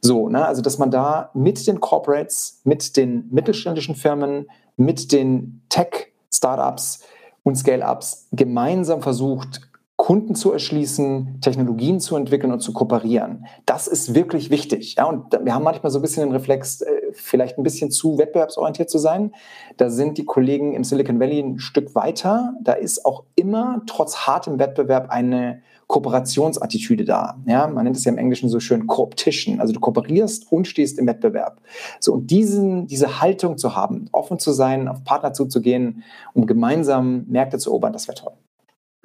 So, 0.00 0.28
ne? 0.28 0.44
also 0.44 0.62
dass 0.62 0.78
man 0.78 0.90
da 0.90 1.30
mit 1.34 1.66
den 1.66 1.80
Corporates, 1.80 2.60
mit 2.64 2.96
den 2.96 3.28
mittelständischen 3.30 3.94
Firmen, 3.94 4.46
mit 4.76 5.12
den 5.12 5.62
Tech-Startups 5.68 7.04
und 7.44 7.56
Scale-Ups 7.56 8.28
gemeinsam 8.32 9.00
versucht, 9.00 9.60
Kunden 9.96 10.34
zu 10.34 10.52
erschließen, 10.52 11.40
Technologien 11.40 12.00
zu 12.00 12.16
entwickeln 12.16 12.52
und 12.52 12.60
zu 12.60 12.72
kooperieren. 12.74 13.46
Das 13.64 13.86
ist 13.86 14.14
wirklich 14.14 14.50
wichtig. 14.50 14.96
Ja, 14.98 15.04
und 15.04 15.32
wir 15.42 15.54
haben 15.54 15.62
manchmal 15.62 15.90
so 15.90 15.98
ein 15.98 16.02
bisschen 16.02 16.24
den 16.24 16.32
Reflex, 16.32 16.82
äh, 16.82 16.90
vielleicht 17.12 17.58
ein 17.58 17.62
bisschen 17.62 17.90
zu 17.90 18.18
wettbewerbsorientiert 18.18 18.90
zu 18.90 18.98
sein. 18.98 19.32
Da 19.76 19.90
sind 19.90 20.18
die 20.18 20.24
Kollegen 20.24 20.74
im 20.74 20.84
Silicon 20.84 21.20
Valley 21.20 21.40
ein 21.40 21.58
Stück 21.58 21.94
weiter. 21.94 22.54
Da 22.62 22.72
ist 22.72 23.04
auch 23.04 23.24
immer 23.34 23.82
trotz 23.86 24.26
hartem 24.26 24.58
Wettbewerb 24.58 25.10
eine 25.10 25.62
Kooperationsattitüde 25.86 27.04
da. 27.04 27.38
Ja, 27.46 27.68
man 27.68 27.84
nennt 27.84 27.96
es 27.96 28.04
ja 28.04 28.12
im 28.12 28.18
Englischen 28.18 28.48
so 28.48 28.58
schön 28.58 28.86
Coopetition. 28.86 29.60
Also 29.60 29.72
du 29.72 29.80
kooperierst 29.80 30.50
und 30.50 30.66
stehst 30.66 30.98
im 30.98 31.06
Wettbewerb. 31.06 31.60
So, 32.00 32.14
und 32.14 32.30
diesen, 32.30 32.86
diese 32.86 33.20
Haltung 33.20 33.56
zu 33.56 33.76
haben, 33.76 34.08
offen 34.12 34.38
zu 34.38 34.52
sein, 34.52 34.88
auf 34.88 35.04
Partner 35.04 35.32
zuzugehen, 35.32 36.02
um 36.34 36.46
gemeinsam 36.46 37.24
Märkte 37.28 37.58
zu 37.58 37.70
erobern, 37.70 37.92
das 37.92 38.08
wäre 38.08 38.16
toll. 38.16 38.32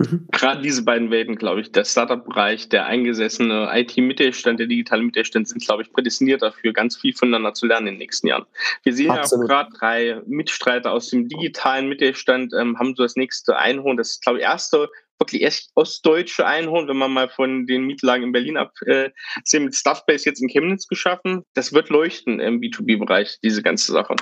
Mhm. 0.02 0.28
Gerade 0.32 0.62
diese 0.62 0.84
beiden 0.84 1.12
Welten, 1.12 1.36
glaube 1.36 1.62
ich, 1.62 1.72
der 1.72 1.86
Startup-Bereich, 1.86 2.70
der 2.70 2.86
eingesessene 2.86 3.70
IT-Mittelstand, 3.74 4.60
der 4.60 4.68
digitale 4.68 5.04
Mittelstand 5.04 5.48
sind, 5.48 5.64
glaube 5.64 5.84
ich, 5.84 5.92
prädestiniert 5.92 6.42
dafür, 6.42 6.74
ganz 6.74 6.98
viel 6.98 7.14
voneinander 7.14 7.54
zu 7.54 7.68
lernen 7.68 7.88
in 7.88 7.94
den 7.94 8.00
nächsten 8.00 8.28
Jahren. 8.28 8.46
Wir 8.84 8.94
sehen 8.94 9.12
Absolut. 9.12 9.50
ja 9.50 9.62
auch 9.62 9.64
gerade 9.64 9.78
drei 9.78 10.22
Mitstreiter 10.26 10.92
aus 10.92 11.10
dem 11.10 11.28
digitalen 11.28 11.90
Mittelstand 11.90 12.54
ähm, 12.54 12.80
haben 12.80 12.96
so 12.96 13.04
das 13.04 13.16
nächste 13.16 13.58
Einhorn. 13.58 13.98
Das 13.98 14.12
ist, 14.12 14.24
glaube 14.24 14.40
ich, 14.40 14.46
erste 14.46 14.90
wirklich 15.22 15.70
Ostdeutsche 15.76 16.46
einholen, 16.46 16.88
wenn 16.88 16.98
man 16.98 17.12
mal 17.12 17.30
von 17.30 17.66
den 17.68 17.86
Mietlagen 17.86 18.26
in 18.26 18.32
Berlin 18.32 18.58
absehen, 18.58 19.12
äh, 19.54 19.60
mit 19.60 19.76
Stuffbase 19.76 20.26
jetzt 20.26 20.42
in 20.42 20.50
Chemnitz 20.50 20.88
geschaffen. 20.88 21.44
Das 21.54 21.74
wird 21.74 21.90
leuchten 21.90 22.40
im 22.40 22.60
B2B-Bereich, 22.60 23.40
diese 23.44 23.62
ganze 23.62 23.92
Sache. 23.92 24.16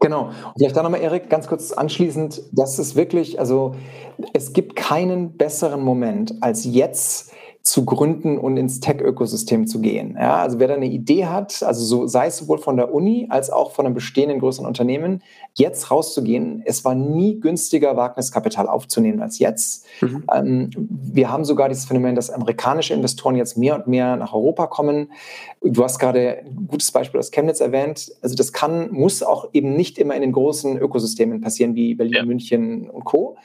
Genau. 0.00 0.26
Und 0.26 0.54
vielleicht 0.56 0.76
da 0.76 0.82
nochmal, 0.82 1.00
Erik, 1.00 1.28
ganz 1.28 1.46
kurz 1.46 1.72
anschließend, 1.72 2.42
das 2.52 2.78
ist 2.78 2.96
wirklich, 2.96 3.38
also 3.38 3.76
es 4.32 4.52
gibt 4.52 4.74
keinen 4.74 5.36
besseren 5.36 5.80
Moment 5.80 6.34
als 6.40 6.64
jetzt 6.64 7.32
zu 7.62 7.84
gründen 7.84 8.38
und 8.38 8.56
ins 8.56 8.80
Tech-Ökosystem 8.80 9.68
zu 9.68 9.80
gehen. 9.80 10.16
Ja, 10.18 10.38
also 10.38 10.58
wer 10.58 10.66
da 10.66 10.74
eine 10.74 10.86
Idee 10.86 11.26
hat, 11.26 11.62
also 11.62 11.84
so, 11.84 12.06
sei 12.08 12.26
es 12.26 12.38
sowohl 12.38 12.58
von 12.58 12.76
der 12.76 12.92
Uni 12.92 13.28
als 13.30 13.50
auch 13.50 13.70
von 13.70 13.86
einem 13.86 13.94
bestehenden 13.94 14.40
größeren 14.40 14.66
Unternehmen, 14.66 15.22
jetzt 15.54 15.90
rauszugehen. 15.90 16.62
Es 16.64 16.84
war 16.84 16.96
nie 16.96 17.38
günstiger, 17.38 17.96
Wagniskapital 17.96 18.66
aufzunehmen 18.66 19.22
als 19.22 19.38
jetzt. 19.38 19.86
Mhm. 20.00 20.24
Ähm, 20.34 20.70
wir 20.88 21.30
haben 21.30 21.44
sogar 21.44 21.68
dieses 21.68 21.84
Phänomen, 21.84 22.16
dass 22.16 22.30
amerikanische 22.30 22.94
Investoren 22.94 23.36
jetzt 23.36 23.56
mehr 23.56 23.76
und 23.76 23.86
mehr 23.86 24.16
nach 24.16 24.32
Europa 24.32 24.66
kommen. 24.66 25.12
Du 25.62 25.84
hast 25.84 26.00
gerade 26.00 26.38
ein 26.44 26.66
gutes 26.66 26.90
Beispiel 26.90 27.20
aus 27.20 27.30
Chemnitz 27.30 27.60
erwähnt. 27.60 28.12
Also 28.22 28.34
das 28.34 28.52
kann, 28.52 28.90
muss 28.90 29.22
auch 29.22 29.50
eben 29.52 29.74
nicht 29.74 29.98
immer 29.98 30.16
in 30.16 30.22
den 30.22 30.32
großen 30.32 30.78
Ökosystemen 30.78 31.40
passieren 31.40 31.76
wie 31.76 31.94
Berlin, 31.94 32.14
ja. 32.14 32.24
München 32.24 32.90
und 32.90 33.04
Co., 33.04 33.36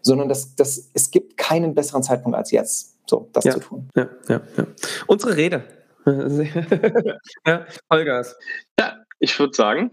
sondern 0.00 0.28
das, 0.28 0.54
das, 0.54 0.90
es 0.92 1.10
gibt 1.10 1.38
keinen 1.38 1.74
besseren 1.74 2.02
Zeitpunkt 2.02 2.36
als 2.36 2.50
jetzt 2.50 2.94
so 3.06 3.28
das 3.32 3.44
ja, 3.44 3.52
zu 3.52 3.60
tun. 3.60 3.88
Ja, 3.94 4.08
ja, 4.28 4.40
ja. 4.56 4.66
Unsere 5.06 5.36
Rede. 5.36 5.64
ja, 7.46 7.66
Vollgas. 7.88 8.36
Ja, 8.78 9.04
ich 9.18 9.38
würde 9.38 9.54
sagen, 9.54 9.90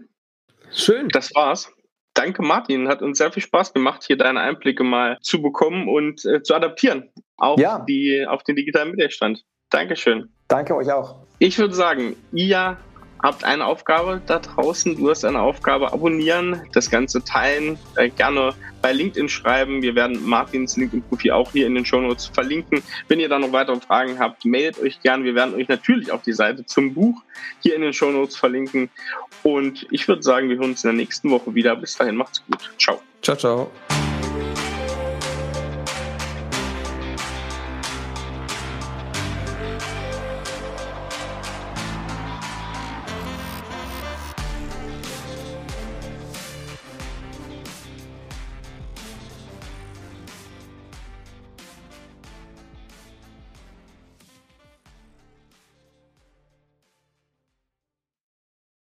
schön. 0.70 1.08
Das 1.08 1.34
war's. 1.34 1.70
Danke, 2.14 2.42
Martin. 2.42 2.88
Hat 2.88 3.00
uns 3.00 3.18
sehr 3.18 3.32
viel 3.32 3.42
Spaß 3.42 3.72
gemacht, 3.72 4.04
hier 4.06 4.18
deine 4.18 4.40
Einblicke 4.40 4.84
mal 4.84 5.18
zu 5.22 5.40
bekommen 5.40 5.88
und 5.88 6.24
äh, 6.26 6.42
zu 6.42 6.54
adaptieren 6.54 7.10
auf, 7.36 7.58
ja. 7.58 7.84
die, 7.88 8.26
auf 8.26 8.42
den 8.42 8.56
digitalen 8.56 8.90
Mittelstand. 8.90 9.44
Dankeschön. 9.70 10.28
Danke 10.48 10.76
euch 10.76 10.92
auch. 10.92 11.16
Ich 11.38 11.58
würde 11.58 11.74
sagen, 11.74 12.14
ihr 12.32 12.76
habt 13.22 13.44
eine 13.44 13.64
Aufgabe 13.64 14.20
da 14.26 14.38
draußen. 14.38 14.96
Du 14.96 15.08
hast 15.08 15.24
eine 15.24 15.40
Aufgabe, 15.40 15.92
abonnieren, 15.92 16.60
das 16.72 16.90
Ganze 16.90 17.24
teilen, 17.24 17.78
äh, 17.96 18.10
gerne 18.10 18.52
bei 18.82 18.92
LinkedIn 18.92 19.28
schreiben. 19.28 19.80
Wir 19.80 19.94
werden 19.94 20.22
Martins 20.28 20.76
LinkedIn-Profil 20.76 21.30
auch 21.30 21.52
hier 21.52 21.66
in 21.66 21.74
den 21.74 21.86
Shownotes 21.86 22.26
verlinken. 22.26 22.82
Wenn 23.08 23.20
ihr 23.20 23.28
da 23.28 23.38
noch 23.38 23.52
weitere 23.52 23.80
Fragen 23.80 24.18
habt, 24.18 24.44
meldet 24.44 24.82
euch 24.82 25.00
gern. 25.00 25.24
Wir 25.24 25.34
werden 25.34 25.54
euch 25.54 25.68
natürlich 25.68 26.10
auf 26.10 26.22
die 26.22 26.32
Seite 26.32 26.66
zum 26.66 26.92
Buch 26.92 27.22
hier 27.60 27.76
in 27.76 27.82
den 27.82 27.92
Shownotes 27.92 28.36
verlinken. 28.36 28.90
Und 29.42 29.86
ich 29.90 30.06
würde 30.08 30.22
sagen, 30.22 30.48
wir 30.48 30.56
hören 30.56 30.70
uns 30.70 30.84
in 30.84 30.88
der 30.88 30.96
nächsten 30.96 31.30
Woche 31.30 31.54
wieder. 31.54 31.76
Bis 31.76 31.96
dahin, 31.96 32.16
macht's 32.16 32.42
gut. 32.44 32.70
Ciao. 32.78 33.00
Ciao, 33.22 33.36
ciao. 33.36 34.11